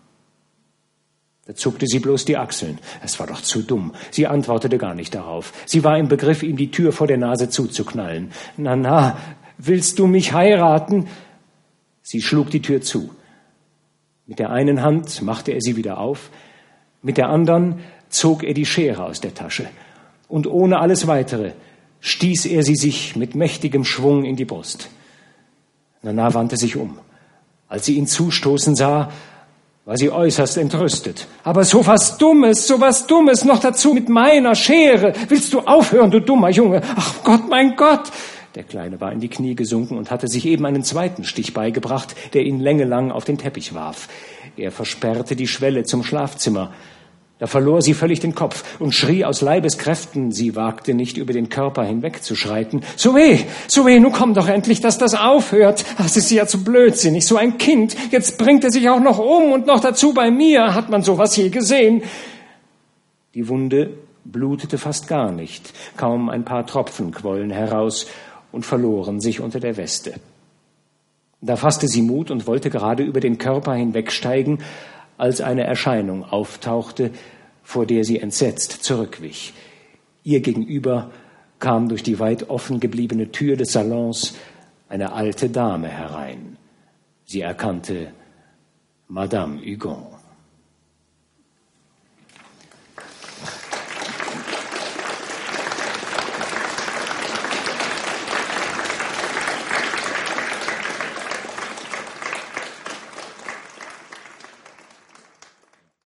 Da 1.44 1.54
zuckte 1.54 1.86
sie 1.86 1.98
bloß 1.98 2.24
die 2.24 2.38
Achseln. 2.38 2.78
Es 3.04 3.20
war 3.20 3.26
doch 3.26 3.42
zu 3.42 3.62
dumm. 3.62 3.92
Sie 4.10 4.26
antwortete 4.26 4.78
gar 4.78 4.94
nicht 4.94 5.14
darauf. 5.14 5.52
Sie 5.66 5.84
war 5.84 5.98
im 5.98 6.08
Begriff, 6.08 6.42
ihm 6.42 6.56
die 6.56 6.70
Tür 6.70 6.92
vor 6.92 7.06
der 7.06 7.18
Nase 7.18 7.50
zuzuknallen. 7.50 8.32
Na, 8.56 8.74
na, 8.74 9.18
willst 9.58 9.98
du 9.98 10.06
mich 10.06 10.32
heiraten? 10.32 11.08
Sie 12.00 12.22
schlug 12.22 12.50
die 12.50 12.62
Tür 12.62 12.80
zu. 12.80 13.10
Mit 14.26 14.38
der 14.38 14.50
einen 14.50 14.82
Hand 14.82 15.20
machte 15.20 15.52
er 15.52 15.60
sie 15.60 15.76
wieder 15.76 15.98
auf, 15.98 16.30
mit 17.02 17.18
der 17.18 17.28
anderen 17.28 17.80
zog 18.08 18.42
er 18.42 18.54
die 18.54 18.66
Schere 18.66 19.04
aus 19.04 19.20
der 19.20 19.34
Tasche 19.34 19.68
und 20.32 20.46
ohne 20.46 20.78
alles 20.78 21.06
weitere 21.06 21.52
stieß 22.00 22.46
er 22.46 22.62
sie 22.62 22.74
sich 22.74 23.16
mit 23.16 23.34
mächtigem 23.34 23.84
Schwung 23.84 24.24
in 24.24 24.34
die 24.34 24.46
Brust. 24.46 24.88
Nana 26.00 26.32
wandte 26.32 26.56
sich 26.56 26.76
um. 26.76 26.98
Als 27.68 27.84
sie 27.84 27.96
ihn 27.96 28.06
zustoßen 28.06 28.74
sah, 28.74 29.12
war 29.84 29.96
sie 29.98 30.10
äußerst 30.10 30.56
entrüstet. 30.56 31.26
Aber 31.44 31.64
so 31.64 31.86
was 31.86 32.16
Dummes, 32.16 32.66
so 32.66 32.80
was 32.80 33.06
Dummes, 33.06 33.44
noch 33.44 33.60
dazu 33.60 33.92
mit 33.92 34.08
meiner 34.08 34.54
Schere. 34.54 35.12
Willst 35.28 35.52
du 35.52 35.60
aufhören, 35.60 36.10
du 36.10 36.20
dummer 36.20 36.48
Junge? 36.48 36.80
Ach 36.96 37.22
Gott, 37.24 37.48
mein 37.50 37.76
Gott! 37.76 38.10
Der 38.54 38.64
Kleine 38.64 39.00
war 39.02 39.12
in 39.12 39.20
die 39.20 39.28
Knie 39.28 39.54
gesunken 39.54 39.98
und 39.98 40.10
hatte 40.10 40.28
sich 40.28 40.46
eben 40.46 40.64
einen 40.64 40.82
zweiten 40.82 41.24
Stich 41.24 41.52
beigebracht, 41.52 42.14
der 42.32 42.42
ihn 42.42 42.58
längelang 42.58 43.10
auf 43.10 43.24
den 43.24 43.36
Teppich 43.36 43.74
warf. 43.74 44.08
Er 44.56 44.72
versperrte 44.72 45.36
die 45.36 45.46
Schwelle 45.48 45.84
zum 45.84 46.02
Schlafzimmer. 46.04 46.72
Da 47.42 47.48
verlor 47.48 47.82
sie 47.82 47.92
völlig 47.92 48.20
den 48.20 48.36
Kopf 48.36 48.62
und 48.78 48.94
schrie 48.94 49.24
aus 49.24 49.40
Leibeskräften, 49.40 50.30
sie 50.30 50.54
wagte 50.54 50.94
nicht 50.94 51.16
über 51.16 51.32
den 51.32 51.48
Körper 51.48 51.82
hinwegzuschreiten. 51.82 52.84
Zoe, 52.94 53.40
Zoe, 53.66 53.98
nun 53.98 54.12
komm 54.12 54.32
doch 54.32 54.46
endlich, 54.46 54.80
dass 54.80 54.96
das 54.96 55.16
aufhört. 55.16 55.84
Das 55.98 56.16
ist 56.16 56.30
ja 56.30 56.46
zu 56.46 56.62
blödsinnig, 56.62 57.26
so 57.26 57.36
ein 57.36 57.58
Kind. 57.58 57.96
Jetzt 58.12 58.38
bringt 58.38 58.62
er 58.62 58.70
sich 58.70 58.88
auch 58.88 59.00
noch 59.00 59.18
um 59.18 59.50
und 59.50 59.66
noch 59.66 59.80
dazu 59.80 60.14
bei 60.14 60.30
mir. 60.30 60.72
Hat 60.76 60.88
man 60.88 61.02
sowas 61.02 61.34
je 61.34 61.48
gesehen? 61.48 62.02
Die 63.34 63.48
Wunde 63.48 63.90
blutete 64.24 64.78
fast 64.78 65.08
gar 65.08 65.32
nicht, 65.32 65.72
kaum 65.96 66.28
ein 66.28 66.44
paar 66.44 66.64
Tropfen 66.64 67.10
quollen 67.10 67.50
heraus 67.50 68.06
und 68.52 68.64
verloren 68.64 69.18
sich 69.18 69.40
unter 69.40 69.58
der 69.58 69.76
Weste. 69.76 70.14
Da 71.40 71.56
fasste 71.56 71.88
sie 71.88 72.02
Mut 72.02 72.30
und 72.30 72.46
wollte 72.46 72.70
gerade 72.70 73.02
über 73.02 73.18
den 73.18 73.38
Körper 73.38 73.74
hinwegsteigen, 73.74 74.60
als 75.18 75.40
eine 75.40 75.64
Erscheinung 75.64 76.24
auftauchte, 76.24 77.10
vor 77.62 77.86
der 77.86 78.04
sie 78.04 78.18
entsetzt 78.18 78.84
zurückwich. 78.84 79.54
Ihr 80.24 80.40
gegenüber 80.40 81.10
kam 81.58 81.88
durch 81.88 82.02
die 82.02 82.18
weit 82.18 82.50
offen 82.50 82.80
gebliebene 82.80 83.30
Tür 83.30 83.56
des 83.56 83.72
Salons 83.72 84.34
eine 84.88 85.12
alte 85.12 85.48
Dame 85.48 85.88
herein. 85.88 86.56
Sie 87.24 87.40
erkannte 87.40 88.12
Madame 89.08 89.60
Hugon. 89.60 90.21